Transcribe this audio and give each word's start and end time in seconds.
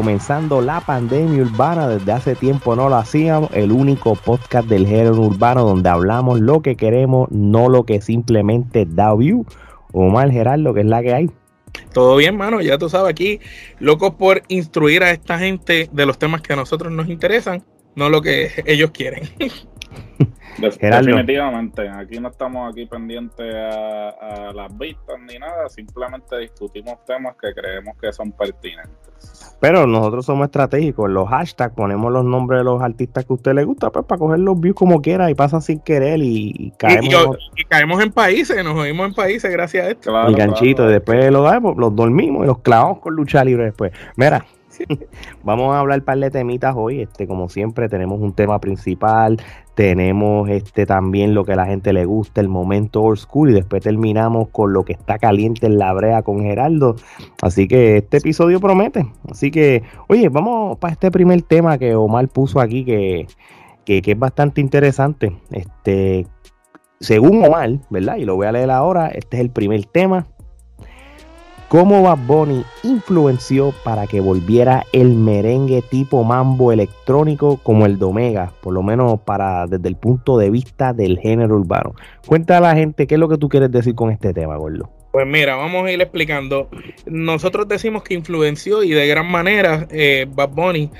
Comenzando 0.00 0.62
la 0.62 0.80
pandemia 0.80 1.42
urbana, 1.42 1.86
desde 1.86 2.12
hace 2.12 2.34
tiempo 2.34 2.74
no 2.74 2.88
lo 2.88 2.96
hacíamos, 2.96 3.50
el 3.52 3.70
único 3.70 4.14
podcast 4.14 4.66
del 4.66 4.86
género 4.86 5.20
urbano 5.20 5.62
donde 5.62 5.90
hablamos 5.90 6.40
lo 6.40 6.62
que 6.62 6.74
queremos, 6.74 7.30
no 7.30 7.68
lo 7.68 7.84
que 7.84 8.00
simplemente 8.00 8.86
da 8.86 9.14
view. 9.14 9.44
Omar 9.92 10.30
Gerardo, 10.30 10.72
que 10.72 10.80
es 10.80 10.86
la 10.86 11.02
que 11.02 11.12
hay. 11.12 11.30
Todo 11.92 12.16
bien, 12.16 12.34
mano, 12.34 12.62
ya 12.62 12.78
tú 12.78 12.88
sabes 12.88 13.10
aquí, 13.10 13.40
locos 13.78 14.14
por 14.14 14.42
instruir 14.48 15.02
a 15.02 15.10
esta 15.10 15.38
gente 15.38 15.90
de 15.92 16.06
los 16.06 16.16
temas 16.16 16.40
que 16.40 16.54
a 16.54 16.56
nosotros 16.56 16.90
nos 16.90 17.10
interesan, 17.10 17.62
no 18.00 18.08
lo 18.08 18.22
que 18.22 18.48
ellos 18.66 18.90
quieren. 18.92 19.22
Definitivamente, 20.58 21.88
aquí 21.88 22.18
no 22.18 22.28
estamos 22.28 22.70
aquí 22.70 22.84
pendientes 22.86 23.54
a, 23.54 24.08
a 24.48 24.52
las 24.52 24.76
vistas 24.76 25.16
ni 25.26 25.38
nada, 25.38 25.68
simplemente 25.68 26.38
discutimos 26.38 27.04
temas 27.06 27.34
que 27.40 27.52
creemos 27.54 27.96
que 28.00 28.12
son 28.12 28.32
pertinentes. 28.32 29.56
Pero 29.60 29.86
nosotros 29.86 30.24
somos 30.26 30.46
estratégicos, 30.46 31.06
en 31.08 31.14
los 31.14 31.28
hashtags 31.28 31.74
ponemos 31.74 32.12
los 32.12 32.24
nombres 32.24 32.60
de 32.60 32.64
los 32.64 32.82
artistas 32.82 33.24
que 33.24 33.32
a 33.32 33.36
usted 33.36 33.54
le 33.54 33.64
gusta, 33.64 33.90
pues 33.90 34.04
para 34.06 34.18
coger 34.18 34.40
los 34.40 34.58
views 34.60 34.74
como 34.74 35.00
quiera 35.00 35.30
y 35.30 35.34
pasa 35.34 35.60
sin 35.60 35.80
querer 35.80 36.20
y, 36.22 36.72
caemos 36.78 37.04
y 37.06 37.10
yo- 37.10 37.36
y 37.56 37.64
caemos 37.64 38.02
en 38.02 38.12
países, 38.12 38.62
nos 38.64 38.76
oímos 38.76 39.08
en 39.08 39.14
países 39.14 39.50
gracias 39.50 39.86
a 39.86 39.90
esto. 39.90 40.10
Claro, 40.10 40.28
el 40.28 40.36
ganchito 40.36 40.76
claro. 40.76 40.90
y 40.90 40.94
después 40.94 41.30
lo 41.30 41.42
damos, 41.42 41.76
los 41.76 41.94
dormimos 41.94 42.44
y 42.44 42.46
los 42.46 42.58
clavamos 42.60 42.98
con 43.00 43.14
lucha 43.14 43.44
libre 43.44 43.64
después. 43.64 43.92
Mira, 44.16 44.44
vamos 45.44 45.74
a 45.74 45.80
hablar 45.80 46.00
un 46.00 46.04
par 46.04 46.18
de 46.18 46.30
temitas 46.30 46.74
hoy. 46.76 47.00
Este, 47.00 47.26
como 47.26 47.48
siempre, 47.48 47.88
tenemos 47.88 48.20
un 48.20 48.32
tema 48.32 48.60
principal, 48.60 49.40
tenemos 49.74 50.48
este 50.48 50.86
también 50.86 51.34
lo 51.34 51.44
que 51.44 51.52
a 51.52 51.56
la 51.56 51.66
gente 51.66 51.92
le 51.92 52.04
gusta, 52.04 52.40
el 52.40 52.48
momento 52.48 53.02
old 53.02 53.18
school, 53.18 53.50
y 53.50 53.54
después 53.54 53.82
terminamos 53.82 54.48
con 54.48 54.72
lo 54.72 54.84
que 54.84 54.92
está 54.92 55.18
caliente 55.18 55.66
en 55.66 55.78
la 55.78 55.92
brea 55.92 56.22
con 56.22 56.42
Geraldo. 56.42 56.96
Así 57.42 57.68
que 57.68 57.98
este 57.98 58.18
episodio 58.18 58.60
promete. 58.60 59.06
Así 59.30 59.50
que, 59.50 59.82
oye, 60.08 60.28
vamos 60.28 60.78
para 60.78 60.92
este 60.92 61.10
primer 61.10 61.42
tema 61.42 61.78
que 61.78 61.94
Omar 61.94 62.28
puso 62.28 62.60
aquí, 62.60 62.84
que, 62.84 63.26
que, 63.84 64.02
es 64.04 64.18
bastante 64.18 64.60
interesante. 64.60 65.36
Este, 65.50 66.26
según 67.00 67.44
Omar, 67.44 67.78
¿verdad? 67.90 68.16
Y 68.16 68.24
lo 68.24 68.36
voy 68.36 68.46
a 68.46 68.52
leer 68.52 68.70
ahora, 68.70 69.08
este 69.08 69.38
es 69.38 69.40
el 69.40 69.50
primer 69.50 69.84
tema. 69.86 70.26
¿Cómo 71.70 72.02
Bad 72.02 72.18
Bunny 72.26 72.64
influenció 72.82 73.72
para 73.84 74.08
que 74.08 74.18
volviera 74.18 74.84
el 74.92 75.14
merengue 75.14 75.82
tipo 75.82 76.24
mambo 76.24 76.72
electrónico 76.72 77.58
como 77.62 77.86
el 77.86 77.96
de 77.96 78.06
Omega? 78.06 78.52
Por 78.60 78.74
lo 78.74 78.82
menos 78.82 79.20
para 79.20 79.68
desde 79.68 79.88
el 79.88 79.94
punto 79.94 80.36
de 80.36 80.50
vista 80.50 80.92
del 80.92 81.20
género 81.20 81.54
urbano. 81.54 81.94
Cuenta 82.26 82.58
a 82.58 82.60
la 82.60 82.74
gente 82.74 83.06
qué 83.06 83.14
es 83.14 83.20
lo 83.20 83.28
que 83.28 83.38
tú 83.38 83.48
quieres 83.48 83.70
decir 83.70 83.94
con 83.94 84.10
este 84.10 84.34
tema, 84.34 84.56
Gordo. 84.56 84.90
Pues 85.12 85.28
mira, 85.28 85.54
vamos 85.54 85.86
a 85.86 85.92
ir 85.92 86.00
explicando. 86.00 86.68
Nosotros 87.06 87.68
decimos 87.68 88.02
que 88.02 88.14
influenció 88.14 88.82
y 88.82 88.90
de 88.90 89.06
gran 89.06 89.30
manera 89.30 89.86
eh, 89.92 90.26
Bad 90.28 90.50
Bunny 90.50 90.90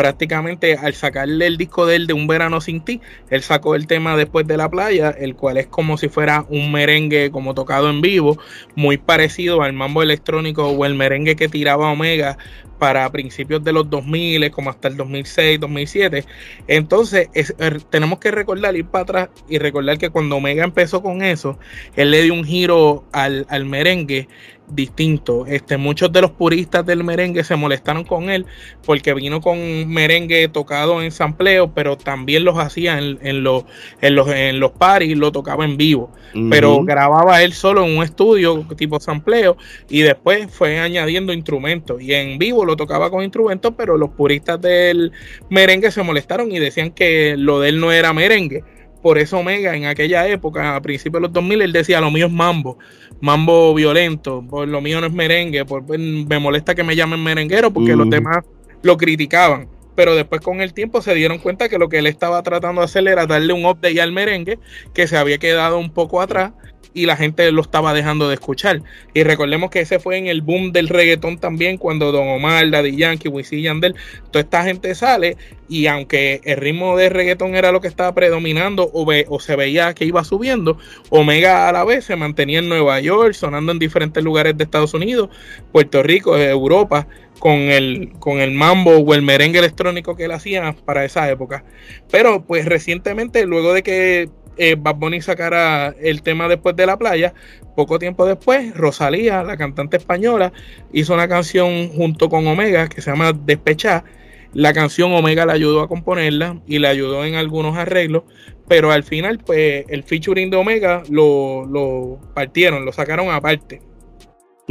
prácticamente 0.00 0.78
al 0.78 0.94
sacarle 0.94 1.46
el 1.46 1.58
disco 1.58 1.84
de 1.84 1.96
él 1.96 2.06
de 2.06 2.14
Un 2.14 2.26
Verano 2.26 2.62
Sin 2.62 2.80
Ti, 2.80 3.02
él 3.28 3.42
sacó 3.42 3.74
el 3.74 3.86
tema 3.86 4.16
después 4.16 4.46
de 4.46 4.56
la 4.56 4.70
playa, 4.70 5.10
el 5.10 5.36
cual 5.36 5.58
es 5.58 5.66
como 5.66 5.98
si 5.98 6.08
fuera 6.08 6.46
un 6.48 6.72
merengue 6.72 7.30
como 7.30 7.52
tocado 7.52 7.90
en 7.90 8.00
vivo, 8.00 8.38
muy 8.74 8.96
parecido 8.96 9.60
al 9.60 9.74
mambo 9.74 10.02
electrónico 10.02 10.68
o 10.68 10.86
el 10.86 10.94
merengue 10.94 11.36
que 11.36 11.50
tiraba 11.50 11.92
Omega 11.92 12.38
para 12.80 13.08
principios 13.12 13.62
de 13.62 13.72
los 13.72 13.88
2000, 13.88 14.50
como 14.50 14.70
hasta 14.70 14.88
el 14.88 14.96
2006, 14.96 15.60
2007. 15.60 16.24
Entonces, 16.66 17.28
es- 17.34 17.54
er, 17.60 17.82
tenemos 17.84 18.18
que 18.18 18.32
recordar, 18.32 18.74
ir 18.74 18.86
para 18.86 19.02
atrás 19.04 19.28
y 19.48 19.58
recordar 19.58 19.98
que 19.98 20.10
cuando 20.10 20.36
Omega 20.36 20.64
empezó 20.64 21.02
con 21.02 21.22
eso, 21.22 21.58
él 21.94 22.10
le 22.10 22.22
dio 22.22 22.34
un 22.34 22.44
giro 22.44 23.04
al, 23.12 23.46
al 23.50 23.64
merengue 23.66 24.28
distinto. 24.72 25.46
Este, 25.46 25.76
muchos 25.76 26.12
de 26.12 26.20
los 26.22 26.30
puristas 26.30 26.86
del 26.86 27.02
merengue 27.04 27.42
se 27.44 27.56
molestaron 27.56 28.04
con 28.04 28.30
él 28.30 28.46
porque 28.86 29.14
vino 29.14 29.40
con 29.40 29.58
merengue 29.88 30.48
tocado 30.48 31.02
en 31.02 31.10
sampleo, 31.10 31.72
pero 31.74 31.96
también 31.96 32.44
los 32.44 32.56
hacía 32.58 32.98
en, 32.98 33.18
en 33.22 33.42
los, 33.42 33.64
en 34.00 34.14
los, 34.14 34.28
en 34.28 34.60
los 34.60 34.70
paris, 34.72 35.16
lo 35.16 35.32
tocaba 35.32 35.64
en 35.64 35.76
vivo. 35.76 36.12
Pero 36.48 36.84
grababa 36.84 37.42
él 37.42 37.52
solo 37.52 37.84
en 37.84 37.98
un 37.98 38.04
estudio 38.04 38.64
tipo 38.76 39.00
sampleo 39.00 39.56
y 39.88 40.02
después 40.02 40.46
fue 40.54 40.78
añadiendo 40.78 41.32
instrumentos. 41.32 42.00
Y 42.00 42.14
en 42.14 42.38
vivo 42.38 42.64
lo 42.70 42.76
tocaba 42.76 43.10
con 43.10 43.22
instrumentos, 43.22 43.74
pero 43.76 43.96
los 43.96 44.10
puristas 44.10 44.60
del 44.60 45.12
merengue 45.48 45.90
se 45.90 46.02
molestaron 46.02 46.50
y 46.52 46.58
decían 46.58 46.92
que 46.92 47.36
lo 47.36 47.60
de 47.60 47.70
él 47.70 47.80
no 47.80 47.92
era 47.92 48.12
merengue. 48.12 48.64
Por 49.02 49.18
eso 49.18 49.38
Omega 49.38 49.74
en 49.74 49.86
aquella 49.86 50.28
época, 50.28 50.76
a 50.76 50.80
principios 50.80 51.20
de 51.20 51.28
los 51.28 51.32
2000, 51.32 51.62
él 51.62 51.72
decía, 51.72 52.00
lo 52.00 52.10
mío 52.10 52.26
es 52.26 52.32
mambo, 52.32 52.78
mambo 53.20 53.74
violento, 53.74 54.44
por 54.48 54.68
lo 54.68 54.80
mío 54.80 55.00
no 55.00 55.06
es 55.06 55.12
merengue, 55.12 55.64
por, 55.64 55.82
me 55.98 56.38
molesta 56.38 56.74
que 56.74 56.84
me 56.84 56.94
llamen 56.96 57.22
merenguero 57.22 57.70
porque 57.72 57.96
los 57.96 58.06
Ujú. 58.06 58.10
demás 58.10 58.44
lo 58.82 58.96
criticaban. 58.96 59.68
Pero 59.94 60.14
después 60.14 60.40
con 60.40 60.60
el 60.60 60.72
tiempo 60.72 61.02
se 61.02 61.14
dieron 61.14 61.38
cuenta 61.38 61.68
que 61.68 61.78
lo 61.78 61.88
que 61.88 61.98
él 61.98 62.06
estaba 62.06 62.42
tratando 62.42 62.80
de 62.80 62.86
hacer 62.86 63.06
era 63.08 63.26
darle 63.26 63.52
un 63.52 63.66
update 63.66 64.00
al 64.00 64.12
merengue 64.12 64.58
que 64.94 65.06
se 65.06 65.16
había 65.16 65.38
quedado 65.38 65.78
un 65.78 65.90
poco 65.92 66.20
atrás 66.20 66.52
y 66.92 67.06
la 67.06 67.16
gente 67.16 67.50
lo 67.52 67.62
estaba 67.62 67.94
dejando 67.94 68.28
de 68.28 68.34
escuchar. 68.34 68.82
Y 69.14 69.22
recordemos 69.22 69.70
que 69.70 69.80
ese 69.80 69.98
fue 69.98 70.16
en 70.18 70.26
el 70.26 70.42
boom 70.42 70.72
del 70.72 70.88
reggaetón 70.88 71.38
también, 71.38 71.76
cuando 71.78 72.12
Don 72.12 72.28
Omar, 72.28 72.68
Daddy 72.70 72.96
Yankee, 72.96 73.28
Wisin 73.28 73.62
Yandel, 73.62 73.94
toda 74.30 74.42
esta 74.42 74.64
gente 74.64 74.94
sale 74.94 75.36
y 75.68 75.86
aunque 75.86 76.40
el 76.44 76.56
ritmo 76.56 76.96
de 76.96 77.08
reggaetón 77.08 77.54
era 77.54 77.70
lo 77.70 77.80
que 77.80 77.86
estaba 77.88 78.12
predominando 78.14 78.90
o, 78.92 79.06
ve- 79.06 79.26
o 79.28 79.38
se 79.38 79.54
veía 79.54 79.94
que 79.94 80.04
iba 80.04 80.24
subiendo, 80.24 80.78
Omega 81.10 81.68
a 81.68 81.72
la 81.72 81.84
vez 81.84 82.04
se 82.04 82.16
mantenía 82.16 82.58
en 82.58 82.68
Nueva 82.68 82.98
York, 83.00 83.34
sonando 83.34 83.70
en 83.70 83.78
diferentes 83.78 84.22
lugares 84.24 84.56
de 84.56 84.64
Estados 84.64 84.94
Unidos, 84.94 85.30
Puerto 85.70 86.02
Rico, 86.02 86.36
Europa, 86.36 87.06
con 87.38 87.52
el, 87.52 88.12
con 88.18 88.40
el 88.40 88.50
mambo 88.50 88.98
o 88.98 89.14
el 89.14 89.22
merengue 89.22 89.60
electrónico 89.60 90.14
que 90.14 90.24
él 90.24 90.32
hacía 90.32 90.74
para 90.84 91.04
esa 91.04 91.30
época. 91.30 91.64
Pero 92.10 92.44
pues 92.44 92.66
recientemente, 92.66 93.46
luego 93.46 93.72
de 93.72 93.82
que 93.82 94.28
eh, 94.56 94.76
Bad 94.78 94.96
Bunny 94.96 95.20
sacara 95.20 95.94
el 96.00 96.22
tema 96.22 96.48
después 96.48 96.76
de 96.76 96.86
la 96.86 96.98
playa, 96.98 97.34
poco 97.76 97.98
tiempo 97.98 98.26
después, 98.26 98.74
Rosalía, 98.74 99.42
la 99.42 99.56
cantante 99.56 99.96
española, 99.96 100.52
hizo 100.92 101.14
una 101.14 101.28
canción 101.28 101.88
junto 101.88 102.28
con 102.28 102.46
Omega 102.46 102.88
que 102.88 103.00
se 103.00 103.10
llama 103.10 103.32
Despechá. 103.32 104.04
La 104.52 104.72
canción 104.72 105.12
Omega 105.12 105.46
le 105.46 105.52
ayudó 105.52 105.80
a 105.80 105.88
componerla 105.88 106.60
y 106.66 106.80
le 106.80 106.88
ayudó 106.88 107.24
en 107.24 107.36
algunos 107.36 107.76
arreglos, 107.76 108.24
pero 108.68 108.90
al 108.90 109.04
final, 109.04 109.38
pues 109.38 109.84
el 109.88 110.02
featuring 110.02 110.50
de 110.50 110.56
Omega 110.56 111.04
lo, 111.08 111.66
lo 111.66 112.18
partieron, 112.34 112.84
lo 112.84 112.92
sacaron 112.92 113.30
aparte. 113.30 113.80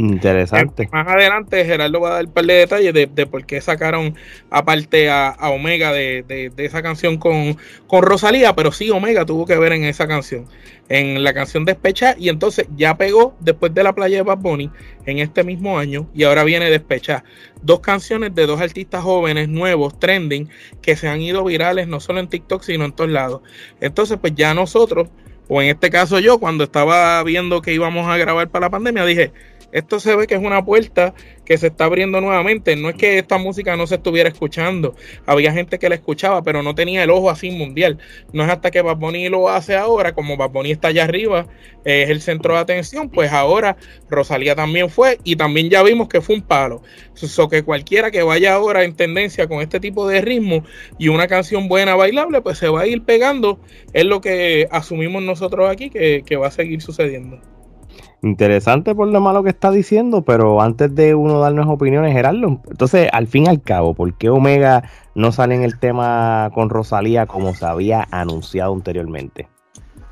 Interesante. 0.00 0.88
Más 0.90 1.06
adelante 1.06 1.62
Gerardo 1.64 2.00
va 2.00 2.10
a 2.10 2.14
dar 2.14 2.26
un 2.26 2.32
par 2.32 2.46
de 2.46 2.54
detalles 2.54 2.94
de, 2.94 3.26
por 3.26 3.44
qué 3.44 3.60
sacaron 3.60 4.14
aparte 4.48 5.10
a, 5.10 5.36
Omega 5.50 5.92
de 5.92 6.52
esa 6.56 6.82
canción 6.82 7.18
con, 7.18 7.58
con 7.86 8.02
Rosalía, 8.02 8.54
pero 8.54 8.72
sí 8.72 8.88
Omega 8.88 9.26
tuvo 9.26 9.44
que 9.44 9.58
ver 9.58 9.72
en 9.72 9.84
esa 9.84 10.08
canción, 10.08 10.46
en 10.88 11.22
la 11.22 11.34
canción 11.34 11.66
Despecha, 11.66 12.14
y 12.16 12.30
entonces 12.30 12.66
ya 12.76 12.96
pegó 12.96 13.36
después 13.40 13.74
de 13.74 13.82
la 13.82 13.92
playa 13.92 14.16
de 14.16 14.22
Bad 14.22 14.38
Bunny 14.38 14.70
en 15.04 15.18
este 15.18 15.44
mismo 15.44 15.78
año, 15.78 16.08
y 16.14 16.22
ahora 16.22 16.44
viene 16.44 16.70
Despecha. 16.70 17.24
Dos 17.60 17.80
canciones 17.80 18.34
de 18.34 18.46
dos 18.46 18.60
artistas 18.60 19.02
jóvenes, 19.02 19.50
nuevos, 19.50 19.98
trending, 19.98 20.48
que 20.80 20.96
se 20.96 21.08
han 21.08 21.20
ido 21.20 21.44
virales 21.44 21.88
no 21.88 22.00
solo 22.00 22.20
en 22.20 22.28
TikTok, 22.28 22.62
sino 22.62 22.86
en 22.86 22.92
todos 22.92 23.10
lados. 23.10 23.42
Entonces, 23.82 24.16
pues 24.18 24.34
ya 24.34 24.54
nosotros, 24.54 25.08
o 25.48 25.60
en 25.60 25.68
este 25.68 25.90
caso 25.90 26.20
yo, 26.20 26.38
cuando 26.38 26.64
estaba 26.64 27.22
viendo 27.22 27.60
que 27.60 27.74
íbamos 27.74 28.08
a 28.08 28.16
grabar 28.16 28.48
para 28.48 28.66
la 28.66 28.70
pandemia, 28.70 29.04
dije, 29.04 29.32
esto 29.72 30.00
se 30.00 30.16
ve 30.16 30.26
que 30.26 30.34
es 30.34 30.40
una 30.40 30.64
puerta 30.64 31.14
que 31.44 31.58
se 31.58 31.68
está 31.68 31.84
abriendo 31.84 32.20
nuevamente. 32.20 32.76
No 32.76 32.88
es 32.88 32.96
que 32.96 33.18
esta 33.18 33.38
música 33.38 33.76
no 33.76 33.86
se 33.86 33.96
estuviera 33.96 34.28
escuchando. 34.28 34.94
Había 35.26 35.52
gente 35.52 35.78
que 35.78 35.88
la 35.88 35.94
escuchaba, 35.96 36.42
pero 36.42 36.62
no 36.62 36.74
tenía 36.74 37.02
el 37.02 37.10
ojo 37.10 37.30
así 37.30 37.50
mundial. 37.50 37.98
No 38.32 38.44
es 38.44 38.50
hasta 38.50 38.70
que 38.70 38.82
Bad 38.82 38.96
Bunny 38.96 39.28
lo 39.28 39.48
hace 39.48 39.76
ahora, 39.76 40.12
como 40.12 40.36
Bad 40.36 40.50
Bunny 40.50 40.72
está 40.72 40.88
allá 40.88 41.04
arriba, 41.04 41.46
eh, 41.84 42.02
es 42.04 42.10
el 42.10 42.20
centro 42.20 42.54
de 42.54 42.60
atención, 42.60 43.08
pues 43.10 43.32
ahora 43.32 43.76
Rosalía 44.08 44.54
también 44.54 44.90
fue 44.90 45.18
y 45.24 45.36
también 45.36 45.70
ya 45.70 45.82
vimos 45.82 46.08
que 46.08 46.20
fue 46.20 46.36
un 46.36 46.42
palo. 46.42 46.82
So 47.14 47.48
que 47.48 47.62
cualquiera 47.62 48.10
que 48.10 48.22
vaya 48.22 48.54
ahora 48.54 48.84
en 48.84 48.94
tendencia 48.94 49.46
con 49.48 49.60
este 49.60 49.80
tipo 49.80 50.08
de 50.08 50.20
ritmo 50.20 50.64
y 50.98 51.08
una 51.08 51.28
canción 51.28 51.68
buena, 51.68 51.94
bailable, 51.94 52.40
pues 52.42 52.58
se 52.58 52.68
va 52.68 52.82
a 52.82 52.86
ir 52.86 53.02
pegando. 53.02 53.60
Es 53.92 54.04
lo 54.04 54.20
que 54.20 54.68
asumimos 54.70 55.22
nosotros 55.22 55.68
aquí 55.68 55.90
que, 55.90 56.22
que 56.24 56.36
va 56.36 56.48
a 56.48 56.50
seguir 56.50 56.80
sucediendo. 56.80 57.40
Interesante 58.22 58.94
por 58.94 59.08
lo 59.08 59.20
malo 59.20 59.42
que 59.42 59.48
está 59.48 59.70
diciendo, 59.70 60.22
pero 60.22 60.60
antes 60.60 60.94
de 60.94 61.14
uno 61.14 61.40
darnos 61.40 61.66
opiniones, 61.68 62.12
Gerardo, 62.12 62.60
entonces 62.68 63.08
al 63.12 63.26
fin 63.26 63.44
y 63.44 63.48
al 63.48 63.62
cabo, 63.62 63.94
¿por 63.94 64.12
qué 64.14 64.28
Omega 64.28 64.84
no 65.14 65.32
sale 65.32 65.54
en 65.54 65.62
el 65.62 65.78
tema 65.78 66.50
con 66.52 66.68
Rosalía 66.68 67.26
como 67.26 67.54
se 67.54 67.64
había 67.64 68.06
anunciado 68.10 68.74
anteriormente? 68.74 69.48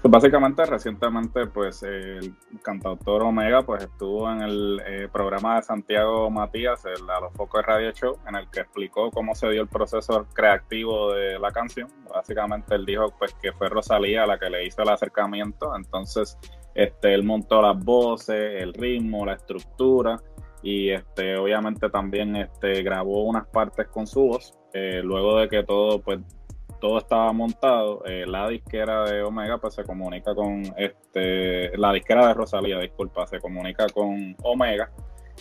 Pues 0.01 0.13
básicamente, 0.13 0.65
recientemente, 0.65 1.49
pues 1.49 1.83
el 1.83 2.35
cantautor 2.63 3.23
Omega 3.25 3.63
pues 3.63 3.83
estuvo 3.83 4.31
en 4.31 4.43
el 4.43 4.81
eh, 4.87 5.09
programa 5.13 5.57
de 5.57 5.63
Santiago 5.63 6.31
Matías, 6.31 6.85
el 6.85 7.11
A 7.11 7.21
los 7.21 7.33
Focos 7.35 7.61
de 7.61 7.67
Radio 7.67 7.91
Show, 7.91 8.17
en 8.29 8.37
el 8.37 8.49
que 8.49 8.61
explicó 8.61 9.11
cómo 9.11 9.35
se 9.35 9.51
dio 9.51 9.61
el 9.61 9.69
proceso 9.69 10.25
creativo 10.33 11.13
de 11.13 11.39
la 11.41 11.51
canción. 11.51 11.89
Básicamente 12.09 12.77
él 12.77 12.87
dijo 12.87 13.13
pues 13.19 13.35
que 13.43 13.53
fue 13.53 13.69
Rosalía 13.69 14.25
la 14.25 14.39
que 14.39 14.49
le 14.49 14.65
hizo 14.65 14.83
el 14.83 14.89
acercamiento, 14.89 15.75
entonces 15.75 16.39
este, 16.79 17.13
él 17.13 17.25
montó 17.25 17.61
las 17.61 17.77
voces, 17.85 18.63
el 18.63 18.73
ritmo, 18.73 19.27
la 19.27 19.33
estructura 19.33 20.21
y 20.63 20.91
este, 20.91 21.37
obviamente 21.37 21.91
también 21.91 22.37
este, 22.37 22.85
grabó 22.85 23.25
unas 23.25 23.49
partes 23.49 23.89
con 23.89 24.07
su 24.07 24.29
voz. 24.29 24.55
Eh, 24.73 25.01
luego 25.03 25.41
de 25.41 25.49
que 25.49 25.65
todo 25.65 26.01
pues 26.01 26.21
todo 26.81 26.99
estaba 26.99 27.33
montado, 27.33 28.05
eh, 28.07 28.25
la 28.29 28.49
disquera 28.49 29.03
de 29.11 29.25
Omega 29.25 29.59
pues 29.59 29.75
se 29.75 29.83
comunica 29.83 30.37
con 30.37 30.63
este, 30.77 31.77
la 31.77 31.93
disquera 31.93 32.29
de 32.29 32.35
Rosalía, 32.35 32.79
disculpa, 32.79 33.27
se 33.27 33.41
comunica 33.41 33.89
con 33.89 34.37
Omega 34.45 34.89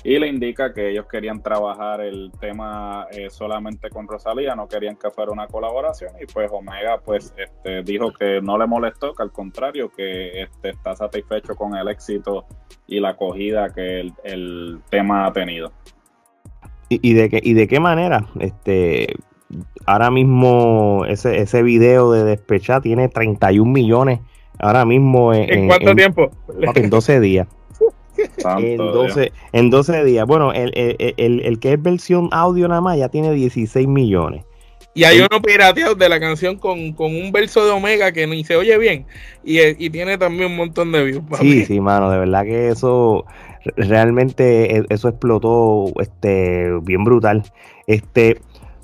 y 0.03 0.19
le 0.19 0.27
indica 0.27 0.73
que 0.73 0.89
ellos 0.89 1.05
querían 1.11 1.41
trabajar 1.41 2.01
el 2.01 2.31
tema 2.39 3.07
eh, 3.11 3.29
solamente 3.29 3.89
con 3.89 4.07
Rosalía, 4.07 4.55
no 4.55 4.67
querían 4.67 4.95
que 4.95 5.09
fuera 5.09 5.31
una 5.31 5.47
colaboración 5.47 6.11
y 6.21 6.25
pues 6.25 6.49
Omega 6.51 6.99
pues 7.03 7.33
este, 7.37 7.83
dijo 7.83 8.11
que 8.13 8.41
no 8.41 8.57
le 8.57 8.67
molestó, 8.67 9.13
que 9.13 9.23
al 9.23 9.31
contrario, 9.31 9.89
que 9.89 10.43
este, 10.43 10.69
está 10.69 10.95
satisfecho 10.95 11.55
con 11.55 11.75
el 11.75 11.87
éxito 11.87 12.45
y 12.87 12.99
la 12.99 13.09
acogida 13.09 13.73
que 13.73 13.99
el, 13.99 14.13
el 14.23 14.79
tema 14.89 15.25
ha 15.25 15.33
tenido. 15.33 15.71
¿Y, 16.89 17.13
de 17.13 17.29
qué, 17.29 17.41
¿Y 17.43 17.53
de 17.53 17.67
qué 17.67 17.81
manera? 17.81 18.27
Este, 18.39 19.13
ahora 19.85 20.09
mismo 20.09 21.03
ese, 21.05 21.39
ese 21.39 21.61
video 21.63 22.13
de 22.13 22.23
despechar 22.23 22.81
tiene 22.81 23.09
31 23.09 23.69
millones 23.69 24.21
ahora 24.59 24.85
mismo 24.85 25.33
en, 25.33 25.53
¿En 25.53 25.67
cuánto 25.67 25.95
tiempo? 25.95 26.31
En 26.75 26.89
12 26.89 27.19
días. 27.19 27.47
En, 28.59 28.77
12, 28.77 29.31
en 29.53 29.69
12 29.69 30.03
días. 30.05 30.25
Bueno, 30.25 30.53
el, 30.53 30.71
el, 30.75 31.59
que 31.59 31.73
es 31.73 31.81
versión 31.81 32.29
audio 32.31 32.67
nada 32.67 32.81
más 32.81 32.97
ya 32.97 33.09
tiene 33.09 33.31
16 33.31 33.87
millones. 33.87 34.43
Y 34.93 35.03
hay 35.03 35.19
uno 35.19 35.41
pirateado 35.41 35.93
de 35.93 36.09
la 36.09 36.19
canción 36.19 36.57
con, 36.57 36.95
un 36.97 37.31
verso 37.31 37.63
de 37.65 37.71
Omega 37.71 38.11
que 38.11 38.25
ni 38.25 38.43
se 38.43 38.55
oye 38.55 38.77
bien. 38.79 39.05
Y, 39.43 39.59
y 39.61 39.89
tiene 39.91 40.17
también 40.17 40.51
un 40.51 40.57
montón 40.57 40.91
de 40.91 41.03
views. 41.03 41.23
Sí, 41.39 41.65
sí, 41.65 41.79
mano, 41.79 42.09
de 42.09 42.17
verdad 42.17 42.43
que 42.43 42.69
eso 42.69 43.25
realmente 43.75 44.77
e, 44.77 44.85
eso 44.89 45.09
explotó 45.09 45.91
este 45.99 46.71
bien 46.81 47.03
brutal. 47.03 47.43
Este, 47.85 48.37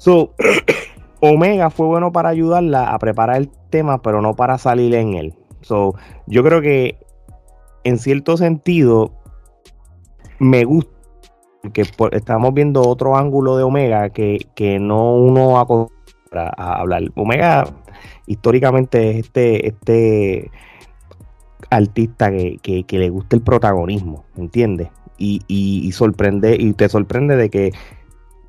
So, 0.04 0.34
Omega 1.22 1.70
fue 1.70 1.88
bueno 1.88 2.12
para 2.12 2.28
ayudarla 2.28 2.94
a 2.94 3.00
preparar 3.00 3.38
el 3.38 3.50
tema, 3.70 4.02
pero 4.02 4.22
no 4.22 4.36
para 4.36 4.58
salir 4.58 4.94
en 4.96 5.14
él. 5.14 5.34
So, 5.62 5.96
yo 6.28 6.44
creo 6.44 6.60
que 6.60 6.98
en 7.86 7.98
cierto 7.98 8.36
sentido 8.36 9.14
me 10.40 10.64
gusta 10.64 10.92
que 11.72 11.86
estamos 12.12 12.54
viendo 12.54 12.82
otro 12.82 13.16
ángulo 13.16 13.56
de 13.56 13.64
Omega 13.64 14.10
que, 14.10 14.78
no 14.82 15.16
uno 15.16 15.60
acostumbra 15.60 16.52
a 16.58 16.82
hablar. 16.82 17.04
Omega 17.16 17.66
históricamente 18.28 19.12
es 19.12 19.26
este, 19.26 19.68
este 19.68 20.52
artista 21.70 22.32
que, 22.32 22.86
le 22.90 23.10
gusta 23.10 23.36
el 23.36 23.42
protagonismo, 23.42 24.26
¿entiendes? 24.36 24.90
Y, 25.18 25.42
y, 25.48 25.92
sorprende, 25.94 26.58
y 26.60 26.74
te 26.74 26.90
sorprende 26.90 27.38
de 27.38 27.50
que 27.50 27.72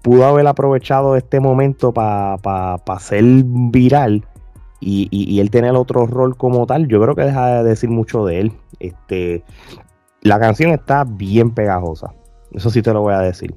pudo 0.03 0.27
haber 0.27 0.47
aprovechado 0.47 1.17
este 1.17 1.41
momento 1.41 1.93
para 1.93 2.37
pa, 2.39 2.99
ser 2.99 3.25
viral 3.25 4.27
y, 4.81 5.41
él 5.41 5.51
tener 5.51 5.75
otro 5.77 6.07
rol 6.07 6.37
como 6.37 6.67
tal, 6.67 6.89
yo 6.89 7.01
creo 7.01 7.15
que 7.15 7.23
deja 7.23 7.63
de 7.63 7.71
decir 7.71 7.89
mucho 7.89 8.27
de 8.27 8.41
él. 8.41 8.53
Este, 8.81 9.45
la 10.25 10.41
canción 10.41 10.73
está 10.73 11.05
bien 11.05 11.53
pegajosa, 11.53 12.13
eso 12.53 12.71
sí 12.71 12.83
te 12.83 12.93
lo 12.93 13.03
voy 13.03 13.15
a 13.15 13.21
decir. 13.21 13.55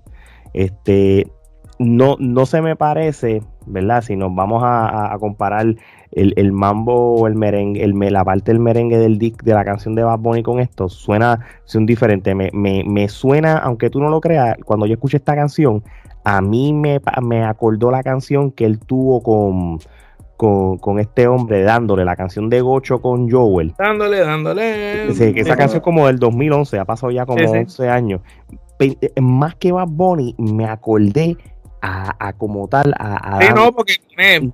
Este, 0.54 1.32
no, 1.80 2.18
no 2.20 2.46
se 2.46 2.62
me 2.62 2.76
parece, 2.76 3.42
¿verdad? 3.66 4.02
Si 4.02 4.16
nos 4.16 4.36
vamos 4.36 4.62
a, 4.66 5.16
comparar 5.20 5.76
el, 6.12 6.52
mambo 6.52 7.16
o 7.16 7.28
el 7.28 7.36
merengue, 7.36 7.84
el, 7.84 7.98
la 8.12 8.26
parte 8.26 8.52
del 8.52 8.60
merengue 8.60 8.98
del 8.98 9.18
disc 9.18 9.44
de 9.44 9.54
la 9.54 9.64
canción 9.64 9.96
de 9.96 10.04
Bad 10.04 10.20
Bunny 10.20 10.44
con 10.44 10.60
esto, 10.60 10.90
suena 10.90 11.40
son 11.64 11.86
diferente. 11.86 12.36
Me, 12.36 12.50
me, 12.54 12.84
me, 12.84 13.08
suena, 13.08 13.58
aunque 13.60 13.90
tú 13.90 14.02
no 14.02 14.10
lo 14.10 14.20
creas, 14.20 14.58
cuando 14.66 14.86
yo 14.86 14.94
escuché 14.94 15.18
esta 15.18 15.36
canción, 15.36 15.84
a 16.26 16.42
mí 16.42 16.74
me, 16.74 17.00
me 17.22 17.46
acordó 17.46 17.92
la 17.92 18.04
canción 18.04 18.52
que 18.52 18.66
él 18.66 18.80
tuvo 18.80 19.24
con, 19.24 19.80
con, 20.38 21.00
este 21.00 21.28
hombre, 21.28 21.64
dándole 21.64 22.06
la 22.06 22.16
canción 22.16 22.50
de 22.50 22.62
Gocho 22.62 23.02
con 23.02 23.30
Joel. 23.30 23.74
Dándole, 23.78 24.20
dándole. 24.20 25.14
Sí, 25.14 25.34
que 25.34 25.42
esa 25.42 25.58
canción 25.58 25.82
como 25.82 26.08
del 26.08 26.20
2011, 26.20 26.80
ha 26.80 26.86
pasado 26.86 27.12
ya 27.12 27.26
como 27.26 27.44
11 27.44 27.90
años. 27.90 28.22
Más 29.20 29.56
que 29.56 29.72
Bad 29.72 29.88
Bunny, 29.90 30.36
me 30.38 30.66
acordé 30.66 31.36
a, 31.82 32.34
como 32.34 32.68
tal 32.68 32.94
a, 33.00 33.40
no 33.56 33.72
porque 33.72 33.96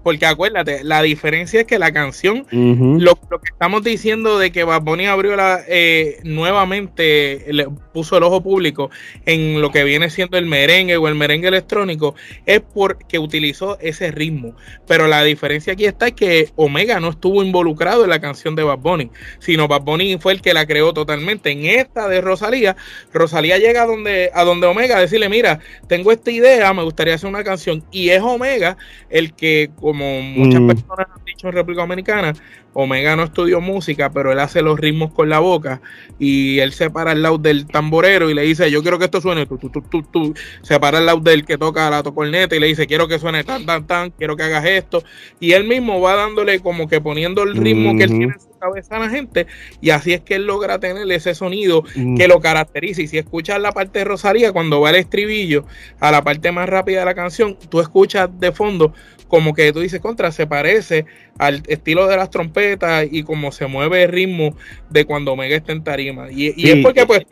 porque 0.03 0.25
acuérdate 0.25 0.83
la 0.83 1.01
diferencia 1.01 1.61
es 1.61 1.65
que 1.65 1.79
la 1.79 1.93
canción 1.93 2.45
lo, 2.51 3.15
que 3.15 3.49
estamos 3.49 3.81
diciendo 3.81 4.37
de 4.37 4.51
que 4.51 4.65
Bad 4.65 4.81
Bunny 4.81 5.05
abrió 5.05 5.37
la 5.37 5.61
eh, 5.67 6.19
nuevamente 6.23 7.45
le 7.47 7.67
puso 7.93 8.17
el 8.17 8.23
ojo 8.23 8.41
público 8.43 8.89
en 9.25 9.61
lo 9.61 9.71
que 9.71 9.85
viene 9.85 10.09
siendo 10.09 10.37
el 10.37 10.47
merengue 10.47 10.97
o 10.97 11.07
el 11.07 11.15
merengue 11.15 11.47
electrónico 11.47 12.15
es 12.45 12.59
porque 12.59 13.19
utilizó 13.19 13.77
ese 13.79 14.11
ritmo. 14.11 14.53
Pero 14.85 15.07
la 15.07 15.23
diferencia 15.23 15.73
aquí 15.73 15.85
está 15.85 16.07
es 16.07 16.13
que 16.13 16.49
Omega 16.57 16.99
no 16.99 17.09
estuvo 17.09 17.41
involucrado 17.41 18.03
en 18.03 18.09
la 18.09 18.19
canción 18.19 18.55
de 18.55 18.63
Bad 18.63 18.79
Bunny 18.79 19.11
sino 19.39 19.69
Bad 19.69 19.83
Bunny 19.83 20.17
fue 20.17 20.33
el 20.33 20.41
que 20.41 20.53
la 20.53 20.65
creó 20.65 20.93
totalmente. 20.93 21.51
En 21.51 21.65
esta 21.65 22.09
de 22.09 22.19
Rosalía 22.19 22.75
Rosalía 23.13 23.57
llega 23.57 23.83
a 23.83 23.85
donde 23.85 24.29
a 24.33 24.43
donde 24.43 24.67
Omega 24.67 24.97
a 24.97 25.01
decirle 25.01 25.29
mira 25.29 25.59
tengo 25.87 26.11
esta 26.11 26.31
idea 26.31 26.73
me 26.73 26.83
gustaría 26.83 27.15
hacer 27.15 27.29
una 27.29 27.45
canción 27.45 27.85
y 27.91 28.09
es 28.09 28.21
Omega 28.21 28.75
el 29.09 29.33
que, 29.33 29.52
como 29.75 30.21
muchas 30.21 30.61
mm. 30.61 30.67
personas 30.67 31.07
han 31.15 31.25
dicho 31.25 31.47
en 31.47 31.53
República 31.53 31.81
Dominicana, 31.81 32.33
Omega 32.73 33.15
no 33.15 33.23
estudió 33.23 33.61
música, 33.61 34.11
pero 34.11 34.31
él 34.31 34.39
hace 34.39 34.61
los 34.61 34.79
ritmos 34.79 35.13
con 35.13 35.29
la 35.29 35.39
boca 35.39 35.81
y 36.19 36.59
él 36.59 36.73
se 36.73 36.89
para 36.89 37.11
al 37.11 37.21
lado 37.21 37.37
del 37.37 37.67
tamborero 37.67 38.29
y 38.29 38.33
le 38.33 38.41
dice, 38.43 38.69
yo 38.71 38.81
quiero 38.81 38.99
que 38.99 39.05
esto 39.05 39.21
suene, 39.21 39.45
tú, 39.45 39.57
tú, 39.57 39.69
tú, 39.69 40.03
tú, 40.03 40.33
se 40.61 40.79
para 40.79 40.97
al 40.97 41.05
lado 41.05 41.19
del 41.19 41.45
que 41.45 41.57
toca 41.57 41.89
la 41.89 42.03
tocorneta 42.03 42.55
y 42.55 42.59
le 42.59 42.67
dice, 42.67 42.87
quiero 42.87 43.07
que 43.07 43.19
suene 43.19 43.43
tan, 43.43 43.65
tan, 43.65 43.85
tan, 43.85 44.11
quiero 44.11 44.35
que 44.35 44.43
hagas 44.43 44.65
esto. 44.65 45.03
Y 45.39 45.53
él 45.53 45.65
mismo 45.65 46.01
va 46.01 46.15
dándole 46.15 46.59
como 46.59 46.87
que 46.87 46.99
poniendo 46.99 47.43
el 47.43 47.55
ritmo 47.55 47.95
que 47.95 48.05
él 48.05 48.09
tiene 48.09 48.33
en 48.33 48.39
su 48.39 48.57
cabeza 48.57 48.95
a 48.95 48.99
la 48.99 49.09
gente 49.09 49.45
y 49.81 49.89
así 49.89 50.13
es 50.13 50.21
que 50.21 50.35
él 50.35 50.45
logra 50.45 50.79
tener 50.79 51.09
ese 51.11 51.35
sonido 51.35 51.83
mm. 51.95 52.17
que 52.17 52.27
lo 52.27 52.39
caracteriza. 52.39 53.01
Y 53.01 53.07
si 53.07 53.17
escuchas 53.17 53.59
la 53.59 53.71
parte 53.71 53.99
de 53.99 54.05
Rosalía, 54.05 54.51
cuando 54.51 54.81
va 54.81 54.89
el 54.89 54.95
estribillo 54.95 55.65
a 55.99 56.11
la 56.11 56.23
parte 56.23 56.51
más 56.51 56.67
rápida 56.67 56.99
de 56.99 57.05
la 57.05 57.15
canción, 57.15 57.57
tú 57.69 57.81
escuchas 57.81 58.29
de 58.39 58.51
fondo 58.51 58.93
como 59.33 59.55
que 59.55 59.73
tú 59.73 59.79
dices 59.79 59.99
contra, 59.99 60.31
se 60.31 60.45
parece 60.45 61.07
al 61.37 61.63
estilo 61.67 62.07
de 62.07 62.17
las 62.17 62.29
trompetas 62.29 63.07
y 63.09 63.23
como 63.23 63.51
se 63.51 63.67
mueve 63.67 64.03
el 64.03 64.11
ritmo 64.11 64.55
de 64.89 65.05
cuando 65.05 65.33
Omega 65.33 65.55
está 65.55 65.71
en 65.71 65.83
tarima. 65.83 66.31
Y, 66.31 66.69
es 66.69 66.83
porque, 66.83 67.05
pues, 67.05 67.25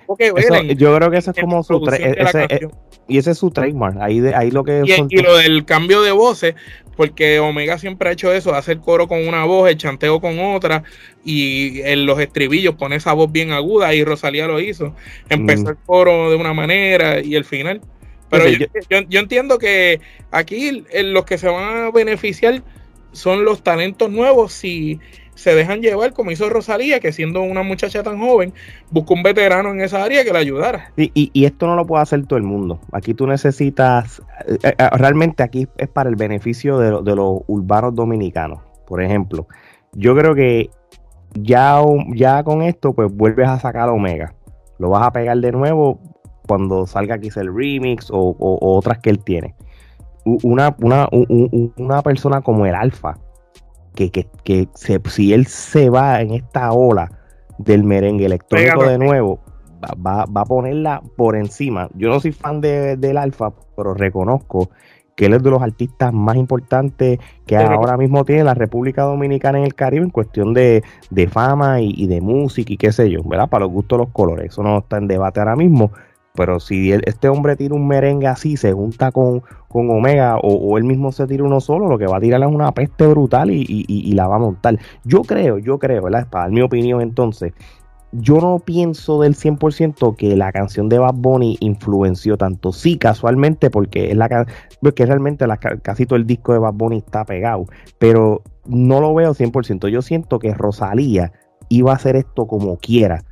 yo 0.78 0.96
creo 0.96 1.12
que 1.12 1.18
eso 1.18 1.32
es 1.32 1.40
como 1.40 1.64
su 1.64 1.86
ese, 1.88 2.70
y 3.08 3.18
ese 3.18 3.32
es 3.32 3.38
su 3.38 3.52
trademark. 3.52 3.98
Ahí, 4.02 4.20
de, 4.20 4.34
ahí 4.34 4.52
lo 4.52 4.64
que. 4.64 4.84
Y, 5.10 5.18
lo 5.22 5.38
del 5.38 5.66
cambio 5.66 6.02
de 6.02 6.12
voces, 6.12 6.56
porque 6.96 7.40
Omega 7.40 7.78
siempre 7.78 8.10
ha 8.10 8.12
hecho 8.14 8.34
eso: 8.34 8.56
hacer 8.56 8.80
coro 8.80 9.08
con 9.08 9.28
una 9.28 9.46
voz, 9.46 9.70
el 9.70 9.78
chanteo 9.78 10.20
con 10.20 10.40
otra, 10.40 10.84
y 11.24 11.82
en 11.82 12.06
los 12.06 12.20
estribillos 12.20 12.76
pone 12.76 12.96
esa 12.96 13.14
voz 13.14 13.32
bien 13.32 13.52
aguda. 13.52 13.94
Y 13.94 14.04
Rosalía 14.04 14.48
lo 14.48 14.60
hizo. 14.60 14.96
Empezó 15.30 15.66
mm. 15.66 15.70
el 15.70 15.78
coro 15.86 16.30
de 16.30 16.38
una 16.38 16.54
manera 16.54 17.22
y 17.22 17.36
el 17.36 17.46
final. 17.46 17.82
Pero 18.30 18.48
yo, 18.48 18.66
yo, 19.10 19.20
entiendo 19.20 19.58
que 19.58 20.00
aquí 20.32 20.86
los 21.04 21.26
que 21.26 21.38
se 21.38 21.50
van 21.50 21.88
a 21.88 21.92
beneficiar 21.92 22.64
son 23.12 23.46
los 23.46 23.64
talentos 23.64 24.10
nuevos 24.10 24.54
si 24.54 25.00
se 25.36 25.56
dejan 25.56 25.82
llevar, 25.82 26.14
como 26.14 26.32
hizo 26.32 26.50
Rosalía, 26.50 27.00
que 27.00 27.12
siendo 27.12 27.42
una 27.42 27.64
muchacha 27.64 28.04
tan 28.04 28.20
joven, 28.20 28.54
buscó 28.92 29.14
un 29.16 29.24
veterano 29.24 29.72
en 29.72 29.82
esa 29.82 30.04
área 30.04 30.24
que 30.24 30.34
la 30.34 30.40
ayudara. 30.40 30.92
Y, 30.98 31.12
y, 31.34 31.46
esto 31.46 31.66
no 31.68 31.76
lo 31.76 31.86
puede 31.88 32.04
hacer 32.04 32.26
todo 32.28 32.38
el 32.38 32.44
mundo. 32.44 32.80
Aquí 32.92 33.14
tú 33.14 33.26
necesitas, 33.26 34.22
eh, 34.48 34.74
eh, 34.78 34.90
realmente 34.94 35.42
aquí 35.42 35.68
es 35.78 35.88
para 35.88 36.10
el 36.10 36.16
beneficio 36.16 36.78
de, 36.78 37.02
de, 37.02 37.16
los 37.16 37.42
urbanos 37.48 37.96
dominicanos. 37.96 38.60
Por 38.86 39.02
ejemplo, 39.02 39.48
yo 39.94 40.16
creo 40.16 40.36
que 40.36 40.70
ya, 41.34 41.82
ya 42.14 42.44
con 42.44 42.62
esto, 42.62 42.94
pues 42.94 43.12
vuelves 43.12 43.48
a 43.48 43.60
sacar 43.60 43.90
Omega. 43.90 44.34
Lo 44.78 44.90
vas 44.90 45.08
a 45.08 45.12
pegar 45.12 45.38
de 45.38 45.52
nuevo 45.52 46.00
cuando 46.48 46.86
salga 46.86 47.20
quizá 47.20 47.42
el 47.42 47.56
remix 47.56 48.10
o, 48.12 48.36
otras 48.40 49.00
que 49.00 49.10
él 49.10 49.24
tiene. 49.24 49.56
Una, 50.26 50.76
una, 50.80 52.02
persona 52.04 52.42
como 52.42 52.66
el 52.66 52.76
Alfa, 52.76 53.18
que, 53.96 54.12
que, 54.12 54.68
si 55.06 55.34
él 55.34 55.48
se 55.48 55.90
va 55.90 56.22
en 56.22 56.34
esta 56.34 56.72
ola 56.72 57.10
del 57.58 57.84
merengue 57.84 58.26
electrónico 58.26 58.84
de 58.84 58.98
nuevo, 58.98 59.40
va, 59.84 60.24
a 60.24 60.46
ponerla 60.46 61.02
por 61.16 61.36
encima. 61.36 61.90
Yo 61.96 62.10
no 62.10 62.20
soy 62.20 62.32
fan 62.32 62.62
de, 62.62 62.98
del 62.98 63.18
Alfa, 63.18 63.52
pero 63.76 63.94
reconozco 63.94 64.70
que 65.16 65.26
él 65.26 65.34
es 65.34 65.44
de 65.44 65.50
los 65.50 65.62
artistas 65.62 66.14
más 66.14 66.36
importantes 66.36 67.20
que 67.46 67.58
ahora 67.58 67.98
mismo 67.98 68.24
tiene 68.26 68.44
la 68.44 68.54
República 68.54 69.04
Dominicana 69.04 69.60
en 69.60 69.66
el 69.66 69.76
Caribe 69.76 70.06
en 70.06 70.10
cuestión 70.10 70.54
de, 70.54 70.84
fama 71.30 71.82
y, 71.82 72.08
de 72.08 72.22
música 72.22 72.74
y 72.74 72.78
qué 72.78 72.92
sé 72.92 73.10
yo, 73.10 73.22
¿verdad? 73.24 73.50
Para 73.50 73.66
los 73.66 73.74
gustos 73.74 74.00
los 74.00 74.10
colores. 74.10 74.48
Eso 74.48 74.64
no 74.64 74.80
está 74.80 74.98
en 74.98 75.08
debate 75.08 75.40
ahora 75.40 75.56
mismo. 75.56 75.92
Pero 76.34 76.60
si 76.60 76.92
este 76.92 77.28
hombre 77.28 77.56
tira 77.56 77.76
un 77.76 77.88
merengue 77.88 78.28
así, 78.28 78.56
se 78.58 78.72
junta 78.72 79.12
con, 79.12 79.42
con 79.68 79.90
Omega 79.90 80.38
o, 80.38 80.78
él 80.78 80.84
mismo 80.86 81.12
se 81.12 81.28
tira 81.28 81.44
uno 81.44 81.60
solo, 81.60 81.88
lo 81.88 81.98
que 81.98 82.08
va 82.08 82.18
a 82.18 82.22
tirar 82.22 82.42
es 82.42 82.48
una 82.48 82.72
peste 82.72 83.06
brutal 83.08 83.52
y, 83.52 83.66
y, 83.68 84.12
la 84.14 84.28
va 84.28 84.38
a 84.38 84.40
montar. 84.40 84.78
Yo 85.04 85.24
creo, 85.24 85.58
yo 85.58 85.78
creo, 85.78 86.04
¿verdad? 86.04 86.28
Para 86.30 86.46
dar 86.46 86.52
mi 86.52 86.62
opinión 86.62 87.02
entonces, 87.02 87.54
yo 88.14 88.40
no 88.42 88.60
pienso 88.60 89.22
del 89.22 89.36
100% 89.36 90.16
que 90.16 90.36
la 90.36 90.52
canción 90.52 90.90
de 90.90 91.00
Bad 91.00 91.16
Bunny 91.16 91.58
influenció 91.62 92.38
tanto. 92.38 92.74
Sí, 92.74 92.98
casualmente, 92.98 93.70
porque 93.70 94.12
es 94.12 94.18
la 94.18 94.46
porque 94.82 95.06
realmente 95.06 95.48
la, 95.48 95.58
casi 95.58 96.06
todo 96.06 96.18
el 96.18 96.26
disco 96.26 96.54
de 96.54 96.60
Bad 96.60 96.74
Bunny 96.74 96.98
está 96.98 97.24
pegado, 97.26 97.66
pero 98.00 98.42
no 98.66 99.00
lo 99.00 99.14
veo 99.14 99.34
100%. 99.34 99.88
Yo 99.90 100.02
siento 100.02 100.40
que 100.40 100.54
Rosalía 100.54 101.32
iba 101.70 101.92
a 101.92 101.96
hacer 101.96 102.18
esto 102.18 102.48
como 102.48 102.78
quiera. 102.78 103.24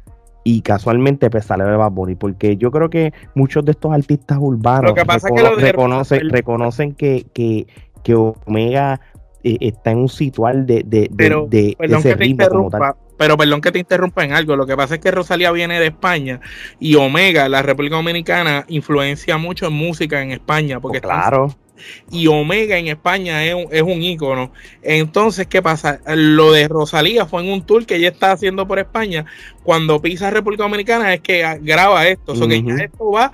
Y 0.51 0.61
casualmente 0.61 1.29
pues 1.29 1.45
sale 1.45 1.63
de 1.63 1.75
Bad 1.75 1.91
Bunny, 1.91 2.15
porque 2.15 2.57
yo 2.57 2.71
creo 2.71 2.89
que 2.89 3.13
muchos 3.35 3.63
de 3.65 3.71
estos 3.73 3.93
artistas 3.93 4.39
urbanos 4.41 4.95
reconocen, 5.57 6.27
reconocen 6.27 6.95
que, 6.95 7.27
que, 7.33 7.67
que 8.03 8.15
Omega 8.15 8.99
eh, 9.43 9.57
está 9.61 9.91
en 9.91 9.99
un 9.99 10.09
situal 10.09 10.65
de, 10.65 10.81
de, 10.83 11.07
de, 11.11 11.77
ese 11.79 12.15
ritmo 12.15 12.49
como 12.49 12.71
tal. 12.71 12.95
Pero 13.15 13.37
perdón 13.37 13.61
que 13.61 13.71
te 13.71 13.77
interrumpa 13.77 14.23
en 14.23 14.33
algo. 14.33 14.55
Lo 14.55 14.65
que 14.65 14.75
pasa 14.75 14.95
es 14.95 15.01
que 15.01 15.11
Rosalía 15.11 15.51
viene 15.51 15.79
de 15.79 15.87
España 15.87 16.41
y 16.79 16.95
Omega, 16.95 17.47
la 17.47 17.61
República 17.61 17.97
Dominicana, 17.97 18.65
influencia 18.69 19.37
mucho 19.37 19.67
en 19.67 19.73
música 19.73 20.23
en 20.23 20.31
España. 20.31 20.79
Porque 20.79 20.97
oh, 20.97 21.01
claro. 21.01 21.55
Y 22.11 22.27
Omega 22.27 22.77
en 22.77 22.87
España 22.87 23.43
es 23.43 23.53
un, 23.53 23.67
es 23.71 23.81
un 23.81 24.01
ícono. 24.01 24.51
Entonces, 24.81 25.47
¿qué 25.47 25.61
pasa? 25.61 25.99
Lo 26.07 26.51
de 26.51 26.67
Rosalía 26.67 27.25
fue 27.25 27.43
en 27.43 27.49
un 27.49 27.65
tour 27.65 27.85
que 27.85 27.95
ella 27.95 28.09
está 28.09 28.31
haciendo 28.31 28.67
por 28.67 28.79
España. 28.79 29.25
Cuando 29.63 30.01
pisa 30.01 30.29
República 30.29 30.63
Dominicana 30.63 31.13
es 31.13 31.21
que 31.21 31.43
graba 31.61 32.07
esto. 32.07 32.33
O 32.33 32.47
que 32.47 32.63
ya 32.63 32.75
esto 32.75 33.11
va 33.11 33.31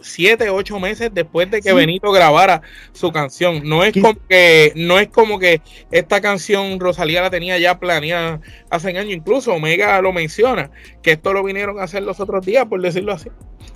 siete, 0.00 0.50
ocho 0.50 0.78
meses 0.78 1.10
después 1.12 1.50
de 1.50 1.60
que 1.60 1.72
Benito 1.72 2.12
grabara 2.12 2.62
su 2.92 3.12
canción. 3.12 3.62
No 3.64 3.84
es 3.84 3.92
como 3.92 4.14
que, 4.28 4.72
no 4.76 4.98
es 4.98 5.08
como 5.08 5.38
que 5.38 5.60
esta 5.90 6.20
canción 6.20 6.78
Rosalía 6.80 7.22
la 7.22 7.30
tenía 7.30 7.58
ya 7.58 7.78
planeada 7.78 8.40
hace 8.70 8.88
años. 8.88 9.06
Incluso 9.06 9.52
Omega 9.52 10.00
lo 10.00 10.12
menciona, 10.12 10.70
que 11.02 11.12
esto 11.12 11.32
lo 11.32 11.42
vinieron 11.42 11.78
a 11.78 11.84
hacer 11.84 12.02
los 12.02 12.20
otros 12.20 12.44
días, 12.44 12.66
por 12.66 12.80
decirlo 12.80 13.12
así. 13.12 13.30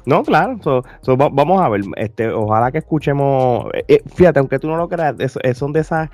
No, 0.07 0.23
claro, 0.23 0.59
vamos 1.07 1.61
a 1.61 1.69
ver, 1.69 1.83
este, 1.97 2.31
ojalá 2.31 2.73
que 2.73 2.79
escuchemos, 2.79 3.67
eh, 3.75 3.85
eh, 3.89 4.03
fíjate, 4.15 4.39
aunque 4.39 4.59
tú 4.59 4.69
no 4.69 4.77
lo 4.77 4.89
creas, 4.89 5.15
son 5.55 5.73
de 5.73 5.81
esas, 5.81 6.09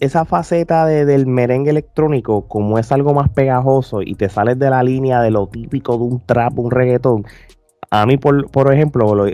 esa 0.00 0.24
faceta 0.24 0.86
de, 0.86 1.04
del 1.04 1.26
merengue 1.26 1.70
electrónico, 1.70 2.48
como 2.48 2.78
es 2.78 2.92
algo 2.92 3.12
más 3.12 3.28
pegajoso 3.28 4.00
y 4.00 4.14
te 4.14 4.28
sales 4.28 4.58
de 4.58 4.70
la 4.70 4.82
línea 4.82 5.20
de 5.20 5.30
lo 5.30 5.48
típico 5.48 5.98
de 5.98 6.04
un 6.04 6.24
trap, 6.24 6.58
un 6.58 6.70
reggaetón, 6.70 7.26
a 8.02 8.06
mí, 8.06 8.16
por, 8.16 8.50
por 8.50 8.72
ejemplo, 8.72 9.26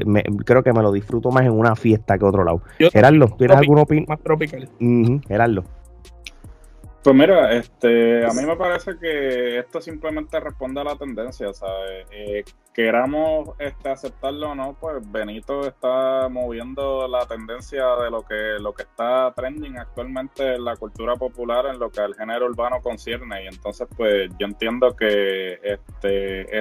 creo 0.45 0.62
que 0.62 0.73
me 0.73 0.83
lo 0.83 0.93
disfruto 0.93 1.31
más 1.31 1.45
en 1.45 1.52
una 1.52 1.76
fiesta 1.76 2.19
que 2.19 2.25
otro 2.25 2.45
lado. 2.45 2.62
Gerardo, 2.79 3.35
¿tienes 3.38 3.57
alguna 3.57 3.83
opinión? 3.83 4.07
Más 4.09 4.21
tropical. 4.21 4.69
Gerardo. 5.26 5.64
Pues 7.02 7.17
mira, 7.17 7.50
este, 7.52 8.26
a 8.26 8.33
mí 8.35 8.43
me 8.45 8.57
parece 8.57 8.99
que 8.99 9.59
esto 9.59 9.81
simplemente 9.81 10.38
responde 10.38 10.83
a 10.83 10.85
la 10.85 10.97
tendencia, 10.97 11.50
¿sabes? 11.55 12.07
Eh, 12.11 12.45
queramos 12.75 13.52
este, 13.59 13.88
aceptarlo 13.88 14.50
o 14.50 14.55
no, 14.55 14.76
pues 14.79 14.97
Benito 15.11 15.67
está 15.67 16.29
moviendo 16.29 17.09
la 17.09 17.25
tendencia 17.25 17.97
de 17.97 18.11
lo 18.11 18.23
que, 18.26 18.59
lo 18.61 18.75
que 18.75 18.83
está 18.83 19.33
trending 19.35 19.79
actualmente 19.79 20.57
en 20.57 20.64
la 20.67 20.76
cultura 20.76 21.17
popular 21.17 21.64
en 21.73 21.79
lo 21.79 21.90
que 21.90 22.02
al 22.02 22.14
género 22.14 22.45
urbano 22.45 22.83
concierne. 22.83 23.45
Y 23.45 23.47
entonces, 23.47 23.88
pues 23.97 24.31
yo 24.38 24.47
entiendo 24.47 24.95
que 24.95 25.59
este, 25.62 26.61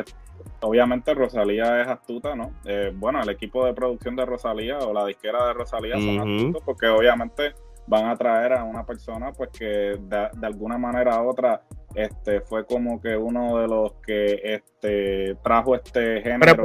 obviamente 0.62 1.14
Rosalía 1.14 1.82
es 1.82 1.88
astuta, 1.88 2.36
¿no? 2.36 2.52
Eh, 2.66 2.92
bueno, 2.96 3.22
el 3.22 3.30
equipo 3.30 3.66
de 3.66 3.74
producción 3.74 4.16
de 4.16 4.26
Rosalía 4.26 4.80
o 4.80 4.94
la 4.94 5.06
disquera 5.06 5.48
de 5.48 5.54
Rosalía 5.54 5.96
son 5.96 6.20
astutos 6.20 6.64
porque 6.66 6.88
obviamente 6.88 7.54
van 7.88 8.06
a 8.06 8.16
traer 8.16 8.54
a 8.54 8.64
una 8.64 8.86
persona 8.86 9.32
pues 9.32 9.50
que 9.50 9.66
de, 10.00 10.30
alguna 10.44 10.78
manera 10.78 11.22
u 11.24 11.30
otra 11.30 11.64
este 11.96 12.42
fue 12.42 12.66
como 12.66 13.02
que 13.02 13.18
uno 13.18 13.58
de 13.58 13.68
los 13.68 13.94
que 14.06 14.40
este 14.44 15.36
trajo 15.44 15.76
este 15.76 16.22
género 16.22 16.64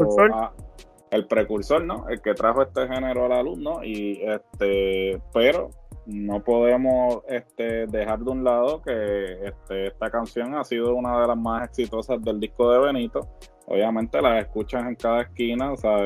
el 1.15 1.27
precursor, 1.27 1.85
¿no? 1.85 2.09
El 2.09 2.21
que 2.21 2.35
trajo 2.35 2.63
este 2.63 2.89
género 2.89 3.27
a 3.27 3.29
la 3.29 3.43
luz, 3.43 3.57
¿no? 3.57 3.85
Y 3.85 4.21
este, 4.23 5.21
pero 5.33 5.71
no 6.07 6.43
podemos 6.43 7.23
este, 7.29 7.87
dejar 7.87 8.19
de 8.19 8.31
un 8.31 8.45
lado 8.45 8.83
que 8.83 9.47
este, 9.47 9.87
esta 9.87 10.11
canción 10.11 10.55
ha 10.55 10.65
sido 10.65 10.95
una 10.95 11.21
de 11.21 11.29
las 11.29 11.37
más 11.37 11.69
exitosas 11.69 12.21
del 12.23 12.41
disco 12.41 12.71
de 12.73 12.79
Benito 12.81 13.29
obviamente 13.67 14.21
las 14.21 14.45
escuchas 14.45 14.87
en 14.87 14.95
cada 14.95 15.23
esquina, 15.23 15.77
sea, 15.77 15.97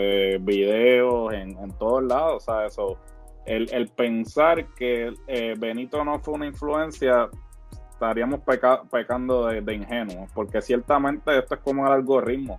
videos 0.40 1.32
en, 1.32 1.56
todos 1.78 2.02
lados, 2.04 2.36
o 2.36 2.40
sea, 2.40 2.66
eso, 2.66 2.98
el, 3.46 3.88
pensar 3.88 4.66
que 4.74 5.12
eh, 5.26 5.54
Benito 5.58 6.04
no 6.04 6.18
fue 6.20 6.34
una 6.34 6.46
influencia, 6.46 7.28
estaríamos 7.90 8.40
pecando 8.90 9.46
de, 9.46 9.60
de 9.60 9.74
ingenuos, 9.74 10.30
porque 10.32 10.60
ciertamente 10.62 11.38
esto 11.38 11.54
es 11.56 11.60
como 11.60 11.86
el 11.86 11.92
algoritmo. 11.92 12.58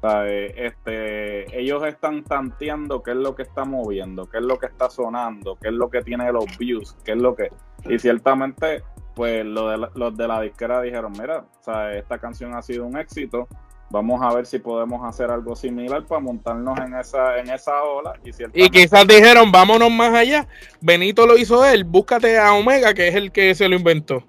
Sea, 0.00 0.26
eh, 0.26 0.52
este, 0.56 1.60
ellos 1.60 1.84
están 1.84 2.24
tanteando 2.24 3.04
qué 3.04 3.12
es 3.12 3.16
lo 3.16 3.36
que 3.36 3.42
está 3.42 3.64
moviendo, 3.64 4.28
qué 4.28 4.38
es 4.38 4.44
lo 4.44 4.58
que 4.58 4.66
está 4.66 4.90
sonando, 4.90 5.56
qué 5.60 5.68
es 5.68 5.74
lo 5.74 5.88
que 5.90 6.02
tiene 6.02 6.32
los 6.32 6.58
views, 6.58 6.96
qué 7.04 7.12
es 7.12 7.18
lo 7.18 7.36
que... 7.36 7.50
Y 7.84 8.00
ciertamente, 8.00 8.82
pues 9.14 9.44
lo 9.44 9.68
de 9.68 9.88
los 9.94 10.16
de 10.16 10.26
la 10.26 10.40
disquera 10.40 10.80
dijeron, 10.80 11.12
mira, 11.12 11.44
sea, 11.60 11.92
esta 11.92 12.18
canción 12.18 12.52
ha 12.54 12.62
sido 12.62 12.84
un 12.84 12.98
éxito, 12.98 13.46
vamos 13.92 14.22
a 14.22 14.34
ver 14.34 14.46
si 14.46 14.58
podemos 14.58 15.04
hacer 15.04 15.30
algo 15.30 15.54
similar 15.54 16.04
para 16.06 16.20
montarnos 16.20 16.78
en 16.80 16.94
esa 16.94 17.38
en 17.38 17.50
esa 17.50 17.82
ola 17.84 18.14
y, 18.24 18.64
y 18.64 18.70
quizás 18.70 19.06
dijeron 19.06 19.52
vámonos 19.52 19.90
más 19.90 20.14
allá 20.14 20.48
Benito 20.80 21.26
lo 21.26 21.36
hizo 21.36 21.64
él 21.64 21.84
búscate 21.84 22.38
a 22.38 22.54
Omega 22.54 22.94
que 22.94 23.08
es 23.08 23.14
el 23.14 23.30
que 23.30 23.54
se 23.54 23.68
lo 23.68 23.76
inventó 23.76 24.24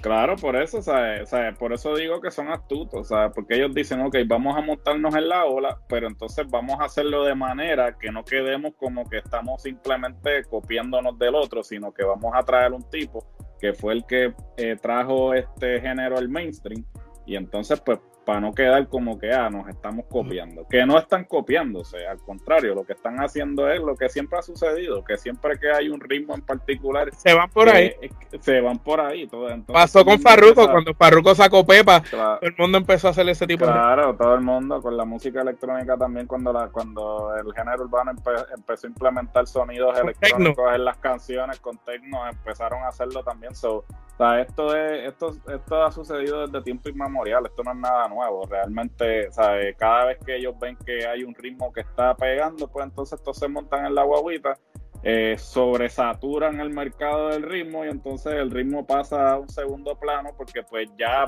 claro 0.00 0.36
por 0.36 0.54
eso 0.54 0.80
¿sabes? 0.80 1.28
por 1.58 1.72
eso 1.72 1.96
digo 1.96 2.20
que 2.20 2.30
son 2.30 2.48
astutos 2.48 3.08
¿sabes? 3.08 3.32
porque 3.34 3.56
ellos 3.56 3.74
dicen 3.74 4.00
ok 4.00 4.16
vamos 4.26 4.56
a 4.56 4.60
montarnos 4.60 5.12
en 5.16 5.28
la 5.28 5.44
ola 5.44 5.76
pero 5.88 6.06
entonces 6.06 6.46
vamos 6.48 6.80
a 6.80 6.84
hacerlo 6.84 7.24
de 7.24 7.34
manera 7.34 7.98
que 7.98 8.12
no 8.12 8.24
quedemos 8.24 8.74
como 8.78 9.08
que 9.10 9.18
estamos 9.18 9.62
simplemente 9.62 10.44
copiándonos 10.48 11.18
del 11.18 11.34
otro 11.34 11.64
sino 11.64 11.92
que 11.92 12.04
vamos 12.04 12.32
a 12.32 12.44
traer 12.44 12.72
un 12.72 12.88
tipo 12.90 13.26
que 13.60 13.72
fue 13.72 13.94
el 13.94 14.06
que 14.06 14.32
eh, 14.56 14.76
trajo 14.80 15.34
este 15.34 15.80
género 15.80 16.16
al 16.16 16.28
mainstream 16.28 16.84
y 17.26 17.34
entonces 17.34 17.80
pues 17.80 17.98
para 18.24 18.40
no 18.40 18.52
quedar 18.52 18.88
como 18.88 19.18
que, 19.18 19.32
ah, 19.32 19.48
nos 19.50 19.68
estamos 19.68 20.06
copiando. 20.10 20.66
Que 20.68 20.84
no 20.84 20.98
están 20.98 21.24
copiándose, 21.24 22.06
al 22.06 22.18
contrario, 22.18 22.74
lo 22.74 22.84
que 22.84 22.94
están 22.94 23.18
haciendo 23.18 23.70
es 23.70 23.80
lo 23.80 23.96
que 23.96 24.08
siempre 24.08 24.38
ha 24.38 24.42
sucedido, 24.42 25.04
que 25.04 25.16
siempre 25.16 25.58
que 25.58 25.70
hay 25.70 25.88
un 25.88 26.00
ritmo 26.00 26.34
en 26.34 26.42
particular... 26.42 27.10
Se 27.14 27.34
van 27.34 27.50
por 27.50 27.68
ahí. 27.68 27.94
Se 28.40 28.60
van 28.60 28.78
por 28.78 29.00
ahí. 29.00 29.26
Todo. 29.26 29.48
Pasó 29.66 30.04
con 30.04 30.20
Farruko, 30.20 30.70
cuando 30.70 30.94
Farruko 30.94 31.34
sacó 31.34 31.64
Pepa, 31.64 32.02
todo 32.02 32.38
el 32.40 32.54
mundo 32.58 32.78
empezó 32.78 33.08
a 33.08 33.10
hacer 33.10 33.28
ese 33.28 33.46
tipo 33.46 33.64
de... 33.66 33.72
Claro, 33.72 34.14
todo 34.16 34.34
el 34.34 34.40
mundo, 34.40 34.80
con 34.80 34.96
la 34.96 35.04
música 35.04 35.42
electrónica 35.42 35.96
también, 35.96 36.26
cuando 36.26 36.52
la 36.52 36.68
cuando 36.68 37.34
el 37.36 37.52
género 37.52 37.84
urbano 37.84 38.12
empezó 38.56 38.86
a 38.86 38.90
implementar 38.90 39.46
sonidos 39.46 39.98
electrónicos 39.98 40.74
en 40.74 40.84
las 40.84 40.96
canciones 40.98 41.60
con 41.60 41.78
tecno, 41.78 42.28
empezaron 42.28 42.82
a 42.82 42.88
hacerlo 42.88 43.22
también. 43.22 43.54
So, 43.54 43.84
o 44.14 44.16
sea, 44.16 44.40
esto, 44.40 44.76
es, 44.76 45.08
esto, 45.08 45.34
esto 45.52 45.82
ha 45.82 45.90
sucedido 45.90 46.46
desde 46.46 46.62
tiempo 46.62 46.88
inmemorial, 46.88 47.46
esto 47.46 47.64
no 47.64 47.72
es 47.72 47.78
nada 47.78 48.08
nuevo. 48.08 48.46
Realmente, 48.46 49.32
¿sabe? 49.32 49.74
cada 49.74 50.04
vez 50.06 50.18
que 50.24 50.36
ellos 50.36 50.54
ven 50.60 50.76
que 50.86 51.04
hay 51.04 51.24
un 51.24 51.34
ritmo 51.34 51.72
que 51.72 51.80
está 51.80 52.14
pegando, 52.14 52.68
pues 52.68 52.84
entonces 52.86 53.18
estos 53.18 53.36
se 53.38 53.48
montan 53.48 53.86
en 53.86 53.94
la 53.96 54.04
guaguita, 54.04 54.56
eh, 55.02 55.34
sobresaturan 55.36 56.60
el 56.60 56.70
mercado 56.70 57.30
del 57.30 57.42
ritmo 57.42 57.84
y 57.84 57.88
entonces 57.88 58.34
el 58.34 58.52
ritmo 58.52 58.86
pasa 58.86 59.32
a 59.32 59.38
un 59.38 59.48
segundo 59.48 59.98
plano 59.98 60.30
porque 60.36 60.62
pues 60.62 60.88
ya 60.96 61.26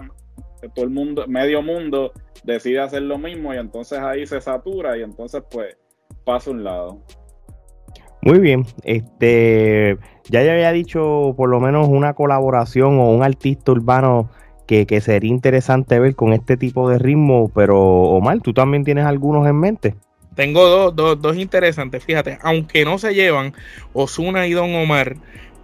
todo 0.73 0.85
el 0.85 0.91
mundo, 0.91 1.27
medio 1.27 1.63
mundo 1.63 2.13
decide 2.45 2.81
hacer 2.81 3.03
lo 3.03 3.19
mismo 3.19 3.53
y 3.53 3.59
entonces 3.59 3.99
ahí 3.99 4.27
se 4.27 4.41
satura 4.41 4.97
y 4.97 5.03
entonces 5.03 5.43
pues 5.51 5.77
pasa 6.25 6.51
a 6.51 6.53
un 6.53 6.63
lado. 6.63 7.01
Muy 8.27 8.41
bien, 8.41 8.67
este 8.83 9.99
ya 10.29 10.43
ya 10.43 10.55
había 10.55 10.73
dicho 10.73 11.33
por 11.37 11.49
lo 11.49 11.61
menos 11.61 11.87
una 11.87 12.15
colaboración 12.15 12.99
o 12.99 13.11
un 13.11 13.23
artista 13.23 13.71
urbano 13.71 14.29
que, 14.67 14.85
sería 15.01 15.31
interesante 15.31 16.01
ver 16.01 16.17
con 16.17 16.33
este 16.33 16.57
tipo 16.57 16.91
de 16.91 16.99
ritmo, 16.99 17.53
pero 17.55 17.79
Omar, 17.81 18.41
¿tú 18.41 18.53
también 18.53 18.83
tienes 18.83 19.05
algunos 19.05 19.47
en 19.47 19.61
mente? 19.61 19.95
Tengo 20.35 20.67
dos, 20.67 20.97
dos, 20.97 21.23
dos 21.23 21.37
interesantes, 21.37 22.03
fíjate, 22.03 22.39
aunque 22.43 22.85
no 22.85 22.99
se 22.99 23.15
llevan 23.15 23.55
Osuna 23.93 24.49
y 24.49 24.55
Don 24.55 24.75
Omar, 24.75 25.15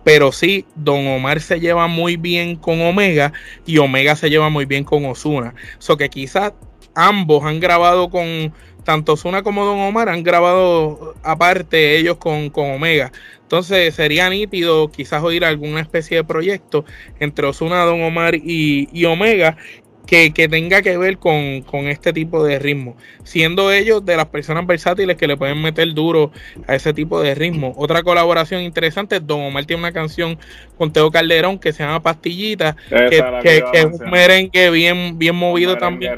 pero 0.04 0.30
sí, 0.30 0.64
Don 0.76 1.04
Omar 1.08 1.40
se 1.40 1.58
lleva 1.58 1.88
muy 1.88 2.16
bien 2.16 2.54
con 2.54 2.80
Omega 2.80 3.32
y 3.66 3.78
Omega 3.78 4.14
se 4.14 4.30
lleva 4.30 4.50
muy 4.50 4.66
bien 4.66 4.84
con 4.84 5.04
Osuna. 5.04 5.52
So 5.80 5.96
que 5.96 6.08
quizás 6.10 6.52
ambos 6.94 7.42
han 7.42 7.58
grabado 7.58 8.08
con, 8.08 8.52
tanto 8.84 9.16
Zuna 9.16 9.42
como 9.42 9.64
Don 9.64 9.80
Omar 9.80 10.08
han 10.08 10.22
grabado 10.22 11.14
aparte 11.22 11.96
ellos 11.96 12.16
con, 12.16 12.50
con 12.50 12.70
Omega. 12.70 13.12
Entonces 13.42 13.94
sería 13.94 14.30
nítido 14.30 14.90
quizás 14.90 15.22
oír 15.22 15.44
alguna 15.44 15.80
especie 15.80 16.16
de 16.16 16.24
proyecto 16.24 16.84
entre 17.20 17.46
Osuna, 17.46 17.84
Don 17.84 18.02
Omar 18.02 18.34
y, 18.34 18.88
y 18.92 19.04
Omega 19.04 19.56
que, 20.06 20.48
tenga 20.48 20.82
que 20.82 20.96
ver 20.98 21.18
con, 21.18 21.62
este 21.86 22.12
tipo 22.12 22.44
de 22.44 22.58
ritmo, 22.58 22.96
siendo 23.24 23.72
ellos 23.72 24.04
de 24.04 24.16
las 24.16 24.26
personas 24.26 24.66
versátiles 24.66 25.16
que 25.16 25.26
le 25.26 25.36
pueden 25.36 25.62
meter 25.62 25.92
duro 25.94 26.32
a 26.66 26.74
ese 26.74 26.92
tipo 26.92 27.20
de 27.20 27.34
ritmo. 27.34 27.72
Otra 27.76 28.02
colaboración 28.02 28.62
interesante, 28.62 29.20
Don 29.20 29.40
Omar 29.40 29.64
tiene 29.64 29.82
una 29.82 29.92
canción 29.92 30.38
con 30.76 30.92
Teo 30.92 31.10
Calderón 31.10 31.58
que 31.58 31.72
se 31.72 31.82
llama 31.82 32.02
Pastillita, 32.02 32.76
que, 32.88 33.64
es 33.72 33.84
un 33.84 34.10
merengue 34.10 34.70
bien, 34.70 35.18
bien 35.18 35.36
movido 35.36 35.76
también. 35.76 36.14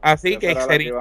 Así, 0.00 0.36
que 0.36 0.54
sería, 0.54 0.92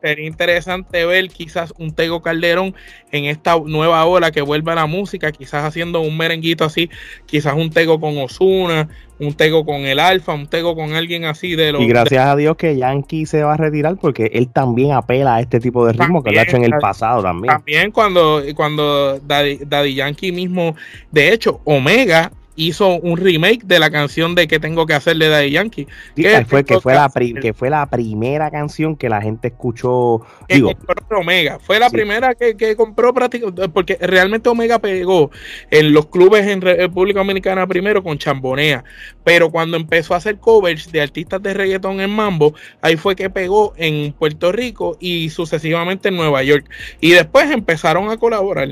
sería, 0.00 0.26
interesante 0.26 1.04
ver 1.04 1.28
quizás 1.28 1.74
un 1.78 1.94
Tego 1.94 2.22
Calderón 2.22 2.74
en 3.10 3.26
esta 3.26 3.58
nueva 3.58 4.04
ola 4.06 4.30
que 4.30 4.42
vuelve 4.42 4.72
a 4.72 4.76
la 4.76 4.86
música, 4.86 5.32
quizás 5.32 5.64
haciendo 5.64 6.00
un 6.00 6.16
merenguito 6.16 6.64
así, 6.64 6.90
quizás 7.26 7.54
un 7.54 7.70
Tego 7.70 8.00
con 8.00 8.16
Osuna, 8.18 8.88
un 9.18 9.34
tego 9.34 9.64
con 9.64 9.82
el 9.82 10.00
Alfa, 10.00 10.32
un 10.32 10.46
tego 10.46 10.74
con 10.74 10.94
alguien 10.94 11.24
así 11.24 11.54
de 11.54 11.72
los. 11.72 11.82
Y 11.82 11.86
gracias 11.86 12.26
a 12.26 12.36
Dios 12.36 12.56
que 12.56 12.76
Yankee 12.76 13.26
se 13.26 13.42
va 13.42 13.54
a 13.54 13.56
retirar 13.56 13.96
porque 14.00 14.30
él 14.34 14.48
también 14.48 14.92
apela 14.92 15.36
a 15.36 15.40
este 15.40 15.60
tipo 15.60 15.86
de 15.86 15.92
ritmo 15.92 16.22
que 16.22 16.32
lo 16.32 16.40
ha 16.40 16.42
hecho 16.42 16.56
en 16.56 16.64
el 16.64 16.78
pasado 16.80 17.22
también. 17.22 17.54
También 17.54 17.90
cuando, 17.90 18.42
cuando 18.54 19.18
Daddy 19.20 19.94
Yankee 19.94 20.32
mismo, 20.32 20.74
de 21.10 21.32
hecho, 21.32 21.60
Omega 21.64 22.32
hizo 22.56 22.98
un 23.00 23.16
remake 23.16 23.64
de 23.64 23.78
la 23.78 23.90
canción 23.90 24.34
de 24.34 24.46
que 24.46 24.60
tengo 24.60 24.86
que 24.86 24.94
hacerle 24.94 25.28
de 25.28 25.50
Yankee. 25.50 25.86
que, 26.14 26.44
fue, 26.44 26.64
que, 26.64 26.80
fue 26.80 26.94
la 26.94 27.10
que 27.40 27.52
fue 27.52 27.70
la 27.70 27.86
primera 27.86 28.50
canción 28.50 28.96
que 28.96 29.08
la 29.08 29.20
gente 29.20 29.48
escuchó. 29.48 30.22
digo, 30.48 30.72
Omega. 31.10 31.58
Fue 31.58 31.78
la 31.78 31.90
primera 31.90 32.34
que, 32.34 32.76
compró 32.76 33.12
prácticamente, 33.12 33.68
porque 33.68 33.98
realmente 34.00 34.48
Omega 34.48 34.78
pegó 34.78 35.30
en 35.70 35.92
los 35.92 36.06
clubes 36.06 36.46
en 36.46 36.60
República 36.60 37.20
Dominicana 37.20 37.66
primero 37.66 38.02
con 38.02 38.18
Chambonea. 38.18 38.84
Pero 39.24 39.50
cuando 39.50 39.76
empezó 39.76 40.14
a 40.14 40.18
hacer 40.18 40.38
covers 40.38 40.90
de 40.92 41.00
artistas 41.00 41.42
de 41.42 41.54
reggaetón 41.54 42.00
en 42.00 42.10
Mambo, 42.10 42.54
ahí 42.80 42.96
fue 42.96 43.16
que 43.16 43.30
pegó 43.30 43.74
en 43.76 44.12
Puerto 44.12 44.52
Rico 44.52 44.96
y 45.00 45.30
sucesivamente 45.30 46.08
en 46.08 46.16
Nueva 46.16 46.42
York. 46.42 46.68
Y 47.00 47.10
después 47.10 47.50
empezaron 47.50 48.10
a 48.10 48.16
colaborar 48.16 48.68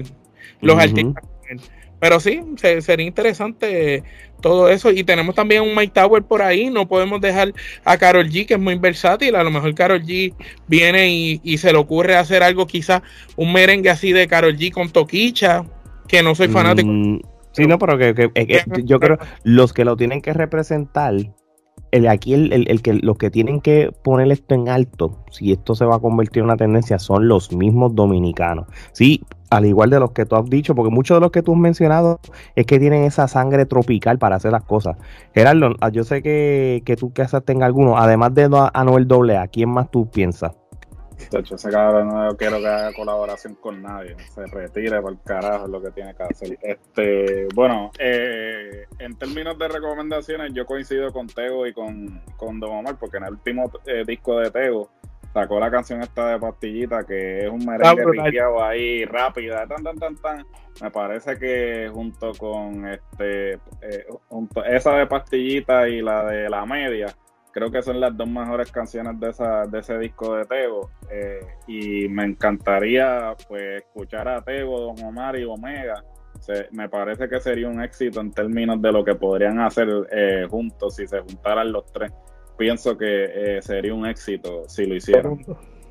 los 0.61 0.79
artistas 0.79 1.25
pero 2.03 2.19
sí, 2.19 2.43
sería 2.57 3.07
interesante 3.07 4.03
todo 4.41 4.69
eso. 4.69 4.91
Y 4.91 5.05
tenemos 5.05 5.37
también 5.37 5.63
un 5.63 5.73
Mike 5.73 5.93
Tower 5.95 6.25
por 6.25 6.43
ahí. 6.43 6.69
No 6.69 6.89
podemos 6.89 7.21
dejar 7.21 7.55
a 7.85 7.97
Carol 7.97 8.29
G, 8.29 8.45
que 8.45 8.55
es 8.55 8.61
muy 8.61 8.75
versátil. 8.75 9.37
A 9.37 9.45
lo 9.45 9.53
mejor 9.53 9.73
Carol 9.77 10.03
G 10.03 10.35
viene 10.67 11.09
y, 11.09 11.59
se 11.59 11.71
le 11.71 11.79
ocurre 11.79 12.17
hacer 12.17 12.43
algo, 12.43 12.67
quizás 12.67 13.03
un 13.37 13.53
merengue 13.53 13.89
así 13.89 14.11
de 14.11 14.27
Carol 14.27 14.57
G 14.57 14.73
con 14.73 14.91
Toquicha, 14.91 15.65
que 16.09 16.25
no 16.25 16.35
soy 16.35 16.49
fanático. 16.49 16.89
Mm, 16.89 17.21
sí, 17.53 17.67
no, 17.67 17.79
pero 17.79 17.97
que, 17.97 18.33
yo 18.85 18.99
creo 18.99 19.19
los 19.45 19.73
que 19.73 19.85
lo 19.85 19.97
tienen 19.97 20.23
que 20.23 20.33
representar 20.33 21.15
el, 21.93 22.09
aquí 22.09 22.35
el, 22.35 22.67
el, 22.67 22.83
que 22.83 22.95
los 22.95 23.17
que 23.17 23.31
tienen 23.31 23.61
que 23.61 23.93
poner 24.03 24.33
esto 24.33 24.57
en 24.57 24.69
alto, 24.69 25.25
si 25.31 25.53
esto 25.53 25.77
se 25.77 25.85
va 25.85 25.97
a 25.97 26.01
convertir 26.01 26.41
en 26.41 26.47
una 26.47 26.57
tendencia, 26.57 26.99
son 26.99 27.29
los 27.29 27.53
mismos 27.53 27.95
dominicanos. 27.95 28.67
Sí, 28.93 29.23
al 29.53 29.67
igual 29.67 29.91
de 29.91 30.01
los 30.01 30.13
que 30.13 30.25
tú 30.25 30.37
has 30.37 30.49
dicho, 30.49 30.75
porque 30.75 30.91
muchos 30.91 31.17
de 31.17 31.21
los 31.21 31.31
que 31.31 31.43
tú 31.43 31.53
has 31.53 31.59
mencionado 31.59 32.21
es 32.57 32.65
que 32.65 32.79
tienen 32.79 33.03
esa 33.03 33.29
sangre 33.29 33.67
tropical 33.67 34.19
para 34.19 34.37
hacer 34.37 34.51
las 34.51 34.65
cosas. 34.65 34.97
Gerardo, 35.35 35.75
ah, 35.81 35.91
yo 35.91 36.05
sé 36.05 36.23
que, 36.23 36.83
que 36.87 36.97
tú 36.97 37.13
quizás 37.13 37.45
tengas 37.45 37.67
alguno, 37.67 37.99
además 37.99 38.35
de 38.35 38.49
Anuel 38.73 39.07
AA, 39.31 39.49
¿quién 39.49 39.69
más 39.69 39.91
tú 39.91 40.11
piensas? 40.11 40.53
De 41.31 41.39
hecho, 41.39 41.55
ese 41.55 41.71
cabrón 41.71 42.09
no 42.09 42.37
quiero 42.37 42.59
que 42.59 42.67
haga 42.67 42.93
colaboración 42.95 43.55
con 43.55 43.83
nadie. 43.83 44.17
Se 44.35 44.47
retire 44.47 45.01
por 45.01 45.23
carajo, 45.23 45.69
lo 45.69 45.81
que 45.81 45.91
tiene 45.91 46.15
que 46.15 46.23
hacer. 46.23 46.59
Este, 46.61 47.47
bueno, 47.55 47.91
eh, 47.99 48.87
en 48.99 49.17
términos 49.17 49.59
de 49.59 49.69
recomendaciones, 49.69 50.53
yo 50.53 50.67
coincido 50.67 51.13
con 51.13 51.27
Tego 51.29 51.67
y 51.67 51.73
con, 51.73 52.23
con 52.37 52.59
Don 52.59 52.73
Omar, 52.73 52.97
porque 52.99 53.19
en 53.19 53.25
el 53.25 53.33
último 53.35 53.71
eh, 53.87 54.03
disco 54.07 54.39
de 54.39 54.51
Tego 54.51 54.91
sacó 55.33 55.59
la 55.59 55.71
canción 55.71 56.03
esta 56.03 56.29
de 56.29 56.39
pastillita, 56.39 57.05
que 57.05 57.45
es 57.45 57.51
un 57.51 57.65
merengue 57.65 58.05
riqueado 58.05 58.63
ahí, 58.63 59.05
rápida, 59.05 59.67
tan, 59.67 59.83
tan, 59.83 59.99
tan, 59.99 60.17
tan. 60.17 60.47
Me 60.81 60.91
parece 60.91 61.39
que 61.39 61.89
junto 61.93 62.33
con 62.33 62.87
este, 62.89 63.53
eh, 63.53 64.07
junto, 64.29 64.65
esa 64.65 64.97
de 64.97 65.07
pastillita 65.07 65.89
y 65.89 66.03
la 66.03 66.25
de 66.25 66.51
la 66.51 66.67
media, 66.67 67.15
creo 67.53 67.71
que 67.71 67.83
son 67.83 68.01
las 68.01 68.17
dos 68.17 68.29
mejores 68.29 68.73
canciones 68.73 69.19
de, 69.21 69.31
esa, 69.31 69.67
de 69.67 69.79
ese 69.79 69.99
disco 69.99 70.35
de 70.35 70.45
Tego. 70.45 70.91
Eh, 71.11 71.41
y 71.67 72.09
me 72.09 72.25
encantaría 72.25 73.35
pues 73.49 73.83
escuchar 73.83 74.29
a 74.29 74.43
Tego, 74.43 74.81
Don 74.81 75.05
Omar 75.05 75.39
y 75.39 75.45
Omega. 75.45 76.03
me 76.73 76.89
parece 76.89 77.29
que 77.29 77.41
sería 77.41 77.69
un 77.69 77.83
éxito 77.83 78.21
en 78.21 78.33
términos 78.33 78.81
de 78.83 78.93
lo 78.93 79.05
que 79.05 79.15
podrían 79.15 79.61
hacer 79.61 79.89
eh, 80.11 80.47
juntos 80.51 80.97
si 80.97 81.07
se 81.07 81.21
juntaran 81.21 81.71
los 81.71 81.91
tres. 81.93 82.13
Pienso 82.63 82.97
que 82.97 83.57
eh, 83.57 83.61
sería 83.61 83.93
un 83.93 84.07
éxito 84.07 84.63
si 84.69 84.87
lo 84.87 84.95
hicieran. 84.95 85.37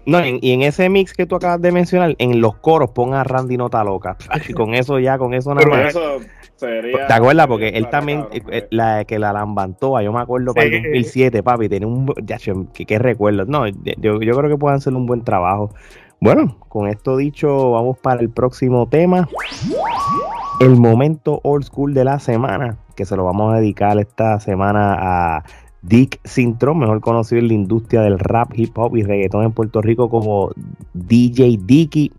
No, 0.06 0.26
y 0.26 0.52
en 0.54 0.62
ese 0.62 0.88
mix 0.88 1.12
que 1.12 1.26
tú 1.26 1.36
acabas 1.36 1.62
de 1.62 1.70
mencionar, 1.74 2.16
en 2.18 2.40
los 2.40 2.56
coros 2.56 2.92
ponga 2.92 3.20
a 3.20 3.24
Randy 3.26 3.58
Nota 3.58 3.84
Loca. 3.84 4.16
Y 4.48 4.54
con 4.54 4.74
eso 4.74 4.98
ya, 4.98 5.18
con 5.18 5.34
eso 5.34 5.54
nada 5.54 5.68
más. 5.68 5.94
¿Te 6.58 7.14
acuerdas? 7.14 7.48
Porque 7.48 7.68
él 7.68 7.90
también, 7.90 8.26
eh, 8.32 8.68
la 8.72 9.04
que 9.04 9.20
la 9.20 9.34
lambantó, 9.34 10.00
yo 10.00 10.14
me 10.14 10.22
acuerdo 10.22 10.54
para 10.54 10.68
el 10.68 10.82
2007, 10.82 11.44
papi, 11.44 11.68
tenía 11.68 11.90
un. 11.90 12.10
Ya, 12.24 12.38
¿qué, 12.74 13.00
recuerdo? 13.00 13.44
No, 13.44 13.68
yo, 13.68 14.22
yo 14.22 14.38
creo 14.38 14.50
que 14.50 14.58
pueden 14.58 14.78
hacer 14.78 14.94
un 14.94 15.06
buen 15.06 15.26
trabajo. 15.26 15.74
Bueno, 16.22 16.58
con 16.70 16.88
esto 16.88 17.18
dicho, 17.18 17.72
vamos 17.72 18.00
para 18.00 18.22
el 18.22 18.30
próximo 18.30 18.88
tema. 18.88 19.28
El 20.62 20.78
momento 20.78 21.42
old 21.44 21.66
school 21.66 21.94
de 21.94 22.06
la 22.06 22.20
semana, 22.20 22.78
que 22.96 23.04
se 23.04 23.18
lo 23.18 23.26
vamos 23.26 23.54
a 23.54 23.58
dedicar 23.58 24.00
esta 24.00 24.40
semana 24.40 24.96
a 24.98 25.44
Dick 25.82 26.20
Sintron, 26.24 26.80
mejor 26.80 27.02
conocido 27.02 27.40
en 27.40 27.48
la 27.48 27.54
industria 27.54 28.02
del 28.02 28.20
rap, 28.20 28.52
hip 28.56 28.78
hop 28.78 28.96
y 28.96 29.04
reggaetón 29.04 29.46
en 29.46 29.52
Puerto 29.52 29.82
Rico 29.82 30.10
como 30.10 30.52
DJ 30.94 31.58
Dicky. 31.64 32.12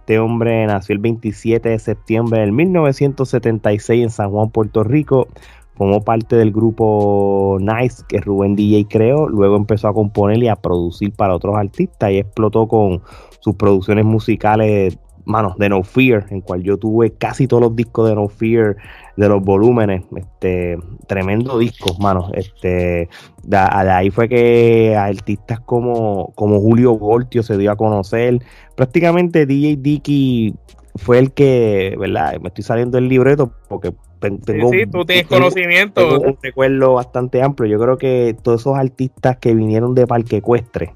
Este 0.00 0.18
hombre 0.18 0.66
nació 0.66 0.94
el 0.94 0.98
27 0.98 1.68
de 1.68 1.78
septiembre 1.78 2.40
del 2.40 2.52
1976 2.52 4.02
en 4.02 4.10
San 4.10 4.30
Juan, 4.30 4.50
Puerto 4.50 4.82
Rico. 4.82 5.28
Formó 5.74 6.02
parte 6.02 6.36
del 6.36 6.52
grupo 6.52 7.58
Nice 7.60 8.02
que 8.08 8.20
Rubén 8.20 8.56
DJ 8.56 8.86
creó. 8.88 9.28
Luego 9.28 9.56
empezó 9.56 9.88
a 9.88 9.94
componer 9.94 10.42
y 10.42 10.48
a 10.48 10.56
producir 10.56 11.12
para 11.12 11.34
otros 11.34 11.56
artistas 11.56 12.10
y 12.10 12.18
explotó 12.18 12.66
con 12.66 13.02
sus 13.40 13.54
producciones 13.54 14.04
musicales 14.04 14.98
manos 15.24 15.56
de 15.58 15.68
No 15.68 15.82
Fear, 15.82 16.26
en 16.30 16.40
cual 16.40 16.62
yo 16.62 16.78
tuve 16.78 17.12
casi 17.12 17.46
todos 17.46 17.62
los 17.62 17.76
discos 17.76 18.08
de 18.08 18.14
No 18.14 18.28
Fear 18.28 18.76
de 19.16 19.28
los 19.28 19.42
volúmenes, 19.42 20.04
este 20.16 20.78
tremendo 21.06 21.58
discos, 21.58 21.98
manos, 21.98 22.30
este 22.34 23.08
de, 23.42 23.56
ahí 23.56 24.10
fue 24.10 24.28
que 24.28 24.96
artistas 24.96 25.60
como, 25.60 26.32
como 26.34 26.60
Julio 26.60 26.96
Voltio 26.98 27.42
se 27.42 27.58
dio 27.58 27.70
a 27.72 27.76
conocer, 27.76 28.38
prácticamente 28.76 29.46
DJ 29.46 29.76
Dicky 29.76 30.54
fue 30.96 31.18
el 31.18 31.32
que, 31.32 31.94
¿verdad? 31.98 32.38
Me 32.40 32.48
estoy 32.48 32.64
saliendo 32.64 32.96
del 32.96 33.08
libreto 33.08 33.52
porque 33.68 33.92
tengo, 34.20 34.70
sí, 34.70 34.86
tú 34.86 35.04
tienes 35.04 35.26
conocimiento. 35.26 36.20
un 36.20 36.38
recuerdo 36.40 36.94
bastante 36.94 37.42
amplio. 37.42 37.68
Yo 37.68 37.82
creo 37.82 37.98
que 37.98 38.36
todos 38.40 38.60
esos 38.60 38.76
artistas 38.76 39.38
que 39.38 39.52
vinieron 39.54 39.94
de 39.94 40.06
Parque 40.06 40.36
Ecuestre, 40.36 40.94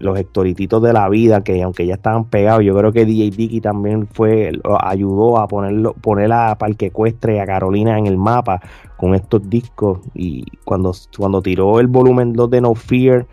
los 0.00 0.18
hectorititos 0.18 0.82
de 0.82 0.92
la 0.92 1.08
vida, 1.08 1.42
que 1.42 1.62
aunque 1.62 1.86
ya 1.86 1.94
estaban 1.94 2.24
pegados, 2.24 2.64
yo 2.64 2.76
creo 2.76 2.92
que 2.92 3.04
DJ 3.04 3.30
Dicky 3.30 3.60
también 3.60 4.06
fue, 4.06 4.52
ayudó 4.80 5.38
a 5.38 5.48
ponerlo, 5.48 5.94
poner 5.94 6.32
a 6.32 6.56
Parque 6.56 6.86
Ecuestre 6.86 7.40
a 7.40 7.46
Carolina 7.46 7.98
en 7.98 8.06
el 8.06 8.16
mapa 8.16 8.60
con 8.96 9.14
estos 9.14 9.48
discos. 9.48 10.00
Y 10.14 10.44
cuando, 10.64 10.92
cuando 11.16 11.42
tiró 11.42 11.80
el 11.80 11.86
volumen 11.86 12.32
2 12.32 12.50
de 12.50 12.60
No 12.60 12.74
Fear, 12.74 13.26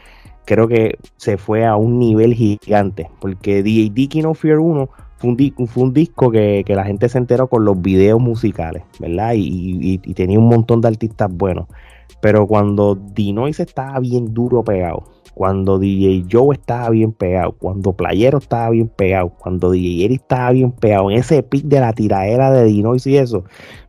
creo 0.46 0.68
que 0.68 0.98
se 1.18 1.38
fue 1.38 1.66
a 1.66 1.76
un 1.76 2.00
nivel 2.00 2.34
gigante. 2.34 3.10
Porque 3.20 3.64
DJ 3.64 3.90
Dicky 3.92 4.22
No 4.22 4.34
Fear 4.34 4.60
1 4.60 4.90
fue 5.18 5.30
un, 5.30 5.72
un 5.76 5.94
disco 5.94 6.32
que, 6.32 6.64
la 6.68 6.84
gente 6.84 7.10
se 7.10 7.18
enteró 7.18 7.48
con 7.48 7.66
los 7.66 7.82
videos 7.82 8.20
musicales, 8.20 8.84
¿verdad? 9.00 9.34
Y, 9.36 10.00
y 10.04 10.14
tenía 10.14 10.40
un 10.40 10.48
montón 10.48 10.82
de 10.82 10.88
artistas 10.88 11.30
buenos. 11.32 11.68
Pero 12.22 12.46
cuando 12.48 12.96
Dinois 12.96 13.60
estaba 13.60 14.00
bien 14.00 14.34
duro 14.34 14.64
pegado, 14.64 15.04
cuando 15.34 15.80
DJ 15.80 16.26
Joe 16.32 16.56
estaba 16.56 16.90
bien 16.90 17.12
pegado, 17.12 17.54
cuando 17.54 17.94
Playero 17.94 18.38
estaba 18.38 18.70
bien 18.70 18.88
pegado, 18.88 19.30
cuando 19.30 19.72
DJ 19.72 20.06
Eri 20.06 20.16
estaba 20.16 20.52
bien 20.52 20.72
pegado, 20.72 21.10
en 21.10 21.18
ese 21.18 21.42
pic 21.44 21.66
de 21.66 21.80
la 21.80 21.94
tiradera 21.94 22.52
de 22.52 22.66
Dinois 22.66 23.06
y 23.08 23.18
eso, 23.18 23.44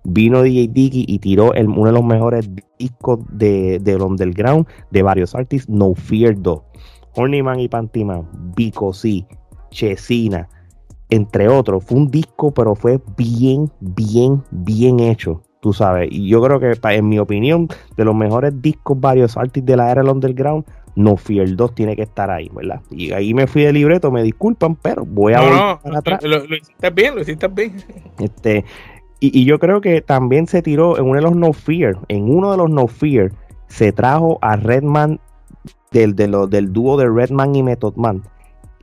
vino 0.04 0.42
DJ 0.42 0.68
Dicky 0.68 1.04
y 1.08 1.18
tiró 1.18 1.52
uno 1.52 1.86
de 1.86 1.92
los 1.92 2.04
mejores 2.04 2.48
discos 2.78 3.20
de, 3.30 3.78
del 3.80 4.02
underground 4.02 4.66
de 4.90 5.02
varios 5.02 5.34
artistas, 5.34 5.68
No 5.68 5.94
Fear 5.94 6.40
2, 6.40 6.60
Hornyman 7.14 7.60
y 7.60 7.68
Pantyman, 7.68 8.28
Vico 8.56 8.92
C, 8.92 9.26
Chesina, 9.70 10.48
entre 11.10 11.48
otros. 11.48 11.84
Fue 11.84 11.98
un 11.98 12.10
disco, 12.10 12.52
pero 12.52 12.74
fue 12.74 13.00
bien, 13.16 13.70
bien, 13.80 14.42
bien 14.50 15.00
hecho 15.00 15.42
tú 15.62 15.72
sabes. 15.72 16.08
Y 16.10 16.28
yo 16.28 16.42
creo 16.42 16.58
que, 16.58 16.76
en 16.82 17.08
mi 17.08 17.20
opinión, 17.20 17.68
de 17.96 18.04
los 18.04 18.16
mejores 18.16 18.60
discos 18.60 18.98
varios 19.00 19.36
artistas 19.36 19.66
de 19.66 19.76
la 19.76 19.92
era 19.92 20.02
del 20.02 20.10
underground, 20.10 20.64
No 20.96 21.16
Fear 21.16 21.54
2 21.54 21.74
tiene 21.76 21.94
que 21.94 22.02
estar 22.02 22.30
ahí, 22.32 22.50
¿verdad? 22.52 22.80
Y 22.90 23.12
ahí 23.12 23.32
me 23.32 23.46
fui 23.46 23.62
de 23.62 23.72
libreto, 23.72 24.10
me 24.10 24.24
disculpan, 24.24 24.74
pero 24.74 25.06
voy 25.06 25.34
a 25.34 25.38
no, 25.38 25.80
para 25.80 25.98
atrás. 25.98 26.24
Lo, 26.24 26.44
hiciste 26.56 26.90
bien, 26.90 27.14
lo 27.14 27.20
hiciste 27.20 27.46
bien. 27.46 27.76
Este, 28.18 28.64
y, 29.20 29.40
y, 29.40 29.44
yo 29.44 29.60
creo 29.60 29.80
que 29.80 30.00
también 30.02 30.48
se 30.48 30.62
tiró 30.62 30.98
en 30.98 31.04
uno 31.04 31.14
de 31.14 31.22
los 31.22 31.36
No 31.36 31.52
Fear, 31.52 31.96
en 32.08 32.28
uno 32.28 32.50
de 32.50 32.56
los 32.56 32.68
No 32.68 32.88
Fear, 32.88 33.30
se 33.68 33.92
trajo 33.92 34.40
a 34.42 34.56
Redman 34.56 35.20
del, 35.92 36.16
de 36.16 36.26
lo, 36.26 36.48
del 36.48 36.72
dúo 36.72 36.96
de 36.96 37.08
Redman 37.08 37.54
y 37.54 37.62
Method 37.62 37.94
Man 37.94 38.24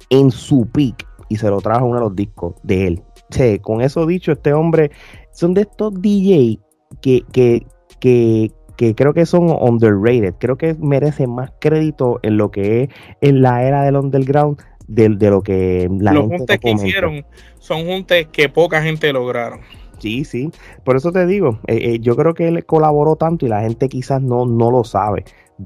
en 0.09 0.31
su 0.31 0.65
peak 0.65 1.05
y 1.27 1.35
se 1.35 1.49
lo 1.49 1.59
trajo 1.59 1.85
uno 1.85 1.95
de 1.95 2.05
los 2.05 2.15
discos 2.15 2.55
de 2.63 2.87
él. 2.87 3.03
Sí, 3.31 3.59
con 3.59 3.81
eso 3.81 4.05
dicho, 4.05 4.31
este 4.31 4.53
hombre 4.53 4.91
son 5.33 5.53
de 5.53 5.61
estos 5.61 5.93
DJ 6.01 6.57
que, 7.01 7.23
que, 7.31 7.65
que, 7.99 8.51
que 8.77 8.95
creo 8.95 9.13
que 9.13 9.25
son 9.25 9.49
underrated. 9.49 10.35
Creo 10.39 10.57
que 10.57 10.75
merece 10.75 11.27
más 11.27 11.51
crédito 11.59 12.19
en 12.23 12.37
lo 12.37 12.51
que 12.51 12.83
es 12.83 12.89
en 13.21 13.41
la 13.41 13.63
era 13.63 13.83
del 13.83 13.95
underground 13.95 14.59
de, 14.87 15.09
de 15.09 15.29
lo 15.29 15.41
que 15.41 15.89
la 15.99 16.13
Los 16.13 16.27
juntes 16.27 16.59
que 16.59 16.71
hicieron 16.71 17.25
son 17.59 17.85
juntes 17.85 18.27
que 18.27 18.49
poca 18.49 18.81
gente 18.81 19.13
lograron. 19.13 19.59
Sí, 19.99 20.23
sí. 20.23 20.49
Por 20.83 20.95
eso 20.95 21.11
te 21.11 21.25
digo, 21.25 21.59
eh, 21.67 21.77
eh, 21.81 21.99
yo 21.99 22.15
creo 22.15 22.33
que 22.33 22.47
él 22.47 22.65
colaboró 22.65 23.15
tanto 23.15 23.45
y 23.45 23.49
la 23.49 23.61
gente 23.61 23.89
quizás 23.89 24.21
no, 24.21 24.45
no 24.45 24.71
lo 24.71 24.83
sabe. 24.83 25.25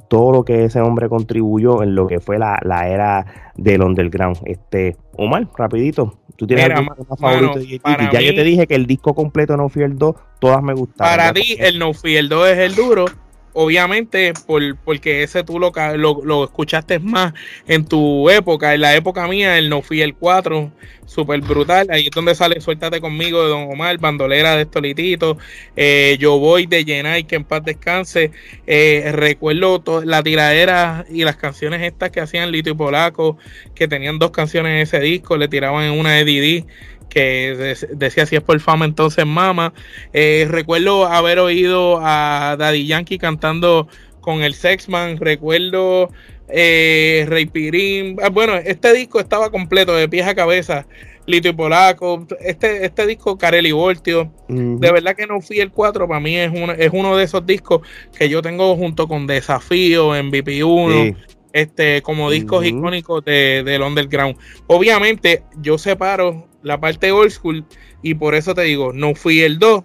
Todo 0.10 0.32
lo 0.32 0.44
que 0.44 0.66
ese 0.66 0.82
hombre 0.82 1.08
contribuyó 1.08 1.84
en 1.84 1.94
lo 1.94 2.08
que 2.08 2.20
fue 2.20 2.40
la, 2.40 2.60
la 2.64 2.90
era 2.90 3.26
del 3.56 3.84
underground. 3.84 4.38
Este, 4.46 4.98
Omar, 5.18 5.48
rapidito, 5.56 6.18
¿Tú 6.44 6.48
tienes 6.48 6.66
algún 6.72 7.06
favorito 7.18 7.58
de 7.58 7.80
Ya 8.12 8.20
yo 8.20 8.36
te 8.36 8.44
dije 8.44 8.68
que 8.68 8.76
el 8.76 8.86
disco 8.86 9.16
completo 9.16 9.56
No 9.56 9.70
Fear 9.70 9.96
2, 9.96 10.16
todas 10.40 10.62
me 10.62 10.74
gustaron. 10.74 11.16
Para 11.16 11.32
ti, 11.32 11.56
el 11.58 11.80
No 11.80 11.94
Fear 11.94 12.28
2 12.28 12.48
es 12.50 12.58
el 12.58 12.76
duro. 12.76 13.06
Obviamente, 13.54 14.34
por, 14.48 14.76
porque 14.78 15.24
ese 15.24 15.44
tú 15.44 15.60
lo, 15.60 15.72
lo, 15.96 16.44
escuchaste 16.44 17.00
más 17.00 17.34
en 17.68 17.86
tu 17.86 18.30
época. 18.30 18.74
En 18.74 18.82
la 18.82 18.96
época 18.96 19.28
mía, 19.28 19.58
el 19.60 19.70
No 19.70 19.82
Fear 19.82 20.16
4, 20.20 20.72
súper 21.06 21.42
brutal. 21.42 21.88
Ahí 21.92 22.06
es 22.06 22.12
donde 22.12 22.34
sale 22.34 22.60
Suéltate 22.62 23.00
conmigo 23.00 23.44
de 23.44 23.50
Don 23.50 23.72
Omar, 23.72 23.98
Bandolera 24.00 24.56
de 24.56 24.64
Estolitito. 24.64 25.38
Eh, 25.76 26.18
yo 26.20 26.40
voy 26.40 26.66
de 26.66 26.84
Jenai, 26.84 27.26
que 27.26 27.36
en 27.36 27.44
paz 27.44 27.64
descanse. 27.64 28.32
Eh, 28.66 29.12
recuerdo 29.14 30.04
la 30.04 30.24
tiradera 30.24 31.06
y 31.10 31.24
las 31.24 31.36
canciones 31.36 31.82
estas 31.84 32.10
que 32.10 32.22
hacían 32.22 32.52
Lito 32.52 32.72
y 32.72 32.74
Polaco, 32.74 33.38
que 33.76 33.88
tenían 33.88 34.18
dos 34.18 34.32
canciones 34.32 34.72
en 34.72 34.78
ese 34.80 35.00
disco, 35.00 35.38
le 35.38 35.48
tiraban 35.48 35.86
en 35.86 36.00
una 36.00 36.14
de 36.14 36.26
Didi 36.26 36.66
que 37.10 37.76
decía 37.92 38.26
si 38.26 38.36
es 38.36 38.42
por 38.42 38.60
fama 38.60 38.86
entonces 38.86 39.26
mama. 39.26 39.74
Eh, 40.14 40.48
recuerdo 40.50 41.06
haber 41.06 41.40
oído 41.40 42.00
a 42.02 42.56
Daddy 42.58 42.88
Yankee 42.88 43.18
cantando 43.18 43.88
con 44.22 44.42
el 44.42 44.54
Sexman, 44.54 45.18
recuerdo 45.18 46.10
eh, 46.48 47.26
Rey 47.28 47.46
Pirín. 47.46 48.18
Ah, 48.22 48.30
bueno, 48.30 48.56
este 48.56 48.94
disco 48.94 49.20
estaba 49.20 49.52
completo 49.52 49.94
de 49.94 50.10
pies 50.10 50.28
a 50.28 50.36
cabeza. 50.36 50.86
Lito 51.26 51.48
y 51.48 51.54
Polaco, 51.54 52.28
este, 52.42 52.86
este 52.86 53.08
disco 53.08 53.38
Carelli 53.38 53.72
Voltio, 53.72 54.30
de 54.50 54.92
verdad 54.92 55.16
que 55.16 55.26
no 55.26 55.40
fui 55.40 55.60
el 55.60 55.72
4, 55.72 56.06
para 56.06 56.20
mí 56.20 56.36
es 56.36 56.52
uno, 56.54 56.74
es 56.74 56.90
uno 56.92 57.16
de 57.16 57.24
esos 57.24 57.46
discos 57.46 57.82
que 58.18 58.28
yo 58.28 58.42
tengo 58.42 58.76
junto 58.76 59.08
con 59.08 59.26
Desafío, 59.26 60.16
en 60.16 60.32
BP1, 60.32 61.16
este, 61.54 62.02
como 62.02 62.30
discos 62.30 62.66
icónicos 62.66 63.24
de, 63.24 63.64
del 63.64 63.84
underground. 63.84 64.38
Obviamente, 64.68 65.44
yo 65.62 65.78
separo 65.78 66.48
la 66.64 66.80
parte 66.80 67.12
old 67.12 67.32
school 67.32 67.66
y 68.02 68.16
por 68.16 68.36
eso 68.36 68.54
te 68.54 68.64
digo, 68.64 68.92
no 68.92 69.16
fui 69.16 69.42
el 69.42 69.60
2, 69.60 69.84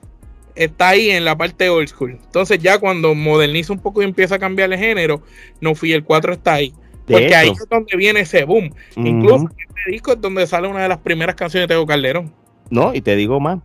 está 0.54 0.88
ahí 0.90 1.10
en 1.10 1.24
la 1.24 1.36
parte 1.36 1.68
old 1.68 1.88
school. 1.88 2.18
Entonces 2.24 2.58
ya 2.58 2.78
cuando 2.78 3.14
moderniza 3.14 3.72
un 3.72 3.80
poco 3.80 4.02
y 4.02 4.06
empieza 4.06 4.36
a 4.36 4.38
cambiar 4.38 4.72
el 4.72 4.78
género, 4.78 5.22
no 5.60 5.74
fui 5.74 5.92
el 5.92 6.02
4 6.02 6.32
está 6.32 6.54
ahí. 6.54 6.74
Porque 7.06 7.34
ahí 7.34 7.50
es 7.50 7.68
donde 7.70 7.96
viene 7.96 8.20
ese 8.20 8.44
boom. 8.44 8.70
Incluso 8.96 9.44
en 9.44 9.68
este 9.76 9.90
disco 9.92 10.12
es 10.12 10.20
donde 10.20 10.46
sale 10.46 10.68
una 10.68 10.82
de 10.82 10.88
las 10.88 10.98
primeras 10.98 11.36
canciones 11.36 11.66
de 11.68 11.74
Tego 11.74 11.86
Calderón. 11.86 12.34
No, 12.70 12.94
y 12.94 13.00
te 13.00 13.16
digo 13.16 13.40
más, 13.40 13.60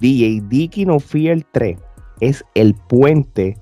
DJ 0.00 0.42
Dicky 0.48 0.84
No 0.84 0.98
el 1.12 1.46
3 1.46 1.78
es 2.20 2.44
el 2.54 2.74
puente 2.74 3.56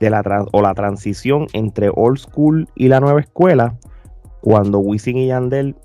de 0.00 0.10
la 0.10 0.46
o 0.52 0.62
la 0.62 0.74
transición 0.74 1.46
entre 1.52 1.90
old 1.94 2.18
school 2.18 2.68
y 2.74 2.88
la 2.88 3.00
nueva 3.00 3.20
escuela 3.20 3.78
cuando 4.40 4.78
Wisin 4.78 5.18
y 5.18 5.26
Yandel 5.28 5.76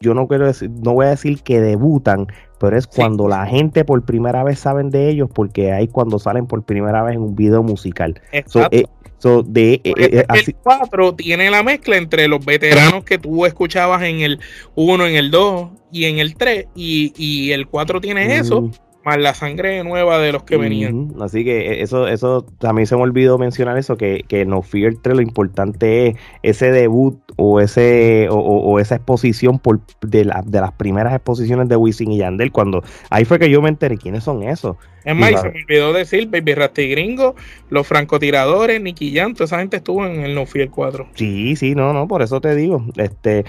yo 0.00 0.14
no 0.14 0.28
quiero 0.28 0.46
decir, 0.46 0.70
no 0.70 0.92
voy 0.92 1.06
a 1.06 1.10
decir 1.10 1.42
que 1.42 1.60
debutan, 1.60 2.26
pero 2.60 2.76
es 2.76 2.86
cuando 2.86 3.28
la 3.28 3.46
gente 3.46 3.84
por 3.84 4.04
primera 4.04 4.44
vez 4.44 4.58
saben 4.58 4.90
de 4.90 5.08
ellos, 5.08 5.30
porque 5.32 5.72
ahí 5.72 5.88
cuando 5.88 6.18
salen 6.18 6.46
por 6.46 6.64
primera 6.64 7.02
vez 7.02 7.14
en 7.14 7.22
un 7.22 7.34
video 7.34 7.62
musical. 7.62 8.20
Exacto. 8.32 8.76
So, 9.18 9.40
eh, 9.40 9.44
de, 9.46 9.72
eh, 9.84 9.94
eh, 9.96 10.24
el 10.28 10.54
4 10.56 11.14
tiene 11.14 11.50
la 11.50 11.62
mezcla 11.62 11.96
entre 11.96 12.28
los 12.28 12.44
veteranos 12.44 13.04
que 13.04 13.16
tú 13.16 13.46
escuchabas 13.46 14.02
en 14.02 14.20
el 14.20 14.38
1, 14.74 15.06
en 15.06 15.16
el 15.16 15.30
2 15.30 15.70
y 15.90 16.04
en 16.04 16.18
el 16.18 16.34
3, 16.34 16.66
y, 16.74 17.14
y 17.16 17.52
el 17.52 17.66
4 17.66 18.02
tiene 18.02 18.36
eso 18.36 18.70
más 19.06 19.18
la 19.18 19.34
sangre 19.34 19.84
nueva 19.84 20.18
de 20.18 20.32
los 20.32 20.42
que 20.42 20.56
venían. 20.56 21.14
Así 21.20 21.44
que 21.44 21.74
e, 21.74 21.82
eso, 21.82 22.08
eso 22.08 22.44
también 22.58 22.86
se 22.86 22.96
me 22.96 23.02
olvidó 23.02 23.38
mencionar 23.38 23.78
eso, 23.78 23.96
que, 23.96 24.24
que 24.26 24.44
No 24.44 24.62
Fear 24.62 24.96
3 25.00 25.16
lo 25.16 25.22
importante 25.22 26.08
es 26.08 26.16
ese 26.42 26.72
debut 26.72 27.16
o 27.36 27.60
ese 27.60 28.26
o, 28.30 28.80
esa 28.80 28.96
exposición 28.96 29.60
por 29.60 29.80
de, 30.00 30.28
de 30.44 30.60
las 30.60 30.72
primeras 30.72 31.14
exposiciones 31.14 31.68
de 31.68 31.76
Wisin 31.76 32.10
y 32.10 32.18
Yandel, 32.18 32.50
cuando 32.50 32.82
ahí 33.10 33.24
fue 33.24 33.38
que 33.38 33.48
yo 33.48 33.62
me 33.62 33.68
enteré 33.68 33.96
quiénes 33.96 34.24
son 34.24 34.42
esos. 34.42 34.76
Es 35.04 35.14
más, 35.14 35.40
se 35.40 35.50
me 35.50 35.62
olvidó 35.62 35.92
decir 35.92 36.28
Baby 36.28 36.54
Rasty 36.54 36.88
Gringo, 36.88 37.36
los 37.70 37.86
francotiradores, 37.86 38.82
Nicky 38.82 39.14
Jan, 39.14 39.34
toda 39.34 39.44
esa 39.44 39.60
gente 39.60 39.76
estuvo 39.76 40.04
en 40.04 40.24
el 40.24 40.34
No 40.34 40.46
Fear 40.46 40.70
4. 40.70 41.10
Sí, 41.14 41.54
sí, 41.54 41.76
no, 41.76 41.92
no, 41.92 42.08
por 42.08 42.22
eso 42.22 42.40
te 42.40 42.56
digo, 42.56 42.84
este 42.96 43.44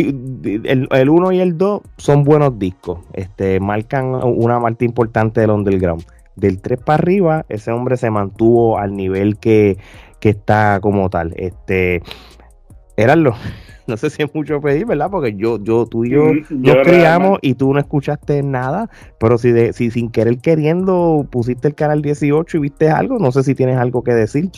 el 0.00 1.08
1 1.08 1.32
y 1.32 1.40
el 1.40 1.56
2 1.56 1.82
son 1.96 2.24
buenos 2.24 2.58
discos. 2.58 3.00
Este, 3.12 3.60
marcan 3.60 4.14
una 4.14 4.60
parte 4.60 4.84
importante 4.84 5.40
del 5.40 5.50
underground. 5.50 6.04
Del 6.36 6.60
3 6.60 6.80
para 6.80 6.94
arriba, 7.02 7.46
ese 7.48 7.70
hombre 7.70 7.96
se 7.96 8.10
mantuvo 8.10 8.78
al 8.78 8.96
nivel 8.96 9.38
que, 9.38 9.78
está 10.20 10.80
como 10.80 11.10
tal. 11.10 11.34
Este, 11.36 12.02
lo 12.96 13.34
no 13.86 13.96
sé 13.98 14.08
si 14.08 14.22
es 14.22 14.34
mucho 14.34 14.60
pedir, 14.60 14.86
¿verdad? 14.86 15.10
Porque 15.10 15.34
yo, 15.36 15.62
yo, 15.62 15.86
tú 15.86 16.04
y 16.06 16.10
yo 16.10 16.32
mm, 16.32 16.62
nos 16.62 16.76
criamos 16.78 17.38
y 17.42 17.54
tú 17.54 17.74
no 17.74 17.78
escuchaste 17.78 18.42
nada, 18.42 18.88
pero 19.20 19.36
si, 19.36 19.52
de, 19.52 19.74
si 19.74 19.90
sin 19.90 20.10
querer 20.10 20.38
queriendo 20.38 21.26
pusiste 21.30 21.68
el 21.68 21.74
canal 21.74 22.00
18 22.00 22.56
y 22.56 22.60
viste 22.60 22.88
algo, 22.88 23.18
no 23.18 23.32
sé 23.32 23.42
si 23.42 23.54
tienes 23.54 23.76
algo 23.76 24.02
que 24.02 24.14
decir. 24.14 24.50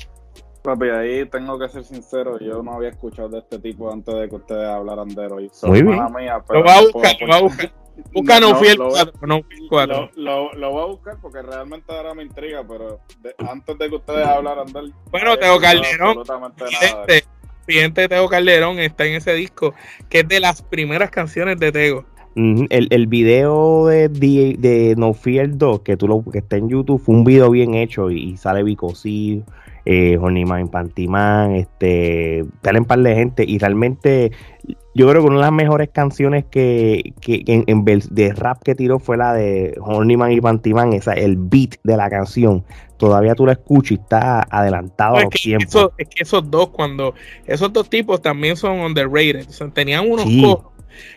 Papi, 0.66 0.88
ahí 0.88 1.26
tengo 1.26 1.56
que 1.60 1.68
ser 1.68 1.84
sincero, 1.84 2.40
yo 2.40 2.60
no 2.60 2.72
había 2.72 2.88
escuchado 2.88 3.28
de 3.28 3.38
este 3.38 3.60
tipo 3.60 3.92
antes 3.92 4.12
de 4.12 4.28
que 4.28 4.34
ustedes 4.34 4.68
hablaran 4.68 5.06
de 5.06 5.26
hoy. 5.28 5.50
Muy 5.62 5.82
bien. 5.82 5.96
lo 5.96 6.64
va 6.64 6.78
a 6.78 6.80
buscar, 6.80 7.16
lo 7.20 7.28
va 7.28 7.36
a 7.36 7.40
buscar. 7.40 7.72
Busca 8.12 8.40
no, 8.40 8.56
fui 8.56 8.68
el 8.68 8.76
4, 8.76 9.12
no 9.22 9.42
fui 9.44 9.68
4. 9.68 10.10
Lo, 10.16 10.52
lo, 10.54 10.72
voy 10.72 10.82
a 10.82 10.86
buscar 10.86 11.16
porque 11.22 11.40
realmente 11.40 11.84
ahora 11.92 12.14
me 12.14 12.24
intriga, 12.24 12.64
pero 12.66 12.98
antes 13.48 13.78
de 13.78 13.88
que 13.88 13.94
ustedes 13.94 14.26
hablaran 14.26 14.66
de 14.72 14.80
él. 14.80 14.94
Bueno, 15.12 15.38
Teo 15.38 15.60
Calderón, 15.60 16.18
fíjate, 16.56 17.24
fíjate, 17.64 18.08
Teo 18.08 18.28
Calderón 18.28 18.80
está 18.80 19.06
en 19.06 19.14
ese 19.14 19.34
disco, 19.34 19.72
que 20.08 20.20
es 20.20 20.28
de 20.28 20.40
las 20.40 20.62
primeras 20.62 21.10
canciones 21.10 21.60
de 21.60 21.70
Tego. 21.70 22.04
el, 22.34 22.88
el, 22.90 23.06
video 23.06 23.86
de, 23.86 24.08
de, 24.08 24.94
No 24.98 25.14
Fear 25.14 25.56
2, 25.56 25.80
que 25.82 25.96
tú 25.96 26.08
lo 26.08 26.24
que 26.30 26.38
está 26.38 26.56
en 26.56 26.68
YouTube, 26.68 27.00
fue 27.00 27.14
un 27.14 27.22
video 27.22 27.50
bien 27.50 27.74
hecho 27.74 28.10
y, 28.10 28.32
y 28.32 28.36
sale 28.36 28.64
Bicosí, 28.64 29.44
eh, 29.86 30.18
Honeyman 30.20 30.68
Pantiman, 30.68 31.54
este, 31.54 32.44
tal 32.60 32.78
un 32.78 32.84
par 32.84 32.98
de 32.98 33.14
gente 33.14 33.44
y 33.46 33.58
realmente 33.58 34.32
yo 34.94 35.08
creo 35.08 35.22
que 35.22 35.28
una 35.28 35.36
de 35.36 35.42
las 35.42 35.52
mejores 35.52 35.90
canciones 35.90 36.44
que, 36.50 37.12
que, 37.20 37.44
en, 37.46 37.84
de 37.84 38.32
rap 38.32 38.62
que 38.62 38.74
tiró 38.74 38.98
fue 38.98 39.16
la 39.16 39.32
de 39.32 39.78
Honeyman 39.80 40.32
y 40.32 40.40
Pantiman, 40.40 40.92
esa, 40.92 41.12
el 41.12 41.36
beat 41.36 41.76
de 41.84 41.96
la 41.96 42.10
canción. 42.10 42.64
Todavía 42.96 43.34
tú 43.34 43.46
la 43.46 43.52
escuchas 43.52 43.92
y 43.92 43.94
está 43.94 44.46
adelantado 44.50 45.16
a 45.16 45.22
los 45.22 45.30
tiempos. 45.30 45.90
es 45.98 46.08
que 46.08 46.22
esos 46.22 46.50
dos, 46.50 46.70
cuando 46.70 47.14
esos 47.46 47.72
dos 47.72 47.88
tipos 47.90 48.22
también 48.22 48.56
son 48.56 48.80
underrated, 48.80 49.46
tenían 49.72 50.10
unos 50.10 50.26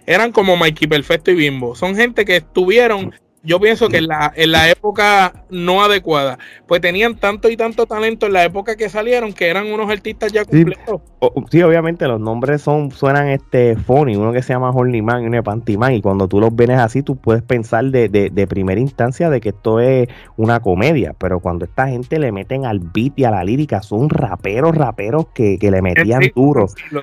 eran 0.05 0.31
como 0.31 0.57
Mikey 0.57 0.87
Perfecto 0.87 1.31
y 1.31 1.35
Bimbo. 1.35 1.73
Son 1.75 1.95
gente 1.95 2.25
que 2.25 2.37
estuvieron 2.37 3.13
yo 3.43 3.59
pienso 3.59 3.89
que 3.89 3.97
en 3.97 4.07
la, 4.07 4.31
en 4.35 4.51
la 4.51 4.69
época 4.69 5.45
no 5.49 5.83
adecuada, 5.83 6.39
pues 6.67 6.81
tenían 6.81 7.15
tanto 7.15 7.49
y 7.49 7.57
tanto 7.57 7.85
talento 7.85 8.25
en 8.25 8.33
la 8.33 8.43
época 8.43 8.75
que 8.75 8.89
salieron 8.89 9.33
que 9.33 9.47
eran 9.47 9.71
unos 9.71 9.89
artistas 9.89 10.31
ya 10.31 10.45
completos. 10.45 11.01
Sí, 11.49 11.61
obviamente 11.61 12.07
los 12.07 12.19
nombres 12.19 12.61
son 12.61 12.91
suenan 12.91 13.29
este 13.29 13.75
funny, 13.75 14.15
uno 14.15 14.31
que 14.31 14.41
se 14.41 14.53
llama 14.53 14.71
Horny 14.71 15.01
Man 15.01 15.23
y 15.23 15.27
uno 15.27 15.37
de 15.37 15.43
Panty 15.43 15.77
Man, 15.77 15.93
y 15.93 16.01
cuando 16.01 16.27
tú 16.27 16.39
los 16.39 16.55
ves 16.55 16.69
así, 16.71 17.01
tú 17.01 17.15
puedes 17.15 17.41
pensar 17.41 17.85
de, 17.85 18.09
de, 18.09 18.29
de, 18.29 18.47
primera 18.47 18.79
instancia 18.79 19.29
de 19.29 19.39
que 19.41 19.49
esto 19.49 19.79
es 19.79 20.07
una 20.37 20.59
comedia, 20.59 21.15
pero 21.17 21.39
cuando 21.39 21.65
esta 21.65 21.87
gente 21.87 22.19
le 22.19 22.31
meten 22.31 22.65
al 22.65 22.79
beat 22.79 23.13
y 23.17 23.23
a 23.23 23.31
la 23.31 23.43
lírica, 23.43 23.81
son 23.81 24.09
raperos, 24.09 24.75
raperos 24.75 25.27
que, 25.33 25.57
que 25.57 25.71
le 25.71 25.81
metían 25.81 26.21
duro. 26.35 26.67
Sí, 26.67 26.97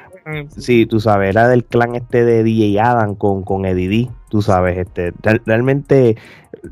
tú 0.89 1.01
sabes, 1.01 1.31
era 1.31 1.49
del 1.49 1.65
clan 1.65 1.95
este 1.95 2.25
de 2.25 2.43
DJ 2.43 2.81
Adam 2.81 3.15
con, 3.15 3.43
con 3.43 3.65
Eddie 3.65 3.89
D, 3.89 4.11
tú 4.29 4.43
sabes, 4.43 4.79
este, 4.79 5.13
realmente 5.45 6.17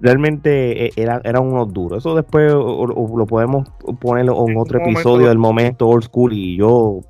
realmente 0.01 0.87
eh, 0.87 0.90
era, 0.97 1.21
eran 1.25 1.45
unos 1.45 1.73
duros. 1.73 1.99
Eso 1.99 2.14
después 2.14 2.53
lo 2.53 3.27
podemos 3.27 3.69
poner 4.01 4.25
en 4.25 4.57
otro 4.57 4.81
episodio 4.81 5.29
del 5.29 5.38
momento 5.38 5.88
old 5.88 6.05
school 6.05 6.33
y 6.33 6.57
yo 6.57 7.01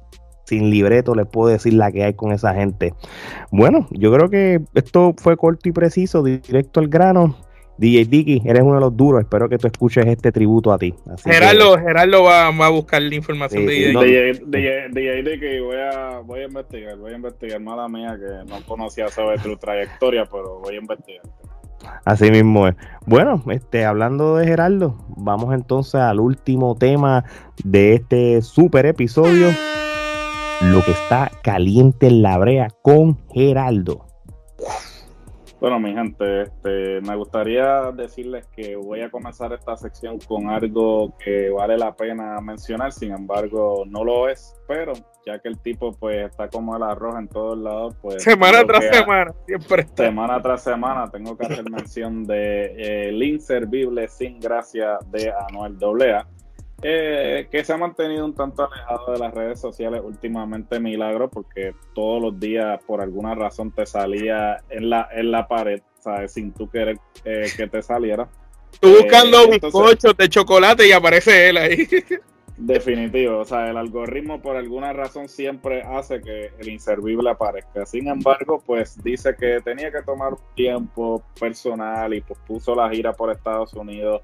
sin 0.44 0.70
libreto 0.70 1.14
les 1.14 1.26
puedo 1.26 1.48
decir 1.48 1.74
la 1.74 1.90
que 1.90 2.04
hay 2.04 2.14
con 2.14 2.32
esa 2.32 2.54
gente. 2.54 2.94
Bueno, 3.50 3.86
yo 3.90 4.12
creo 4.12 4.28
que 4.28 4.60
esto 4.74 5.14
fue 5.16 5.36
corto 5.36 5.68
y 5.68 5.72
preciso, 5.72 6.22
directo 6.22 6.80
al 6.80 6.88
grano. 6.88 7.36
DJ 7.76 8.04
Dicky, 8.04 8.42
eres 8.44 8.62
uno 8.62 8.74
de 8.74 8.80
los 8.80 8.96
duros. 8.96 9.20
Espero 9.20 9.48
que 9.48 9.58
tú 9.58 9.66
escuches 9.66 10.06
este 10.06 10.30
tributo 10.30 10.72
a 10.72 10.78
ti. 10.78 10.94
Gerardo, 11.24 11.76
Gerardo 11.78 12.22
va, 12.22 12.46
a 12.46 12.68
buscar 12.70 13.02
la 13.02 13.14
información 13.14 13.66
de 13.66 13.72
DJ. 13.72 14.40
DJ, 14.92 15.22
Dicky, 15.22 15.60
voy 15.60 15.76
a, 15.76 16.20
voy 16.20 16.40
a 16.40 16.44
investigar, 16.44 16.96
voy 16.96 17.12
a 17.12 17.16
investigar. 17.16 17.60
Mala 17.60 17.88
mía 17.88 18.16
que 18.18 18.48
no 18.48 18.60
conocía 18.66 19.08
sobre 19.08 19.38
tu 19.38 19.56
trayectoria, 19.56 20.26
pero 20.26 20.60
voy 20.60 20.74
a 20.74 20.78
investigar. 20.78 21.22
Así 22.04 22.30
mismo 22.30 22.68
es. 22.68 22.74
Bueno, 23.06 23.42
este, 23.50 23.84
hablando 23.84 24.36
de 24.36 24.46
Gerardo, 24.46 24.96
vamos 25.16 25.54
entonces 25.54 26.00
al 26.00 26.20
último 26.20 26.74
tema 26.76 27.24
de 27.62 27.94
este 27.94 28.42
super 28.42 28.86
episodio. 28.86 29.48
Lo 30.62 30.82
que 30.82 30.92
está 30.92 31.30
caliente 31.42 32.06
en 32.06 32.22
la 32.22 32.38
brea 32.38 32.68
con 32.82 33.18
Geraldo. 33.28 34.03
Bueno, 35.64 35.80
mi 35.80 35.94
gente, 35.94 36.42
este, 36.42 37.00
me 37.00 37.16
gustaría 37.16 37.90
decirles 37.90 38.46
que 38.54 38.76
voy 38.76 39.00
a 39.00 39.08
comenzar 39.08 39.50
esta 39.54 39.74
sección 39.78 40.18
con 40.18 40.50
algo 40.50 41.16
que 41.16 41.48
vale 41.48 41.78
la 41.78 41.96
pena 41.96 42.38
mencionar, 42.42 42.92
sin 42.92 43.12
embargo 43.12 43.82
no 43.86 44.04
lo 44.04 44.28
es, 44.28 44.54
pero 44.68 44.92
ya 45.24 45.38
que 45.38 45.48
el 45.48 45.58
tipo 45.60 45.92
pues 45.92 46.26
está 46.26 46.48
como 46.48 46.76
el 46.76 46.82
arroz 46.82 47.14
en 47.18 47.28
todos 47.28 47.56
lados, 47.56 47.96
pues... 48.02 48.22
Semana 48.22 48.62
tras 48.66 48.94
semana, 48.94 49.32
siempre 49.46 49.80
está. 49.80 50.04
Semana 50.04 50.42
tras 50.42 50.62
semana 50.64 51.10
tengo 51.10 51.34
que 51.34 51.46
hacer 51.46 51.70
mención 51.70 52.24
de 52.24 52.66
eh, 52.66 53.08
El 53.08 53.22
Inservible 53.22 54.06
Sin 54.08 54.40
Gracia 54.40 54.98
de 55.06 55.32
Anuel 55.48 55.78
AA 55.82 56.26
eh, 56.86 57.48
que 57.50 57.64
se 57.64 57.72
ha 57.72 57.78
mantenido 57.78 58.26
un 58.26 58.34
tanto 58.34 58.70
alejado 58.70 59.12
de 59.12 59.18
las 59.18 59.32
redes 59.32 59.58
sociales 59.58 60.02
últimamente 60.04 60.78
milagro 60.78 61.30
porque 61.30 61.74
todos 61.94 62.20
los 62.20 62.38
días 62.38 62.78
por 62.86 63.00
alguna 63.00 63.34
razón 63.34 63.72
te 63.72 63.86
salía 63.86 64.62
en 64.68 64.90
la 64.90 65.08
en 65.10 65.30
la 65.30 65.48
pared 65.48 65.80
sabes 65.98 66.34
sin 66.34 66.52
tú 66.52 66.68
querer 66.68 66.98
eh, 67.24 67.50
que 67.56 67.66
te 67.68 67.82
saliera. 67.82 68.28
Tú 68.80 68.90
buscando 68.90 69.44
eh, 69.44 69.58
bizcochos 69.58 70.14
de 70.14 70.28
chocolate 70.28 70.86
y 70.86 70.92
aparece 70.92 71.48
él 71.48 71.56
ahí 71.56 71.88
definitivo 72.56 73.38
o 73.38 73.44
sea 73.44 73.70
el 73.70 73.76
algoritmo 73.76 74.40
por 74.40 74.56
alguna 74.56 74.92
razón 74.92 75.28
siempre 75.28 75.82
hace 75.82 76.20
que 76.20 76.52
el 76.58 76.68
inservible 76.68 77.30
aparezca. 77.30 77.84
Sin 77.86 78.08
embargo 78.08 78.62
pues 78.64 79.02
dice 79.02 79.34
que 79.34 79.60
tenía 79.60 79.90
que 79.90 80.02
tomar 80.02 80.34
tiempo 80.54 81.22
personal 81.38 82.14
y 82.14 82.20
pues 82.20 82.38
puso 82.46 82.74
la 82.74 82.90
gira 82.90 83.12
por 83.12 83.30
Estados 83.30 83.74
Unidos 83.74 84.22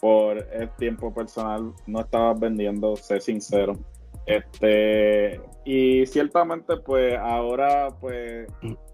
por 0.00 0.38
el 0.52 0.68
tiempo 0.76 1.14
personal. 1.14 1.72
No 1.86 2.00
estabas 2.00 2.38
vendiendo, 2.40 2.96
sé 2.96 3.20
sincero. 3.20 3.78
Este, 4.26 5.40
y 5.64 6.06
ciertamente, 6.06 6.76
pues 6.78 7.16
ahora, 7.18 7.88
pues 8.00 8.46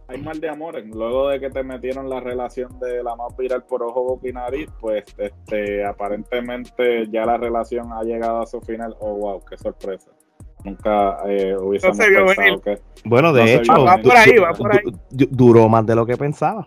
hay 0.08 0.22
mal 0.22 0.40
de 0.40 0.48
amores. 0.48 0.86
Luego 0.86 1.28
de 1.28 1.38
que 1.38 1.50
te 1.50 1.62
metieron 1.62 2.08
la 2.08 2.20
relación 2.20 2.78
de 2.80 3.02
la 3.02 3.14
más 3.14 3.36
viral 3.36 3.64
por 3.64 3.82
ojo, 3.82 4.02
boca 4.04 4.28
y 4.28 4.32
nariz, 4.32 4.68
pues 4.80 5.04
este, 5.18 5.84
aparentemente 5.84 7.06
ya 7.10 7.26
la 7.26 7.36
relación 7.36 7.92
ha 7.92 8.02
llegado 8.02 8.40
a 8.40 8.46
su 8.46 8.60
final. 8.62 8.96
Oh, 9.00 9.14
wow, 9.14 9.44
qué 9.44 9.58
sorpresa. 9.58 10.10
Nunca 10.64 11.18
eh, 11.26 11.54
hubiésemos 11.56 11.98
pensado 11.98 12.60
que. 12.62 12.78
Bueno, 13.04 13.32
de 13.32 13.54
hecho, 13.54 13.72
duró 15.10 15.68
más 15.68 15.86
de 15.86 15.94
lo 15.94 16.06
que 16.06 16.16
pensaba. 16.16 16.66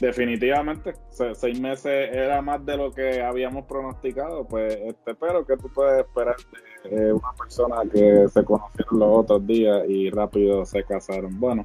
Definitivamente, 0.00 0.92
seis 1.34 1.60
meses 1.60 2.10
era 2.12 2.42
más 2.42 2.66
de 2.66 2.76
lo 2.76 2.90
que 2.90 3.22
habíamos 3.22 3.64
pronosticado, 3.64 4.44
pues, 4.44 4.76
este, 4.84 5.14
pero 5.14 5.46
que 5.46 5.56
tú 5.56 5.70
puedes 5.72 6.00
esperar 6.00 6.34
de 6.82 7.12
una 7.12 7.32
persona 7.38 7.76
que 7.90 8.26
se 8.28 8.44
conocieron 8.44 8.98
los 8.98 9.18
otros 9.18 9.46
días 9.46 9.82
y 9.88 10.10
rápido 10.10 10.66
se 10.66 10.82
casaron. 10.82 11.38
Bueno, 11.38 11.64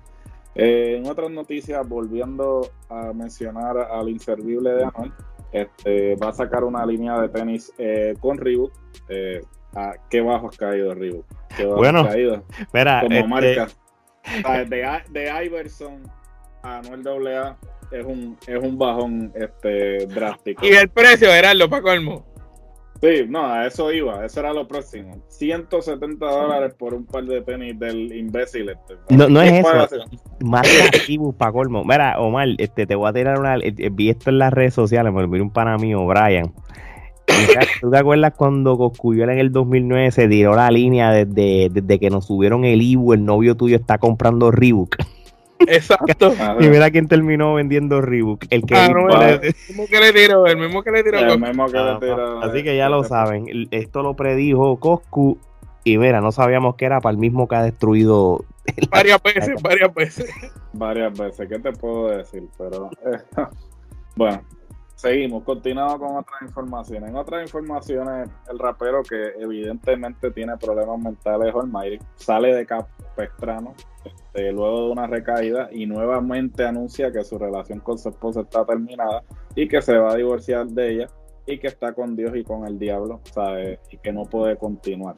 eh, 0.55 0.97
en 0.97 1.07
otras 1.07 1.29
noticias, 1.29 1.88
volviendo 1.88 2.69
a 2.89 3.13
mencionar 3.13 3.77
al 3.77 4.09
inservible 4.09 4.71
de 4.71 4.83
Anuel, 4.83 5.13
este, 5.51 6.15
va 6.15 6.29
a 6.29 6.33
sacar 6.33 6.63
una 6.63 6.85
línea 6.85 7.19
de 7.19 7.29
tenis 7.29 7.73
eh, 7.77 8.15
con 8.19 8.38
Reebok. 8.38 8.71
Eh, 9.09 9.41
¿a 9.75 9.93
¿Qué 10.09 10.21
bajo 10.21 10.49
has 10.49 10.57
caído, 10.57 10.93
Reebok? 10.93 11.25
¿Qué 11.55 11.65
bajo 11.65 11.77
bueno, 11.77 12.01
has 12.01 12.07
caído? 12.07 12.43
Mira, 12.73 13.01
Como 13.01 13.15
este 13.15 13.27
marca. 13.27 13.67
De, 14.67 15.01
de 15.09 15.45
Iverson 15.45 16.03
a 16.62 16.79
Anuel 16.79 17.27
AA 17.27 17.57
es 17.91 18.05
un, 18.05 18.38
es 18.45 18.59
un 18.59 18.77
bajón 18.77 19.31
este, 19.35 20.05
drástico. 20.07 20.65
¿Y 20.65 20.69
el 20.69 20.89
precio, 20.89 21.29
Gerardo, 21.29 21.69
para 21.69 21.81
colmo? 21.81 22.25
Sí, 23.01 23.25
no, 23.29 23.45
a 23.45 23.65
eso 23.65 23.91
iba, 23.93 24.25
eso 24.25 24.41
era 24.41 24.51
lo 24.51 24.67
próximo. 24.67 25.23
170 25.29 26.25
dólares 26.25 26.73
por 26.77 26.93
un 26.93 27.05
par 27.05 27.23
de 27.23 27.41
tenis 27.41 27.79
del 27.79 28.13
imbécil 28.13 28.69
este. 28.69 28.95
No, 29.15 29.29
no 29.29 29.41
es 29.41 29.53
eso. 29.65 30.03
Más 30.41 30.67
activo 30.93 31.31
para 31.31 31.53
colmo. 31.53 31.85
Mira, 31.85 32.19
Omar, 32.19 32.49
este, 32.57 32.85
te 32.85 32.95
voy 32.95 33.09
a 33.09 33.13
tirar 33.13 33.39
una. 33.39 33.55
Eh, 33.57 33.89
vi 33.91 34.09
esto 34.09 34.29
en 34.29 34.39
las 34.39 34.51
redes 34.51 34.73
sociales, 34.73 35.13
me 35.13 35.21
lo 35.21 35.43
un 35.43 35.51
pana 35.51 35.77
mío, 35.77 36.05
Brian. 36.05 36.53
¿Tú 37.79 37.91
te 37.91 37.97
acuerdas 37.97 38.33
cuando 38.35 38.77
Coscuyuela 38.77 39.33
en 39.33 39.39
el 39.39 39.51
2009 39.51 40.12
se 40.12 40.27
tiró 40.27 40.55
la 40.55 40.69
línea 40.69 41.12
desde, 41.12 41.69
desde 41.69 41.99
que 41.99 42.09
nos 42.09 42.25
subieron 42.25 42.65
el 42.65 42.81
Ibu, 42.81 43.13
el 43.13 43.23
novio 43.23 43.55
tuyo 43.55 43.77
está 43.77 43.97
comprando 43.97 44.51
Reebok? 44.51 44.97
Exacto. 45.67 46.34
y 46.60 46.67
mira 46.67 46.89
quién 46.91 47.08
terminó 47.08 47.54
vendiendo 47.54 48.02
Reebok. 48.02 48.45
El 48.50 48.63
que, 48.63 48.76
ah, 48.76 48.86
el 48.86 49.41
mismo 49.41 49.88
que 49.88 50.00
le 50.00 50.13
tiró, 50.13 50.45
el 50.45 50.58
mismo 50.58 50.84
que 50.84 50.91
le 50.91 51.04
tiró. 51.04 51.19
El 51.19 51.39
mismo 51.39 51.65
que 51.67 51.80
le 51.80 51.95
tiró 52.00 52.43
así 52.43 52.63
que 52.63 52.78
ya 52.78 52.89
lo 52.89 53.04
saben. 53.04 53.67
Esto 53.72 54.04
lo 54.04 54.15
predijo 54.15 54.80
Coscu. 54.80 55.38
Y 55.84 55.98
mira, 55.98 56.22
no 56.22 56.32
sabíamos 56.32 56.76
que 56.76 56.86
era 56.86 57.00
para 57.00 57.12
el 57.12 57.17
mismo 57.17 57.48
que 57.48 57.56
ha 57.56 57.63
destruido. 57.63 58.43
Varias 58.91 59.22
veces, 59.24 59.62
varias 59.62 59.93
veces. 59.93 60.30
Varias 60.74 61.17
veces, 61.17 61.48
¿qué 61.50 61.58
te 61.58 61.72
puedo 61.72 62.10
decir? 62.10 62.48
Pero 62.58 62.89
eh, 63.06 63.45
bueno, 64.15 64.43
seguimos, 64.93 65.43
continuamos 65.43 65.98
con 65.98 66.17
otras 66.17 66.41
informaciones. 66.43 67.10
En 67.10 67.15
otras 67.15 67.41
informaciones, 67.41 68.30
el 68.52 68.60
rapero 68.60 69.02
que 69.02 69.32
evidentemente 69.39 70.30
tiene 70.30 70.56
problemas 70.58 71.00
mentales, 71.00 71.56
Almighty, 71.56 71.98
sale 72.15 72.54
de 72.54 72.65
Capestrano 72.65 73.74
este, 74.15 74.52
luego 74.52 74.86
de 74.86 74.91
una 74.91 75.08
recaída 75.08 75.69
y 75.72 75.86
nuevamente 75.86 76.65
anuncia 76.65 77.12
que 77.12 77.24
su 77.24 77.38
relación 77.38 77.80
con 77.80 77.98
su 77.98 78.10
esposa 78.10 78.41
está 78.41 78.65
terminada 78.65 79.24
y 79.56 79.67
que 79.67 79.82
se 79.82 79.98
va 79.98 80.12
a 80.12 80.15
divorciar 80.15 80.67
de 80.67 80.93
ella 80.93 81.08
y 81.45 81.60
que 81.60 81.67
está 81.67 81.93
con 81.93 82.15
Dios 82.15 82.36
y 82.36 82.43
con 82.43 82.67
el 82.67 82.78
diablo, 82.78 83.22
¿sabes? 83.34 83.80
Y 83.91 83.98
que 83.98 84.12
no 84.12 84.24
puede 84.24 84.58
continuar. 84.58 85.17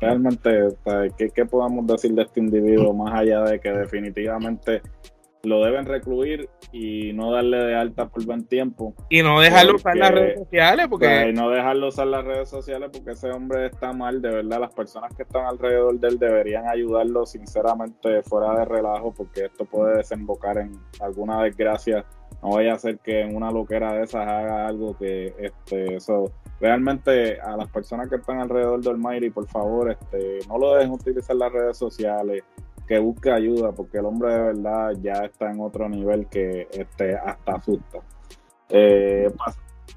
realmente, 0.00 0.68
¿Qué, 1.16 1.30
¿qué 1.30 1.44
podemos 1.44 1.86
decir 1.86 2.12
de 2.12 2.22
este 2.22 2.40
individuo 2.40 2.92
más 2.92 3.14
allá 3.14 3.42
de 3.42 3.60
que 3.60 3.70
definitivamente 3.70 4.82
lo 5.48 5.64
deben 5.64 5.86
recluir 5.86 6.48
y 6.72 7.12
no 7.12 7.32
darle 7.32 7.58
de 7.58 7.74
alta 7.74 8.08
por 8.08 8.24
buen 8.24 8.46
tiempo. 8.46 8.94
Y 9.08 9.22
no 9.22 9.40
dejarlo 9.40 9.76
usar 9.76 9.96
las 9.96 10.10
redes 10.10 10.38
sociales, 10.38 10.86
porque... 10.88 11.28
Y 11.28 11.32
no 11.32 11.50
dejarlo 11.50 11.88
usar 11.88 12.06
las 12.06 12.24
redes 12.24 12.48
sociales 12.48 12.90
porque 12.92 13.12
ese 13.12 13.30
hombre 13.30 13.66
está 13.66 13.92
mal, 13.92 14.20
de 14.22 14.30
verdad. 14.30 14.60
Las 14.60 14.74
personas 14.74 15.14
que 15.14 15.22
están 15.22 15.46
alrededor 15.46 15.98
de 15.98 16.08
él 16.08 16.18
deberían 16.18 16.68
ayudarlo 16.68 17.26
sinceramente 17.26 18.22
fuera 18.22 18.54
de 18.58 18.64
relajo 18.64 19.12
porque 19.12 19.46
esto 19.46 19.64
puede 19.64 19.96
desembocar 19.96 20.58
en 20.58 20.72
alguna 21.00 21.42
desgracia. 21.42 22.04
No 22.42 22.50
vaya 22.50 22.74
a 22.74 22.78
ser 22.78 22.98
que 22.98 23.22
en 23.22 23.34
una 23.34 23.50
loquera 23.50 23.94
de 23.94 24.04
esas 24.04 24.28
haga 24.28 24.66
algo 24.66 24.96
que 24.96 25.34
este 25.38 25.96
eso 25.96 26.30
realmente 26.60 27.40
a 27.40 27.56
las 27.56 27.68
personas 27.68 28.08
que 28.08 28.16
están 28.16 28.38
alrededor 28.38 28.80
del 28.80 28.92
Almighty, 28.92 29.30
por 29.30 29.46
favor, 29.48 29.90
este 29.90 30.38
no 30.48 30.58
lo 30.58 30.74
dejen 30.74 30.92
utilizar 30.92 31.36
las 31.36 31.52
redes 31.52 31.76
sociales 31.76 32.44
que 32.88 32.98
busque 32.98 33.30
ayuda, 33.30 33.72
porque 33.72 33.98
el 33.98 34.06
hombre 34.06 34.32
de 34.32 34.40
verdad 34.40 34.92
ya 35.02 35.12
está 35.24 35.50
en 35.50 35.60
otro 35.60 35.88
nivel 35.88 36.26
que 36.26 36.66
este, 36.72 37.14
hasta 37.16 37.56
asusta. 37.56 37.98
Eh, 38.70 39.30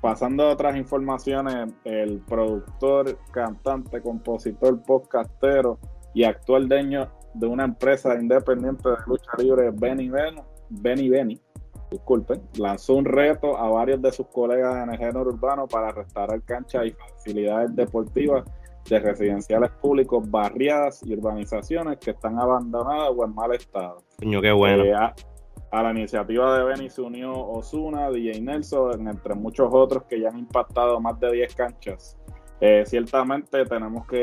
pasando 0.02 0.44
a 0.44 0.50
otras 0.50 0.76
informaciones, 0.76 1.74
el 1.86 2.20
productor, 2.20 3.18
cantante, 3.32 4.02
compositor, 4.02 4.82
podcastero 4.84 5.80
y 6.14 6.26
actual 6.26 6.68
dueño 6.68 7.10
de 7.34 7.48
una 7.48 7.64
empresa 7.64 8.14
independiente 8.16 8.90
de 8.90 8.96
lucha 9.08 9.32
libre, 9.38 9.72
Benny 9.74 10.10
Benny, 10.10 10.42
Benny 10.70 11.10
Benny, 11.10 11.42
disculpen, 11.90 12.42
lanzó 12.58 12.96
un 12.96 13.06
reto 13.06 13.58
a 13.58 13.70
varios 13.70 14.02
de 14.02 14.12
sus 14.12 14.28
colegas 14.28 14.84
en 14.84 14.94
el 14.94 14.98
género 14.98 15.22
urbano 15.22 15.66
para 15.66 15.92
restaurar 15.92 16.42
canchas 16.44 16.88
y 16.88 16.92
facilidades 16.92 17.74
deportivas 17.74 18.44
de 18.90 19.00
residenciales 19.00 19.72
públicos, 19.82 20.30
barriadas 20.30 21.02
y 21.06 21.14
urbanizaciones 21.14 21.98
que 21.98 22.12
están 22.12 22.40
abandonadas 22.40 23.12
o 23.16 23.26
en 23.26 23.34
mal 23.34 23.54
estado. 23.54 23.98
qué 24.20 24.52
bueno. 24.52 24.84
Eh, 24.84 24.94
a, 24.94 25.84
la 25.84 25.92
iniciativa 25.92 26.58
de 26.58 26.64
Benny 26.66 26.90
se 26.90 27.02
unió 27.02 27.34
Osuna, 27.34 28.10
DJ 28.10 28.42
Nelson, 28.42 29.08
entre 29.08 29.36
muchos 29.36 29.70
otros 29.72 30.04
que 30.04 30.20
ya 30.20 30.30
han 30.30 30.40
impactado 30.40 31.00
más 31.00 31.20
de 31.20 31.32
10 31.32 31.56
canchas. 31.56 32.18
Eh, 32.60 32.84
ciertamente 32.86 33.66
tenemos 33.66 34.06
que 34.06 34.18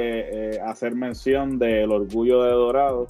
eh, 0.54 0.60
hacer 0.60 0.94
mención 0.94 1.58
del 1.58 1.90
orgullo 1.90 2.42
de 2.42 2.50
Dorado, 2.50 3.06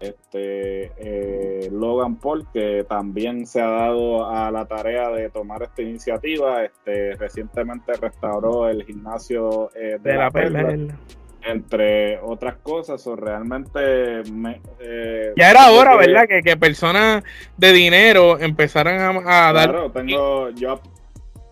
este 0.00 0.92
eh, 0.96 1.68
Logan 1.70 2.16
Paul, 2.16 2.46
que 2.52 2.84
también 2.88 3.46
se 3.46 3.60
ha 3.60 3.68
dado 3.68 4.28
a 4.28 4.50
la 4.50 4.66
tarea 4.66 5.08
de 5.10 5.30
tomar 5.30 5.62
esta 5.62 5.82
iniciativa. 5.82 6.64
Este, 6.64 7.14
recientemente 7.14 7.92
restauró 7.94 8.68
el 8.68 8.84
gimnasio 8.84 9.70
eh, 9.74 9.98
de, 10.00 10.14
la, 10.14 10.30
Perla, 10.30 10.76
entre 11.42 12.18
otras 12.20 12.56
cosas. 12.56 13.06
O 13.06 13.16
realmente 13.16 14.20
eh, 14.80 15.32
ya 15.36 15.50
era 15.50 15.70
hora, 15.70 15.96
¿verdad? 15.96 16.26
Que, 16.28 16.42
que, 16.42 16.56
personas 16.56 17.22
de 17.56 17.72
dinero 17.72 18.38
empezaran 18.38 19.00
a, 19.26 19.48
a 19.48 19.52
claro, 19.52 19.90
tengo 19.90 20.50
yo 20.50 20.80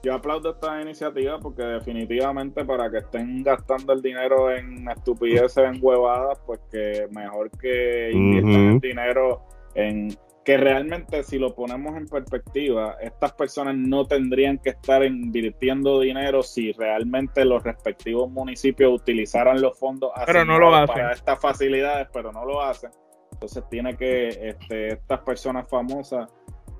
yo 0.02 0.14
aplaudo 0.14 0.50
esta 0.50 0.80
iniciativa 0.80 1.38
porque 1.38 1.62
definitivamente 1.62 2.64
para 2.64 2.90
que 2.90 2.98
estén 2.98 3.42
gastando 3.42 3.92
el 3.92 4.02
dinero 4.02 4.50
en 4.50 4.88
estupideces, 4.88 5.64
en 5.64 5.78
huevadas, 5.80 6.40
pues 6.44 6.60
que 6.70 7.06
mejor 7.10 7.50
que 7.58 8.10
inviertan 8.12 8.74
el 8.74 8.80
dinero 8.80 9.42
en 9.74 10.16
que 10.44 10.56
realmente 10.56 11.22
si 11.22 11.38
lo 11.38 11.54
ponemos 11.54 11.96
en 11.96 12.08
perspectiva, 12.08 12.96
estas 13.00 13.32
personas 13.34 13.76
no 13.76 14.04
tendrían 14.06 14.58
que 14.58 14.70
estar 14.70 15.04
invirtiendo 15.04 16.00
dinero 16.00 16.42
si 16.42 16.72
realmente 16.72 17.44
los 17.44 17.62
respectivos 17.62 18.28
municipios 18.28 18.92
utilizaran 18.92 19.60
los 19.60 19.78
fondos 19.78 20.10
pero 20.26 20.44
no 20.44 20.58
lo 20.58 20.70
para 20.86 21.12
estas 21.12 21.40
facilidades, 21.40 22.08
pero 22.12 22.32
no 22.32 22.44
lo 22.44 22.60
hacen. 22.60 22.90
Entonces 23.32 23.62
tiene 23.70 23.96
que 23.96 24.28
este, 24.28 24.94
estas 24.94 25.20
personas 25.20 25.68
famosas 25.68 26.28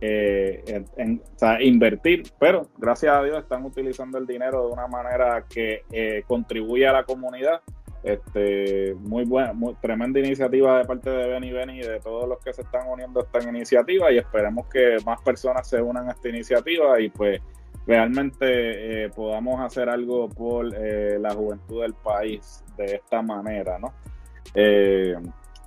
eh, 0.05 0.85
invertir, 1.61 2.25
pero 2.41 2.67
gracias 2.77 3.15
a 3.15 3.23
Dios 3.23 3.38
están 3.38 3.65
utilizando 3.65 4.19
el 4.19 4.27
dinero 4.27 4.67
de 4.67 4.73
una 4.73 4.88
manera 4.88 5.45
que 5.49 5.83
eh, 5.93 6.25
contribuye 6.27 6.88
a 6.88 6.93
la 6.93 7.05
comunidad. 7.05 7.61
Este, 8.03 8.95
muy 8.99 9.25
buena, 9.25 9.53
muy, 9.53 9.77
tremenda 9.77 10.19
iniciativa 10.19 10.79
de 10.79 10.85
parte 10.87 11.09
de 11.09 11.29
Benny 11.29 11.53
Benny 11.53 11.79
y 11.79 11.83
de 11.87 12.01
todos 12.01 12.29
los 12.29 12.41
que 12.41 12.53
se 12.53 12.62
están 12.62 12.88
uniendo 12.88 13.21
a 13.21 13.23
esta 13.23 13.49
iniciativa 13.49 14.11
y 14.11 14.19
esperemos 14.19 14.67
que 14.67 14.97
más 15.07 15.23
personas 15.23 15.69
se 15.69 15.81
unan 15.81 16.09
a 16.09 16.12
esta 16.12 16.29
iniciativa 16.29 17.01
y 17.01 17.09
pues 17.09 17.41
realmente 17.87 19.05
eh, 19.05 19.11
podamos 19.11 19.61
hacer 19.61 19.88
algo 19.88 20.29
por 20.29 20.65
la 20.67 21.33
juventud 21.33 21.83
del 21.83 21.95
país 21.95 22.65
de 22.77 22.97
esta 22.97 23.23
manera, 23.23 23.79
¿no? 23.79 23.95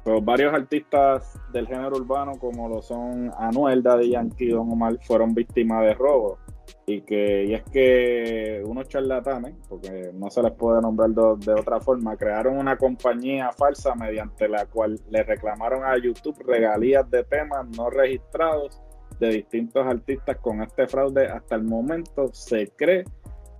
Varios 0.05 0.53
artistas 0.53 1.39
del 1.51 1.65
género 1.65 1.97
urbano, 1.97 2.33
como 2.37 2.69
lo 2.69 2.83
son 2.83 3.31
Anuel, 3.39 3.81
Daddy 3.81 4.11
Yankee, 4.11 4.49
Don 4.49 4.71
Omar, 4.71 4.99
fueron 5.01 5.33
víctimas 5.33 5.81
de 5.81 5.95
robo. 5.95 6.37
Y 6.85 7.01
que 7.01 7.45
y 7.45 7.53
es 7.55 7.63
que 7.63 8.61
unos 8.63 8.87
charlatanes, 8.87 9.55
porque 9.67 10.11
no 10.13 10.29
se 10.29 10.43
les 10.43 10.51
puede 10.51 10.79
nombrar 10.81 11.09
de, 11.09 11.53
otra 11.53 11.79
forma, 11.79 12.15
crearon 12.15 12.59
una 12.59 12.77
compañía 12.77 13.51
falsa 13.51 13.95
mediante 13.95 14.47
la 14.47 14.67
cual 14.67 14.99
le 15.09 15.23
reclamaron 15.23 15.83
a 15.83 15.97
YouTube 15.97 16.37
regalías 16.45 17.09
de 17.09 17.23
temas 17.23 17.67
no 17.75 17.89
registrados 17.89 18.79
de 19.19 19.29
distintos 19.29 19.87
artistas 19.87 20.37
con 20.37 20.61
este 20.61 20.85
fraude. 20.85 21.27
Hasta 21.27 21.55
el 21.55 21.63
momento 21.63 22.31
se 22.31 22.67
cree 22.75 23.05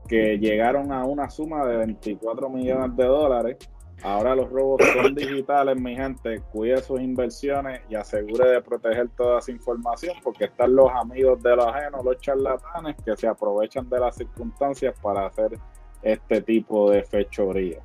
que 0.08 0.38
llegaron 0.38 0.92
a 0.92 1.06
una 1.06 1.28
suma 1.32 1.66
de 1.66 1.78
24 1.78 2.50
millones 2.50 2.96
de 2.96 3.06
dólares 3.06 3.58
Ahora 4.06 4.36
los 4.36 4.52
robos 4.52 4.84
son 4.94 5.16
digitales, 5.16 5.82
mi 5.82 5.96
gente. 5.96 6.40
Cuide 6.52 6.78
sus 6.84 7.02
inversiones 7.02 7.82
y 7.90 7.96
asegure 7.96 8.48
de 8.50 8.62
proteger 8.62 9.10
toda 9.18 9.40
esa 9.40 9.52
información 9.52 10.16
porque 10.24 10.46
están 10.46 10.76
los 10.76 10.92
amigos 10.92 11.42
de 11.42 11.56
los 11.56 11.66
ajenos, 11.66 12.06
los 12.06 12.20
charlatanes, 12.20 12.96
que 13.04 13.16
se 13.18 13.28
aprovechan 13.28 13.90
de 13.90 14.00
las 14.00 14.16
circunstancias 14.16 14.94
para 15.02 15.26
hacer 15.26 15.58
este 16.04 16.40
tipo 16.42 16.92
de 16.92 17.04
fechoría. 17.04 17.80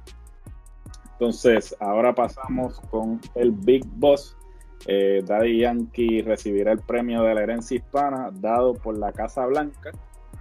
Entonces, 1.12 1.74
ahora 1.80 2.14
pasamos 2.14 2.78
con 2.90 3.18
el 3.34 3.52
Big 3.52 3.86
Boss. 3.86 4.36
Eh, 4.86 5.22
Daddy 5.24 5.60
Yankee 5.60 6.20
recibirá 6.20 6.72
el 6.72 6.80
premio 6.80 7.22
de 7.22 7.34
la 7.34 7.42
herencia 7.42 7.76
hispana 7.76 8.30
dado 8.30 8.74
por 8.74 8.98
la 8.98 9.12
Casa 9.12 9.46
Blanca 9.46 9.90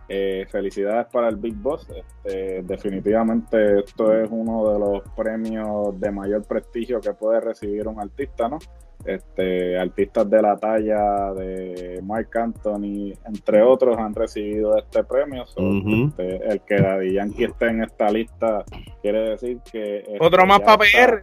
eh, 0.09 0.45
felicidades 0.49 1.07
para 1.11 1.29
el 1.29 1.35
Big 1.35 1.55
Boss. 1.55 1.87
Este, 1.89 2.63
definitivamente 2.63 3.79
esto 3.79 4.11
es 4.13 4.27
uno 4.31 4.73
de 4.73 4.79
los 4.79 5.03
premios 5.15 5.99
de 5.99 6.11
mayor 6.11 6.43
prestigio 6.45 6.99
que 6.99 7.13
puede 7.13 7.39
recibir 7.39 7.87
un 7.87 7.99
artista, 7.99 8.49
¿no? 8.49 8.57
Este, 9.05 9.77
artistas 9.79 10.29
de 10.29 10.41
la 10.41 10.57
talla 10.57 11.33
de 11.33 12.01
Mark 12.03 12.29
Anthony, 12.33 13.13
entre 13.25 13.61
otros, 13.61 13.97
han 13.97 14.13
recibido 14.13 14.77
este 14.77 15.03
premio. 15.03 15.43
Este, 15.43 16.35
el 16.47 16.61
que 16.61 16.75
Daddy 16.75 17.13
Yankee 17.13 17.45
esté 17.45 17.67
en 17.67 17.83
esta 17.83 18.09
lista 18.09 18.65
quiere 19.01 19.29
decir 19.29 19.59
que... 19.71 19.99
Este, 19.99 20.17
Otro 20.19 20.45
más 20.45 20.59
para 20.61 20.79
PR. 20.79 21.21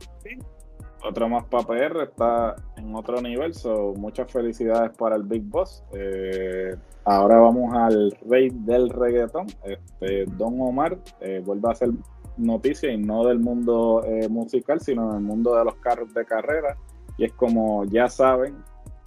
Otro 1.09 1.29
más 1.29 1.45
para 1.45 1.65
PR 1.65 2.03
está 2.03 2.57
en 2.77 2.95
otro 2.95 3.21
nivel. 3.21 3.53
muchas 3.97 4.31
felicidades 4.31 4.97
para 4.97 5.17
el 5.17 5.23
Big 5.23 5.43
Boss. 5.43 5.85
Eh, 5.93 6.75
Ahora 7.09 7.39
vamos 7.39 7.73
al 7.73 8.19
rey 8.29 8.51
del 8.51 8.91
reggaetón, 8.91 9.47
este, 9.63 10.25
Don 10.37 10.61
Omar, 10.61 10.99
eh, 11.21 11.41
vuelve 11.47 11.69
a 11.69 11.71
hacer 11.71 11.91
noticia 12.37 12.91
y 12.91 12.99
no 12.99 13.25
del 13.25 13.39
mundo 13.39 14.03
eh, 14.05 14.29
musical, 14.29 14.81
sino 14.81 15.13
del 15.13 15.23
mundo 15.23 15.55
de 15.55 15.65
los 15.65 15.77
carros 15.77 16.13
de 16.13 16.25
carrera. 16.25 16.77
Y 17.17 17.27
es 17.27 17.33
como 17.33 17.85
ya 17.85 18.09
saben, 18.09 18.57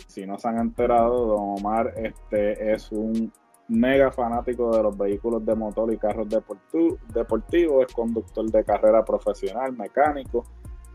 si 0.08 0.26
no 0.26 0.40
se 0.40 0.48
han 0.48 0.60
enterado, 0.60 1.26
Don 1.26 1.60
Omar 1.60 1.94
este, 1.98 2.72
es 2.72 2.90
un 2.94 3.34
mega 3.68 4.12
fanático 4.12 4.74
de 4.74 4.82
los 4.82 4.98
vehículos 4.98 5.46
de 5.46 5.56
motor 5.56 5.94
y 5.94 5.98
carros 5.98 6.28
deportivos, 6.30 7.86
es 7.86 7.94
conductor 7.94 8.50
de 8.50 8.64
carrera 8.64 9.04
profesional, 9.04 9.74
mecánico 9.74 10.46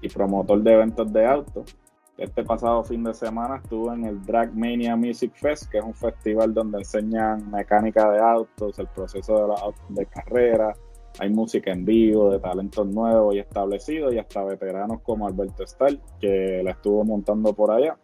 y 0.04 0.08
promotor 0.08 0.62
de 0.62 0.72
eventos 0.72 1.12
de 1.12 1.26
autos. 1.26 1.76
Este 2.16 2.44
pasado 2.44 2.84
fin 2.84 3.02
de 3.02 3.12
semana 3.12 3.56
estuve 3.56 3.94
en 3.94 4.04
el 4.04 4.22
Drag 4.24 4.54
Mania 4.54 4.94
Music 4.94 5.32
Fest, 5.34 5.70
que 5.70 5.78
es 5.78 5.84
un 5.84 5.94
festival 5.94 6.54
donde 6.54 6.78
enseñan 6.78 7.50
mecánica 7.50 8.10
de 8.10 8.20
autos, 8.20 8.78
el 8.78 8.86
proceso 8.88 9.34
de 9.34 9.48
los 9.48 9.60
autos 9.60 9.84
de 9.88 10.06
carrera, 10.06 10.72
hay 11.20 11.30
música 11.30 11.70
en 11.70 11.84
vivo 11.84 12.30
de 12.30 12.40
talentos 12.40 12.86
nuevos 12.88 13.34
y 13.34 13.38
establecidos 13.38 14.12
y 14.12 14.18
hasta 14.18 14.42
veteranos 14.42 15.00
como 15.02 15.26
Alberto 15.26 15.64
Stahl, 15.64 16.00
que 16.20 16.60
la 16.64 16.72
estuvo 16.72 17.04
montando 17.04 17.52
por 17.52 17.70
allá. 17.70 17.96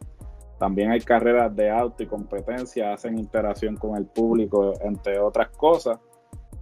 También 0.59 0.91
hay 0.91 1.01
carreras 1.01 1.55
de 1.57 1.71
auto 1.71 2.03
y 2.03 2.07
competencia, 2.07 2.93
hacen 2.93 3.19
interacción 3.19 3.77
con 3.77 3.97
el 3.97 4.07
público, 4.07 4.75
entre 4.83 5.19
otras 5.19 5.49
cosas. 5.51 5.99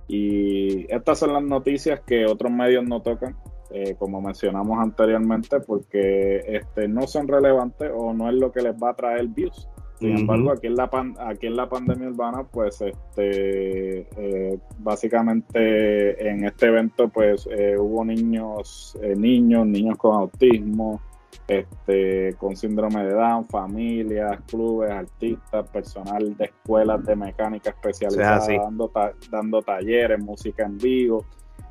Y 0.06 0.90
estas 0.90 1.18
son 1.18 1.34
las 1.34 1.42
noticias 1.42 2.00
que 2.00 2.24
otros 2.24 2.50
medios 2.50 2.84
no 2.84 3.02
tocan 3.02 3.36
eh, 3.70 3.94
como 3.98 4.20
mencionamos 4.20 4.78
anteriormente, 4.78 5.60
porque 5.60 6.42
este, 6.46 6.88
no 6.88 7.06
son 7.06 7.28
relevantes 7.28 7.90
o 7.94 8.12
no 8.12 8.28
es 8.28 8.34
lo 8.34 8.50
que 8.52 8.62
les 8.62 8.74
va 8.74 8.90
a 8.90 8.94
traer 8.94 9.26
views. 9.28 9.68
Sin 9.98 10.16
embargo, 10.16 10.52
aquí 10.52 10.68
en 10.68 10.76
la 10.76 10.88
aquí 11.18 11.48
en 11.48 11.56
la 11.56 11.68
pandemia 11.68 12.08
urbana, 12.08 12.44
pues 12.44 12.80
este 12.80 14.06
eh, 14.16 14.58
básicamente 14.78 16.28
en 16.28 16.44
este 16.44 16.66
evento 16.66 17.08
pues 17.08 17.48
eh, 17.50 17.76
hubo 17.76 18.04
niños, 18.04 18.96
niños, 19.16 19.66
niños 19.66 19.98
con 19.98 20.14
autismo, 20.14 21.00
este, 21.48 22.34
con 22.34 22.56
síndrome 22.56 23.04
de 23.04 23.12
Down, 23.14 23.48
familias, 23.48 24.38
clubes, 24.46 24.90
artistas, 24.90 25.66
personal 25.70 26.36
de 26.36 26.44
escuelas 26.44 27.02
de 27.04 27.16
mecánica 27.16 27.70
especializada, 27.70 28.46
dando, 28.64 28.92
dando 29.30 29.62
talleres, 29.62 30.22
música 30.22 30.64
en 30.64 30.76
vivo. 30.76 31.24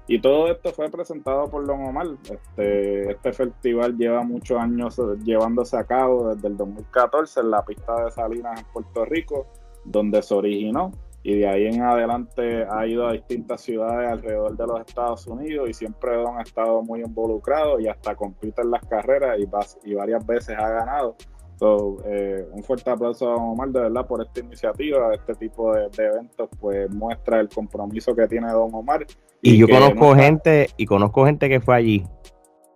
Y 0.07 0.19
todo 0.19 0.47
esto 0.47 0.71
fue 0.71 0.89
presentado 0.89 1.49
por 1.49 1.65
Don 1.65 1.83
Omar. 1.85 2.07
Este, 2.23 3.11
este 3.11 3.33
festival 3.33 3.97
lleva 3.97 4.23
muchos 4.23 4.57
años 4.57 4.99
llevándose 5.23 5.75
a 5.75 5.83
cabo 5.83 6.33
desde 6.33 6.47
el 6.47 6.55
2014 6.55 7.41
en 7.41 7.51
la 7.51 7.65
pista 7.65 8.05
de 8.05 8.11
Salinas 8.11 8.59
en 8.59 8.65
Puerto 8.71 9.03
Rico, 9.03 9.47
donde 9.83 10.21
se 10.21 10.33
originó. 10.33 10.91
Y 11.23 11.39
de 11.39 11.47
ahí 11.47 11.65
en 11.65 11.81
adelante 11.81 12.65
ha 12.69 12.87
ido 12.87 13.05
a 13.05 13.11
distintas 13.11 13.59
ciudades 13.59 14.09
alrededor 14.09 14.55
de 14.55 14.65
los 14.65 14.79
Estados 14.79 15.27
Unidos 15.27 15.69
y 15.69 15.73
siempre 15.73 16.15
Don 16.15 16.37
ha 16.37 16.41
estado 16.41 16.81
muy 16.83 17.01
involucrado 17.01 17.77
y 17.81 17.89
hasta 17.89 18.15
compite 18.15 18.61
en 18.61 18.71
las 18.71 18.85
carreras 18.85 19.37
y, 19.37 19.89
y 19.89 19.93
varias 19.93 20.25
veces 20.25 20.55
ha 20.57 20.69
ganado. 20.69 21.17
Eh, 21.59 22.45
un 22.51 22.63
fuerte 22.63 22.89
aplauso 22.89 23.29
a 23.29 23.35
Omar 23.35 23.69
de 23.69 23.81
verdad 23.81 24.05
por 24.05 24.21
esta 24.21 24.39
iniciativa, 24.39 25.13
este 25.13 25.33
tipo 25.35 25.73
de, 25.73 25.87
eventos, 25.97 26.49
pues 26.59 26.89
muestra 26.91 27.39
el 27.39 27.49
compromiso 27.49 28.15
que 28.15 28.27
tiene 28.27 28.51
Don 28.51 28.73
Omar. 28.73 29.05
Y, 29.41 29.57
yo 29.57 29.67
conozco 29.67 30.15
gente, 30.15 30.69
y 30.77 30.85
conozco 30.85 31.25
gente 31.25 31.49
que 31.49 31.59
fue 31.59 31.75
allí, 31.75 32.03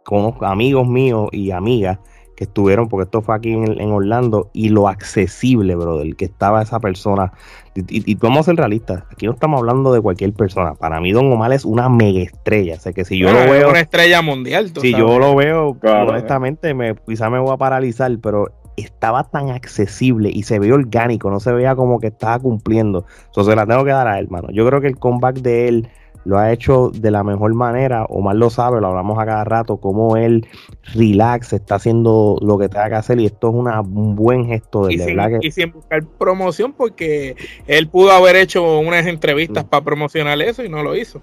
conozco 0.03 0.45
amigos 0.45 0.87
míos 0.87 1.29
y 1.31 1.51
amigas 1.51 1.99
que 2.35 2.45
estuvieron, 2.45 2.89
porque 2.89 3.03
esto 3.03 3.21
fue 3.21 3.35
aquí 3.35 3.51
en, 3.51 3.91
Orlando, 3.91 4.49
y 4.51 4.69
lo 4.69 4.87
accesible, 4.87 5.75
brother, 5.75 6.15
que 6.15 6.25
estaba 6.25 6.63
esa 6.63 6.79
persona. 6.79 7.33
Y, 7.75 8.15
vamos 8.15 8.39
a 8.39 8.43
ser 8.43 8.55
realistas, 8.55 9.03
aquí 9.11 9.27
no 9.27 9.33
estamos 9.33 9.59
hablando 9.59 9.93
de 9.93 10.01
cualquier 10.01 10.33
persona. 10.33 10.73
Para 10.73 10.99
mí, 10.99 11.11
Don 11.11 11.31
Omar 11.31 11.53
es 11.53 11.65
una 11.65 11.87
mega 11.87 12.21
estrella. 12.21 12.77
O 12.83 12.93
que 12.93 13.05
si 13.05 13.19
yo 13.19 13.31
lo 13.31 13.51
veo. 13.51 13.69
una 13.69 13.81
estrella 13.81 14.23
mundial. 14.23 14.71
Si 14.81 14.91
yo 14.91 15.19
lo 15.19 15.35
veo, 15.35 15.77
honestamente, 15.83 16.73
me, 16.73 16.95
quizá 16.95 17.29
me 17.29 17.37
voy 17.37 17.53
a 17.53 17.57
paralizar, 17.57 18.11
pero 18.19 18.47
estaba 18.81 19.23
tan 19.23 19.49
accesible 19.49 20.29
y 20.33 20.43
se 20.43 20.59
veía 20.59 20.73
orgánico, 20.73 21.29
no 21.29 21.39
se 21.39 21.51
veía 21.51 21.75
como 21.75 21.99
que 21.99 22.07
estaba 22.07 22.39
cumpliendo. 22.39 23.05
Entonces 23.27 23.51
se 23.51 23.55
la 23.55 23.65
tengo 23.65 23.83
que 23.83 23.91
dar 23.91 24.07
a 24.07 24.19
él, 24.19 24.25
hermano. 24.25 24.49
Yo 24.51 24.65
creo 24.67 24.81
que 24.81 24.87
el 24.87 24.97
comeback 24.97 25.37
de 25.37 25.67
él 25.67 25.89
lo 26.23 26.37
ha 26.37 26.51
hecho 26.51 26.91
de 26.93 27.11
la 27.11 27.23
mejor 27.23 27.53
manera. 27.53 28.05
Omar 28.05 28.35
lo 28.35 28.49
sabe, 28.49 28.79
lo 28.79 28.87
hablamos 28.87 29.17
a 29.19 29.25
cada 29.25 29.43
rato, 29.43 29.77
como 29.77 30.17
él 30.17 30.47
relax, 30.93 31.53
está 31.53 31.75
haciendo 31.75 32.37
lo 32.41 32.57
que 32.57 32.69
tenga 32.69 32.89
que 32.89 32.95
hacer 32.95 33.19
y 33.19 33.25
esto 33.25 33.49
es 33.49 33.55
una, 33.55 33.81
un 33.81 34.15
buen 34.15 34.45
gesto 34.45 34.85
de 34.85 34.97
verdad. 34.97 35.39
Que... 35.39 35.47
y 35.47 35.51
sin 35.51 35.71
buscar 35.71 36.03
promoción 36.05 36.73
porque 36.73 37.35
él 37.67 37.87
pudo 37.87 38.11
haber 38.11 38.35
hecho 38.35 38.79
unas 38.79 39.07
entrevistas 39.07 39.65
mm. 39.65 39.67
para 39.69 39.83
promocionar 39.83 40.41
eso 40.41 40.63
y 40.63 40.69
no 40.69 40.83
lo 40.83 40.95
hizo. 40.95 41.21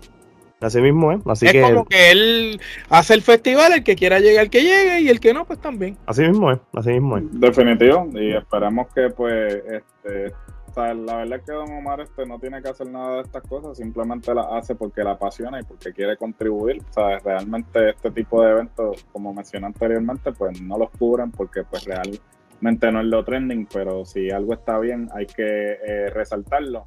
Así 0.61 0.81
mismo 0.81 1.13
es. 1.13 1.21
Así 1.27 1.47
es 1.47 1.53
que 1.53 1.63
como 1.63 1.85
que 1.85 2.11
él 2.11 2.61
hace 2.89 3.15
el 3.15 3.23
festival, 3.23 3.73
el 3.73 3.85
que 3.85 3.97
quiera 3.97 4.19
llegar, 4.19 4.51
que 4.51 4.63
llegue, 4.63 5.01
y 5.03 5.09
el 5.09 5.21
que 5.21 5.33
no, 5.33 5.45
pues 5.45 5.61
también. 5.61 5.97
Así 6.07 6.23
mismo 6.23 6.51
es, 6.51 6.59
así 6.75 6.91
mismo 6.91 7.19
es. 7.19 7.25
Definitivo, 7.33 8.09
y 8.15 8.35
esperamos 8.35 8.89
que 8.95 9.11
pues 9.11 9.55
este 9.55 10.35
la 10.77 11.17
verdad 11.17 11.39
es 11.39 11.45
que 11.45 11.53
Don 11.53 11.73
Omar 11.73 12.01
este 12.01 12.25
no 12.27 12.39
tiene 12.39 12.63
que 12.63 12.69
hacer 12.69 12.89
nada 12.89 13.17
de 13.17 13.23
estas 13.23 13.43
cosas, 13.43 13.77
simplemente 13.77 14.33
las 14.35 14.47
hace 14.51 14.75
porque 14.75 15.03
la 15.03 15.13
apasiona 15.13 15.61
y 15.61 15.65
porque 15.65 15.93
quiere 15.93 16.17
contribuir. 16.17 16.83
O 16.97 17.19
realmente 17.19 17.91
este 17.91 18.11
tipo 18.11 18.43
de 18.43 18.51
eventos, 18.51 19.05
como 19.13 19.35
mencioné 19.35 19.67
anteriormente, 19.67 20.33
pues 20.33 20.61
no 20.61 20.79
los 20.79 20.91
cubren 20.91 21.31
porque 21.31 21.65
pues 21.65 21.85
realmente 21.85 22.93
no 22.93 23.01
es 23.01 23.07
lo 23.07 23.25
trending, 23.25 23.67
pero 23.73 24.05
si 24.05 24.31
algo 24.31 24.55
está 24.55 24.79
bien 24.79 25.09
hay 25.15 25.27
que 25.27 25.79
eh, 25.85 26.11
resaltarlo. 26.11 26.85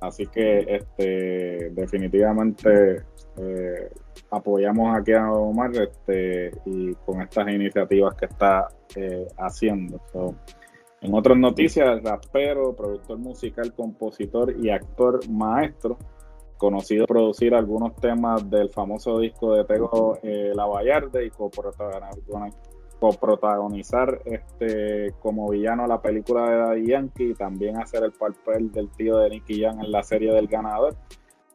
Así 0.00 0.26
que 0.26 0.66
este 0.68 1.70
definitivamente 1.70 3.04
eh, 3.36 3.90
apoyamos 4.30 4.96
aquí 4.96 5.12
a 5.12 5.30
Omar 5.32 5.70
este, 5.74 6.50
y 6.66 6.94
con 7.06 7.22
estas 7.22 7.48
iniciativas 7.48 8.14
que 8.14 8.26
está 8.26 8.68
eh, 8.96 9.26
haciendo. 9.38 10.00
En 11.00 11.14
otras 11.14 11.36
noticias, 11.36 12.02
rapero, 12.02 12.74
productor 12.74 13.18
musical, 13.18 13.74
compositor 13.74 14.54
y 14.58 14.70
actor 14.70 15.20
maestro, 15.28 15.98
conocido 16.56 17.06
por 17.06 17.16
producir 17.16 17.54
algunos 17.54 17.94
temas 17.96 18.48
del 18.48 18.70
famoso 18.70 19.18
disco 19.18 19.54
de 19.54 19.64
Tego 19.64 20.18
eh, 20.22 20.52
La 20.54 20.66
Vallarde 20.66 21.26
y 21.26 21.30
coprotagonizar 23.04 24.22
este, 24.24 25.12
como 25.20 25.50
villano 25.50 25.86
la 25.86 26.00
película 26.00 26.48
de 26.48 26.56
Daddy 26.56 26.86
Yankee 26.86 27.30
y 27.30 27.34
también 27.34 27.76
hacer 27.76 28.02
el 28.02 28.12
papel 28.12 28.72
del 28.72 28.88
tío 28.90 29.18
de 29.18 29.28
Nicky 29.28 29.60
Jam 29.60 29.78
en 29.80 29.92
la 29.92 30.02
serie 30.02 30.32
del 30.32 30.48
ganador. 30.48 30.96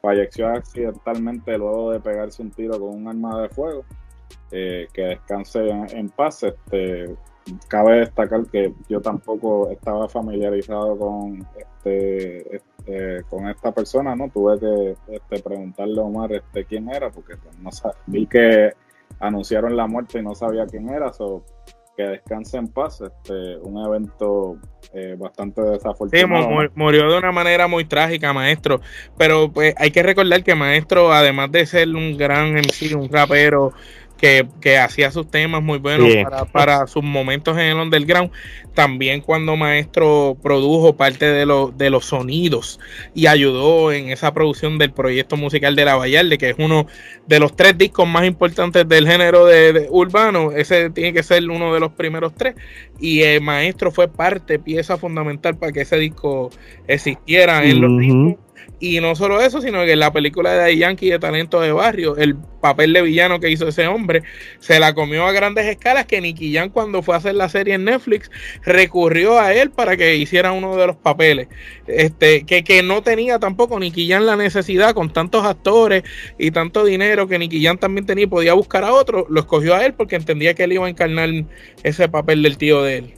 Falleció 0.00 0.48
accidentalmente 0.48 1.58
luego 1.58 1.90
de 1.90 1.98
pegarse 1.98 2.40
un 2.40 2.52
tiro 2.52 2.78
con 2.78 2.90
un 2.90 3.08
arma 3.08 3.42
de 3.42 3.48
fuego. 3.48 3.84
Eh, 4.52 4.86
que 4.92 5.02
descanse 5.02 5.68
en, 5.68 6.08
paz. 6.10 6.44
Este, 6.44 7.16
cabe 7.66 8.00
destacar 8.00 8.46
que 8.46 8.72
yo 8.88 9.00
tampoco 9.00 9.70
estaba 9.70 10.08
familiarizado 10.08 10.96
con 10.96 11.44
este, 11.56 12.56
este, 12.56 13.24
con 13.28 13.48
esta 13.48 13.72
persona, 13.72 14.14
¿no? 14.14 14.28
Tuve 14.28 14.60
que 14.60 15.14
este, 15.14 15.42
preguntarle 15.42 16.00
a 16.00 16.04
Omar 16.04 16.32
este, 16.32 16.64
quién 16.64 16.88
era, 16.88 17.10
porque 17.10 17.36
pues, 17.36 17.58
no 17.58 17.70
vi 18.06 18.26
que 18.26 18.72
anunciaron 19.20 19.76
la 19.76 19.86
muerte 19.86 20.18
y 20.18 20.22
no 20.22 20.34
sabía 20.34 20.66
quién 20.66 20.88
era, 20.88 21.12
so, 21.12 21.44
que 21.96 22.02
descanse 22.04 22.56
en 22.56 22.68
paz, 22.68 23.00
este, 23.00 23.58
un 23.58 23.78
evento 23.84 24.56
eh, 24.92 25.14
bastante 25.18 25.60
desafortunado. 25.62 26.62
Sí, 26.62 26.68
murió 26.74 27.10
de 27.10 27.18
una 27.18 27.30
manera 27.30 27.68
muy 27.68 27.84
trágica, 27.84 28.32
maestro, 28.32 28.80
pero 29.18 29.52
pues 29.52 29.74
hay 29.76 29.90
que 29.90 30.02
recordar 30.02 30.42
que 30.42 30.54
maestro, 30.54 31.12
además 31.12 31.52
de 31.52 31.66
ser 31.66 31.88
un 31.88 32.16
gran 32.16 32.54
MC, 32.54 32.94
un 32.96 33.08
rapero, 33.10 33.72
que, 34.20 34.78
hacía 34.78 35.10
sus 35.10 35.30
temas 35.30 35.62
muy 35.62 35.78
buenos 35.78 36.08
para, 36.52 36.86
sus 36.86 37.02
momentos 37.02 37.56
en 37.56 37.64
el 37.64 37.76
underground. 37.76 38.30
También 38.74 39.20
cuando 39.20 39.56
Maestro 39.56 40.36
produjo 40.42 40.96
parte 40.96 41.26
de, 41.26 41.46
de 41.76 41.90
los 41.90 42.04
sonidos 42.04 42.78
y 43.14 43.26
ayudó 43.26 43.92
en 43.92 44.10
esa 44.10 44.32
producción 44.32 44.78
del 44.78 44.92
proyecto 44.92 45.36
musical 45.36 45.74
de 45.74 45.84
La 45.84 45.96
Vallarde, 45.96 46.38
que 46.38 46.50
es 46.50 46.56
uno 46.58 46.86
de 47.26 47.40
los 47.40 47.56
tres 47.56 47.76
discos 47.78 48.06
más 48.06 48.26
importantes 48.26 48.88
del 48.88 49.08
género 49.08 49.46
de, 49.46 49.86
urbano. 49.90 50.52
Ese 50.52 50.90
tiene 50.90 51.12
que 51.12 51.22
ser 51.22 51.48
uno 51.48 51.72
de 51.72 51.80
los 51.80 51.92
primeros 51.92 52.34
tres. 52.34 52.54
Y 53.00 53.22
el 53.22 53.40
Maestro 53.40 53.90
fue 53.90 54.08
parte, 54.08 54.58
pieza 54.58 54.98
fundamental 54.98 55.56
para 55.56 55.72
que 55.72 55.80
ese 55.80 55.96
disco 55.96 56.50
existiera 56.86 57.64
en 57.64 57.80
los 57.80 57.98
ritmos 57.98 58.36
y 58.80 58.98
no 59.00 59.14
solo 59.14 59.42
eso, 59.42 59.60
sino 59.60 59.84
que 59.84 59.92
en 59.92 60.00
la 60.00 60.10
película 60.10 60.54
de 60.54 60.76
Yankee 60.76 61.10
de 61.10 61.18
Talento 61.18 61.60
de 61.60 61.70
Barrio, 61.70 62.16
el 62.16 62.34
papel 62.34 62.94
de 62.94 63.02
villano 63.02 63.38
que 63.38 63.50
hizo 63.50 63.68
ese 63.68 63.86
hombre 63.86 64.22
se 64.58 64.80
la 64.80 64.94
comió 64.94 65.26
a 65.26 65.32
grandes 65.32 65.66
escalas. 65.66 66.06
Que 66.06 66.22
Nicky 66.22 66.54
Jan, 66.54 66.70
cuando 66.70 67.02
fue 67.02 67.14
a 67.14 67.18
hacer 67.18 67.34
la 67.34 67.50
serie 67.50 67.74
en 67.74 67.84
Netflix, 67.84 68.30
recurrió 68.64 69.38
a 69.38 69.52
él 69.52 69.70
para 69.70 69.98
que 69.98 70.16
hiciera 70.16 70.52
uno 70.52 70.76
de 70.76 70.86
los 70.86 70.96
papeles. 70.96 71.48
Este, 71.86 72.46
que, 72.46 72.64
que 72.64 72.82
no 72.82 73.02
tenía 73.02 73.38
tampoco 73.38 73.78
Nicky 73.78 74.08
Jan 74.08 74.24
la 74.24 74.36
necesidad 74.36 74.94
con 74.94 75.12
tantos 75.12 75.44
actores 75.44 76.02
y 76.38 76.50
tanto 76.50 76.82
dinero 76.82 77.28
que 77.28 77.38
Nicky 77.38 77.62
Jan 77.62 77.76
también 77.76 78.06
tenía 78.06 78.24
y 78.24 78.28
podía 78.28 78.54
buscar 78.54 78.84
a 78.84 78.94
otro. 78.94 79.26
Lo 79.28 79.40
escogió 79.40 79.74
a 79.74 79.84
él 79.84 79.92
porque 79.92 80.16
entendía 80.16 80.54
que 80.54 80.64
él 80.64 80.72
iba 80.72 80.86
a 80.86 80.90
encarnar 80.90 81.28
ese 81.82 82.08
papel 82.08 82.42
del 82.42 82.56
tío 82.56 82.82
de 82.82 82.96
él. 82.96 83.14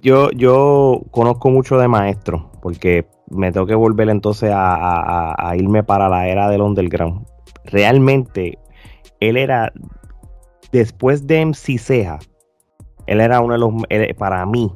Yo, 0.00 0.30
yo 0.30 1.02
conozco 1.10 1.50
mucho 1.50 1.78
de 1.78 1.88
maestro, 1.88 2.50
porque 2.60 3.06
me 3.32 3.52
tengo 3.52 3.66
que 3.66 3.74
volver 3.74 4.08
entonces 4.08 4.50
a, 4.54 5.54
irme 5.56 5.82
para 5.82 6.08
la 6.08 6.28
era 6.28 6.48
del 6.48 6.62
underground. 6.62 7.26
Realmente, 7.64 8.58
él 9.20 9.36
era, 9.36 9.72
después 10.72 11.26
de 11.26 11.46
MC 11.46 11.78
Ceja, 11.78 12.18
él 13.06 13.20
era 13.20 13.40
uno 13.40 13.54
de 13.54 13.58
los, 13.58 13.72
para 14.16 14.44
mí, 14.46 14.72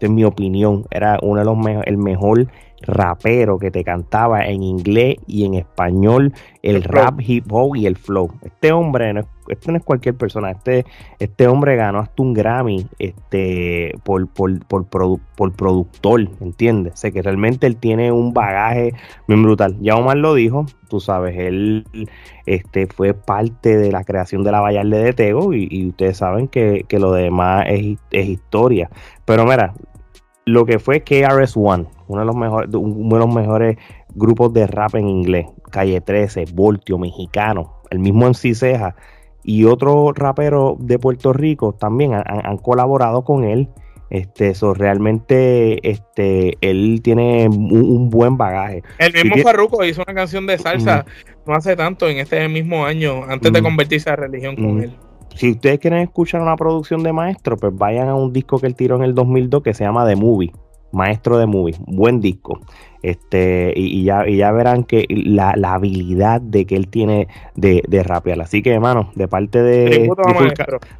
en 0.00 0.14
mi 0.14 0.24
opinión, 0.24 0.86
era 0.90 1.18
uno 1.22 1.40
de 1.40 1.44
los 1.44 1.56
mejores, 1.56 1.86
el 1.86 1.98
mejor 1.98 2.48
rapero 2.90 3.58
que 3.58 3.70
te 3.70 3.84
cantaba 3.84 4.46
en 4.46 4.62
inglés 4.62 5.16
y 5.26 5.44
en 5.44 5.54
español, 5.54 6.32
el, 6.62 6.82
rap, 6.82 7.20
hip 7.20 7.46
hop 7.50 7.76
y 7.76 7.86
el 7.86 7.96
flow. 7.96 8.30
Este 8.42 8.72
hombre 8.72 9.12
no 9.12 9.20
es, 9.20 9.26
este 9.48 9.72
no 9.72 9.78
es 9.78 9.84
cualquier 9.84 10.14
persona, 10.14 10.50
este, 10.50 10.84
este 11.18 11.46
hombre 11.46 11.76
ganó 11.76 12.00
hasta 12.00 12.22
un 12.22 12.34
Grammy 12.34 12.86
este, 12.98 13.94
por, 14.04 14.28
por, 14.28 14.64
por, 14.66 14.86
por 14.86 15.52
productor, 15.52 16.28
¿entiendes? 16.40 17.00
sé 17.00 17.12
que 17.12 17.22
realmente 17.22 17.66
él 17.66 17.76
tiene 17.76 18.12
un 18.12 18.32
bagaje 18.32 18.92
bien 19.26 19.42
brutal. 19.42 19.76
Ya 19.80 19.96
Omar 19.96 20.18
lo 20.18 20.34
dijo, 20.34 20.66
tú 20.88 21.00
sabes, 21.00 21.36
él 21.38 21.86
este, 22.46 22.86
fue 22.86 23.14
parte 23.14 23.76
de 23.76 23.90
la 23.90 24.04
creación 24.04 24.44
de 24.44 24.52
la 24.52 24.60
Vallarde 24.60 25.02
de 25.02 25.12
Tego 25.12 25.54
y, 25.54 25.88
ustedes 25.88 26.18
saben 26.18 26.48
que, 26.48 26.84
lo 26.90 27.12
demás 27.12 27.64
es, 27.68 27.98
es 28.10 28.28
historia. 28.28 28.90
Pero 29.24 29.46
mira, 29.46 29.74
lo 30.44 30.66
que 30.66 30.78
fue 30.78 31.02
KRS-One, 31.02 31.86
uno 32.08 32.20
de 32.20 32.26
los 32.26 32.36
mejores, 32.36 32.74
uno 32.74 33.16
de 33.16 33.26
los 33.26 33.34
mejores 33.34 33.76
grupos 34.14 34.52
de 34.52 34.66
rap 34.66 34.94
en 34.94 35.08
inglés, 35.08 35.46
Calle 35.70 36.00
13, 36.00 36.46
Voltio, 36.52 36.98
Mexicano, 36.98 37.80
el 37.90 37.98
mismo 37.98 38.26
MC 38.26 38.54
Ceja 38.54 38.96
y 39.42 39.64
otro 39.64 40.12
rapero 40.12 40.76
de 40.78 40.98
Puerto 40.98 41.32
Rico 41.32 41.72
también 41.72 42.12
han, 42.14 42.58
colaborado 42.58 43.24
con 43.24 43.44
él. 43.44 43.68
Este, 44.10 44.48
eso 44.48 44.74
realmente, 44.74 45.88
este, 45.88 46.58
él 46.60 47.00
tiene 47.02 47.48
un, 47.48 48.10
buen 48.10 48.36
bagaje. 48.36 48.82
El 48.98 49.12
mismo 49.12 49.36
Farruko 49.44 49.84
hizo 49.84 50.02
una 50.02 50.14
canción 50.14 50.46
de 50.46 50.58
salsa 50.58 51.06
no 51.46 51.54
hace 51.54 51.76
tanto, 51.76 52.08
en 52.08 52.18
este 52.18 52.48
mismo 52.48 52.84
año, 52.84 53.24
antes 53.28 53.52
de 53.52 53.62
convertirse 53.62 54.10
a 54.10 54.16
religión 54.16 54.56
con 54.56 54.82
él 54.82 54.96
si 55.34 55.52
ustedes 55.52 55.78
quieren 55.78 56.00
escuchar 56.00 56.42
una 56.42 56.56
producción 56.56 57.02
de 57.02 57.12
maestro, 57.12 57.56
pues 57.56 57.74
vayan 57.76 58.08
a 58.08 58.14
un 58.14 58.32
disco 58.32 58.58
que 58.58 58.66
él 58.66 58.74
tiró 58.74 58.96
en 58.96 59.02
el 59.02 59.14
2002 59.14 59.62
que 59.62 59.74
se 59.74 59.84
llama 59.84 60.06
The 60.06 60.16
Movie. 60.16 60.52
Maestro 60.92 61.38
de 61.38 61.46
Movie, 61.46 61.76
buen 61.86 62.20
disco. 62.20 62.60
Este, 63.02 63.72
y, 63.76 64.04
ya, 64.04 64.28
ya 64.28 64.50
verán 64.52 64.84
que 64.84 65.06
la, 65.08 65.52
habilidad 65.72 66.40
de 66.40 66.66
que 66.66 66.76
él 66.76 66.88
tiene 66.88 67.28
de, 67.54 67.82
de 67.88 68.02
rapear. 68.02 68.40
Así 68.40 68.62
que, 68.62 68.72
hermano, 68.72 69.10
de 69.14 69.28
parte 69.28 69.62
de, 69.62 70.10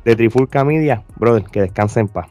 de 0.05 0.17
Trifulca 0.17 0.65
Media, 0.65 1.03
brother, 1.17 1.45
que 1.45 1.63
descansen 1.63 2.03
en 2.03 2.09
paz. 2.09 2.29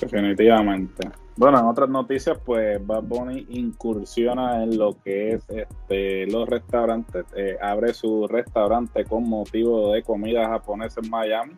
Definitivamente. 0.00 1.08
Bueno, 1.34 1.58
en 1.60 1.64
otras 1.64 1.88
noticias, 1.88 2.38
pues 2.44 2.84
Bad 2.86 3.04
Bunny 3.04 3.46
incursiona 3.50 4.62
en 4.62 4.76
lo 4.76 4.96
que 5.02 5.30
es 5.30 5.48
este, 5.48 6.26
los 6.26 6.46
restaurantes. 6.48 7.24
Eh, 7.34 7.56
abre 7.60 7.94
su 7.94 8.28
restaurante 8.28 9.04
con 9.04 9.28
motivo 9.28 9.92
de 9.92 10.02
comida 10.02 10.46
japonesa 10.48 11.00
en 11.02 11.10
Miami. 11.10 11.52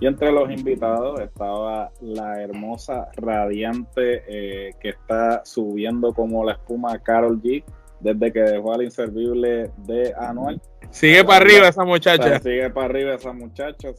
Y 0.00 0.06
entre 0.06 0.32
los 0.32 0.50
invitados 0.50 1.20
estaba 1.20 1.90
la 2.00 2.40
hermosa, 2.40 3.08
radiante, 3.16 4.22
eh, 4.28 4.74
que 4.80 4.90
está 4.90 5.44
subiendo 5.44 6.14
como 6.14 6.44
la 6.44 6.52
espuma 6.52 6.98
Carol 7.00 7.42
G 7.42 7.64
desde 8.00 8.32
que 8.32 8.40
dejó 8.40 8.74
al 8.74 8.82
inservible 8.82 9.70
de 9.78 10.14
Anuel. 10.18 10.60
Sigue 10.90 11.24
para 11.24 11.44
arriba 11.44 11.68
esa 11.68 11.84
muchacha. 11.84 12.38
sigue 12.40 12.70
para 12.70 12.86
arriba 12.86 13.14
esa 13.14 13.32
muchacha. 13.32 13.90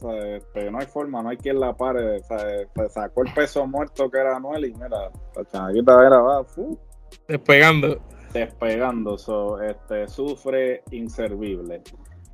Pero 0.52 0.70
no 0.70 0.78
hay 0.78 0.86
forma, 0.86 1.22
no 1.22 1.28
hay 1.28 1.36
quien 1.36 1.60
la 1.60 1.76
pare. 1.76 2.20
sacó 2.88 3.22
el 3.22 3.32
peso 3.32 3.66
muerto 3.66 4.10
que 4.10 4.18
era 4.18 4.36
Anuel 4.36 4.66
y 4.66 4.72
mira, 4.74 5.10
la 5.36 5.44
chamaquita 5.50 6.06
era 6.06 6.18
va, 6.18 6.46
despegando. 7.28 8.00
Despegando, 8.32 9.16
este, 9.62 10.08
sufre 10.08 10.82
inservible. 10.90 11.82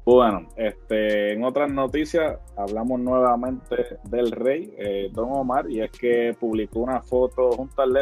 Bueno, 0.06 0.46
este, 0.54 1.32
en 1.32 1.42
otras 1.42 1.68
noticias 1.68 2.38
hablamos 2.56 3.00
nuevamente 3.00 3.98
del 4.04 4.30
rey 4.30 4.72
eh, 4.78 5.10
Don 5.12 5.32
Omar 5.32 5.68
y 5.68 5.80
es 5.80 5.90
que 5.90 6.32
publicó 6.38 6.78
una 6.78 7.02
foto 7.02 7.50
junto 7.50 7.82
al 7.82 7.92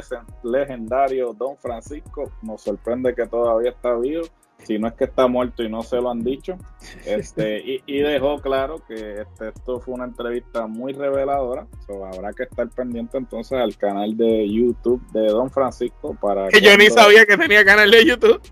legendario 0.43 1.33
Don 1.33 1.57
Francisco. 1.57 2.31
Nos 2.43 2.61
sorprende 2.61 3.15
que 3.15 3.27
todavía 3.27 3.71
está 3.71 3.95
vivo 3.97 4.25
si 4.59 4.79
no 4.79 4.89
es 4.89 4.95
que 4.95 5.05
está 5.05 5.27
muerto 5.29 5.63
y 5.63 5.71
no 5.71 5.83
se 5.83 5.97
lo 5.97 6.11
han 6.11 6.23
dicho. 6.23 6.59
Este, 7.07 7.63
y, 7.87 7.99
dejó 8.01 8.39
claro 8.39 8.85
que 8.87 9.23
este, 9.23 9.49
esto 9.49 9.81
fue 9.81 9.95
una 9.95 10.05
entrevista 10.05 10.67
muy 10.67 10.93
reveladora. 10.93 11.67
habrá 12.13 12.35
que 12.35 12.43
estar 12.43 12.69
pendiente 12.69 13.17
entonces 13.17 13.59
al 13.59 13.79
canal 13.79 14.15
de 14.15 14.47
YouTube 14.47 15.03
de 15.13 15.29
Don 15.29 15.51
Francisco 15.51 16.15
para 16.21 16.49
que 16.49 16.61
yo 16.61 16.77
ni 16.77 16.91
sabía 16.91 17.25
que 17.25 17.39
tenía 17.39 17.65
canal 17.65 17.91
de 17.91 18.05
YouTube. 18.05 18.43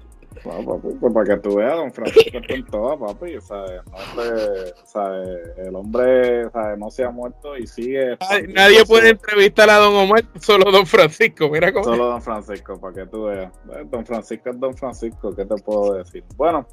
Pues 0.43 1.12
para 1.12 1.35
que 1.35 1.43
tú 1.43 1.57
veas, 1.57 1.76
don 1.76 1.93
Francisco 1.93 2.39
está 2.39 2.55
en 2.55 2.64
toda, 2.66 2.99
papi, 2.99 3.41
¿sabes? 3.41 3.80
No 3.87 5.62
El 5.62 5.74
hombre, 5.74 6.51
¿sabes? 6.51 6.78
No 6.78 6.91
se 6.91 7.05
ha 7.05 7.11
muerto 7.11 7.57
y 7.57 7.66
sigue. 7.66 8.16
Nadie, 8.49 8.85
puede 8.85 9.11
entrevistar 9.11 9.70
a 9.70 9.76
don 9.76 9.95
Omar, 9.95 10.24
solo 10.41 10.70
don 10.70 10.87
Francisco, 10.87 11.49
mira 11.49 11.72
cómo. 11.72 11.85
Solo 11.85 12.07
don 12.07 12.22
Francisco, 12.22 12.80
para 12.80 12.95
que 12.95 13.07
tú 13.07 13.24
veas. 13.24 13.53
Don 13.91 14.05
Francisco 14.05 14.51
es 14.51 14.61
don 14.61 14.74
Francisco, 14.74 15.35
¿qué 15.35 15.45
te 15.45 15.57
puedo 15.57 15.95
decir? 15.95 16.24
Bueno, 16.37 16.66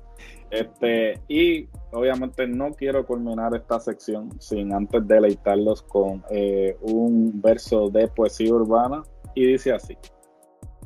este, 0.52 1.20
y 1.28 1.68
obviamente 1.92 2.48
no 2.48 2.74
quiero 2.74 3.06
culminar 3.06 3.56
esta 3.56 3.80
sección 3.80 4.30
sin 4.42 4.74
antes 4.74 5.08
deleitarlos 5.08 5.84
con 5.84 6.24
eh, 6.32 6.76
un 6.82 7.40
verso 7.42 7.90
de 7.90 8.08
poesía 8.08 8.54
urbana 8.54 9.04
y 9.36 9.46
dice 9.46 9.74
así. 9.74 9.98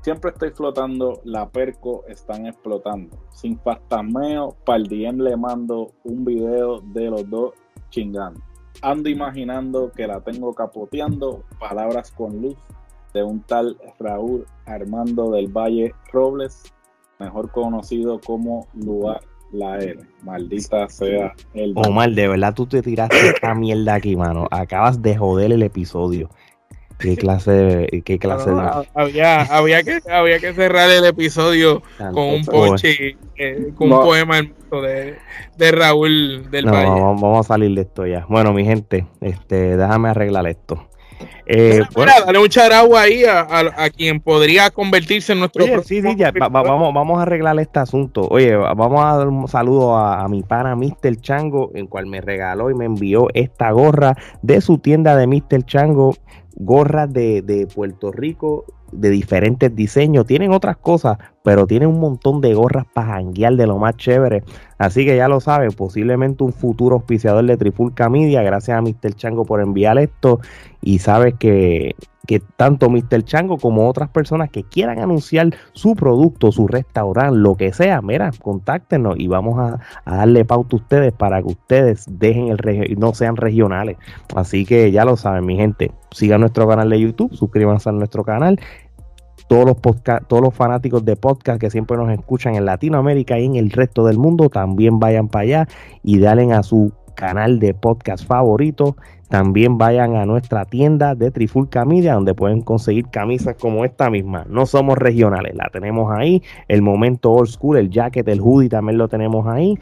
Siempre 0.04 0.32
estoy 0.32 0.50
flotando, 0.50 1.22
la 1.24 1.48
perco 1.50 2.04
están 2.10 2.46
explotando. 2.46 3.18
Sin 3.30 3.56
pastameo, 3.56 4.54
pa'l 4.66 4.84
DM 4.84 5.22
le 5.22 5.38
mando 5.38 5.94
un 6.04 6.26
video 6.26 6.82
de 6.82 7.10
los 7.10 7.30
dos 7.30 7.54
chingando. 7.90 8.42
Ando 8.82 9.08
imaginando 9.08 9.94
que 9.94 10.06
la 10.06 10.20
tengo 10.20 10.54
capoteando, 10.54 11.46
palabras 11.58 12.12
con 12.12 12.42
luz 12.42 12.58
de 13.14 13.24
un 13.24 13.44
tal 13.44 13.78
Raúl 13.98 14.46
Armando 14.66 15.32
del 15.32 15.48
Valle 15.48 15.94
Robles, 16.12 16.64
mejor 17.18 17.50
conocido 17.52 18.20
como 18.20 18.68
Luar 18.74 19.22
la 19.54 19.78
L. 19.78 20.02
Maldita 20.24 20.90
sea 20.90 21.34
el. 21.54 21.74
Omar, 21.78 22.12
de 22.12 22.28
verdad 22.28 22.54
tú 22.54 22.66
te 22.66 22.82
tiraste 22.82 23.30
esta 23.30 23.56
mierda 23.56 23.94
aquí, 23.94 24.18
mano. 24.18 24.48
Acabas 24.52 25.02
de 25.02 25.16
joder 25.16 25.54
el 25.54 25.64
episodio. 25.64 26.30
¿Qué 27.04 27.18
clase, 27.18 28.02
qué 28.06 28.18
clase 28.18 28.50
había, 28.96 29.42
había, 29.42 29.84
que, 29.84 30.00
había 30.10 30.40
que 30.40 30.54
cerrar 30.54 30.90
el 30.90 31.04
episodio 31.04 31.84
con 31.98 32.24
un 32.24 32.46
poche, 32.46 33.18
eh, 33.36 33.74
con 33.76 33.92
un 33.92 34.00
poema 34.00 34.40
de, 34.40 35.18
de 35.58 35.72
Raúl 35.74 36.50
del 36.50 36.66
Valle. 36.66 37.02
Vamos, 37.02 37.46
a 37.46 37.48
salir 37.48 37.76
de 37.76 37.82
esto 37.82 38.06
ya. 38.06 38.26
Bueno, 38.30 38.54
mi 38.54 38.64
gente, 38.64 39.06
este, 39.20 39.76
déjame 39.76 40.10
arreglar 40.10 40.48
esto. 40.48 40.88
Eh, 41.46 41.82
dale 42.26 42.40
un 42.40 42.48
charagua 42.48 43.02
ahí 43.02 43.26
a, 43.26 43.42
a, 43.50 43.90
quien 43.90 44.22
podría 44.22 44.70
convertirse 44.70 45.34
en 45.34 45.40
nuestro 45.40 45.66
Oye, 45.66 45.84
sí, 45.84 46.02
sí, 46.02 46.16
ya, 46.16 46.32
vamos, 46.32 46.94
vamos 46.94 47.20
a 47.20 47.24
arreglar 47.24 47.60
este 47.60 47.80
asunto. 47.80 48.28
Oye, 48.30 48.56
vamos 48.56 49.04
a 49.04 49.18
dar 49.18 49.28
un 49.28 49.48
saludo 49.50 49.98
a, 49.98 50.24
a, 50.24 50.28
mi 50.30 50.42
pana 50.42 50.76
Mr. 50.78 51.20
Chango, 51.20 51.72
en 51.76 51.88
cual 51.88 52.06
me 52.06 52.22
regaló 52.22 52.70
y 52.70 52.76
me 52.76 52.86
envió 52.86 53.28
esta 53.34 53.72
gorra 53.72 54.16
de 54.42 54.62
su 54.62 54.78
tienda 54.78 55.18
de 55.18 55.28
Mr. 55.28 55.66
Chango 55.66 56.16
gorras 56.56 57.12
de, 57.12 57.42
de, 57.42 57.68
Puerto 57.68 58.12
Rico 58.12 58.66
de 58.92 59.10
diferentes 59.10 59.76
diseños. 59.76 60.26
Tienen 60.26 60.52
otras 60.52 60.78
cosas, 60.78 61.18
pero 61.44 61.66
tienen 61.66 61.90
un 61.90 62.00
montón 62.00 62.42
de 62.42 62.54
gorras 62.54 62.86
para 62.94 63.14
janguear 63.14 63.56
de 63.56 63.68
lo 63.68 63.78
más 63.78 63.98
chévere. 63.98 64.44
Así 64.78 65.06
que 65.06 65.18
ya 65.18 65.28
lo 65.28 65.40
saben, 65.40 65.72
posiblemente 65.72 66.44
un 66.44 66.54
futuro 66.54 66.96
auspiciador 66.98 67.46
de 67.46 67.58
Trifulca 67.58 68.10
Media. 68.10 68.44
Gracias 68.44 68.78
a 68.78 68.82
Mr. 68.82 69.14
Chango 69.16 69.46
por 69.46 69.62
enviar 69.62 69.98
esto. 69.98 70.40
Y 70.82 71.00
sabes 71.00 71.36
que 71.40 71.96
que 72.26 72.40
tanto 72.40 72.90
Mr. 72.90 73.24
Chango 73.24 73.58
como 73.58 73.90
otras 73.90 74.10
personas 74.10 74.50
que 74.50 74.64
quieran 74.64 75.00
anunciar 75.00 75.54
su 75.74 75.94
producto, 75.94 76.52
su 76.52 76.68
restaurante, 76.68 77.38
lo 77.38 77.56
que 77.56 77.74
sea, 77.74 78.02
mira, 78.02 78.32
contáctenos 78.42 79.16
y 79.18 79.28
vamos 79.28 79.60
a, 79.60 79.80
darle 80.06 80.46
pauta 80.46 80.78
a 80.78 80.80
ustedes 80.80 81.12
para 81.12 81.42
que 81.42 81.50
ustedes 81.50 82.06
dejen 82.10 82.48
el 82.48 82.98
no 82.98 83.14
sean 83.14 83.36
regionales. 83.36 83.98
Así 84.36 84.66
que 84.66 84.92
ya 84.92 85.04
lo 85.04 85.18
saben, 85.18 85.46
mi 85.46 85.58
gente, 85.58 85.92
sigan 86.12 86.42
nuestro 86.42 86.68
canal 86.68 86.90
de 86.90 87.00
YouTube, 87.00 87.34
suscríbanse 87.34 87.90
a 87.90 87.92
nuestro 87.92 88.24
canal. 88.24 88.60
Todos 89.50 89.66
los, 89.66 89.78
todos 90.28 90.42
los 90.42 90.54
fanáticos 90.54 91.04
de 91.04 91.18
podcast 91.18 91.60
que 91.60 91.70
siempre 91.70 91.98
nos 91.98 92.10
escuchan 92.10 92.56
en 92.56 92.66
Latinoamérica 92.66 93.38
y 93.38 93.46
en 93.46 93.58
el 93.58 93.70
resto 93.70 94.06
del 94.06 94.18
mundo 94.18 94.50
también 94.50 95.00
vayan 95.00 95.28
para 95.28 95.44
allá 95.44 95.68
y 96.02 96.20
dalen 96.20 96.54
a 96.54 96.64
su 96.64 96.94
canal 97.16 97.60
de 97.60 97.74
podcast 97.74 98.26
favorito 98.26 98.96
también 99.30 99.78
vayan 99.78 100.16
a 100.16 100.26
nuestra 100.26 100.66
tienda 100.66 101.16
de 101.16 101.32
Trifulca 101.32 101.86
Media, 101.86 102.14
donde 102.14 102.34
pueden 102.34 102.62
conseguir 102.62 103.08
camisas 103.10 103.56
como 103.56 103.86
esta 103.86 104.10
misma. 104.10 104.46
No 104.50 104.66
somos 104.66 104.98
regionales, 104.98 105.56
la 105.56 105.70
tenemos 105.72 106.12
ahí. 106.12 106.44
El 106.68 106.82
momento 106.82 107.32
old 107.32 107.50
school, 107.50 107.78
el 107.78 107.90
jacket, 107.90 108.28
el 108.28 108.42
hoodie 108.42 108.70
también 108.70 108.98
lo 108.98 109.08
tenemos 109.08 109.48
ahí. 109.48 109.78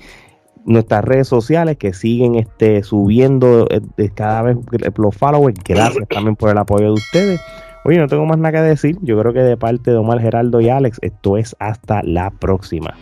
Nuestras 0.64 1.04
redes 1.04 1.28
sociales 1.28 1.78
que 1.78 1.92
siguen 1.94 2.36
este, 2.36 2.84
subiendo 2.84 3.68
eh, 3.70 4.10
cada 4.14 4.44
vez 4.44 4.58
los 4.96 5.16
followers. 5.16 5.60
Gracias 5.64 6.08
también 6.10 6.36
por 6.36 6.50
el 6.50 6.58
apoyo 6.58 6.86
de 6.86 6.94
ustedes. 6.94 7.42
Oye, 7.84 7.98
no 7.98 8.08
tengo 8.08 8.26
más 8.26 8.38
nada 8.38 8.52
que 8.52 8.62
decir. 8.62 8.98
Yo 9.02 9.20
creo 9.20 9.34
que 9.34 9.40
de 9.40 9.58
parte 9.58 9.92
de 9.92 9.98
Omar 9.98 10.22
Geraldo 10.22 10.62
y 10.62 10.70
Alex, 10.70 11.00
esto 11.02 11.38
es 11.38 11.56
hasta 11.60 12.04
la 12.04 12.30
próxima. 12.30 12.94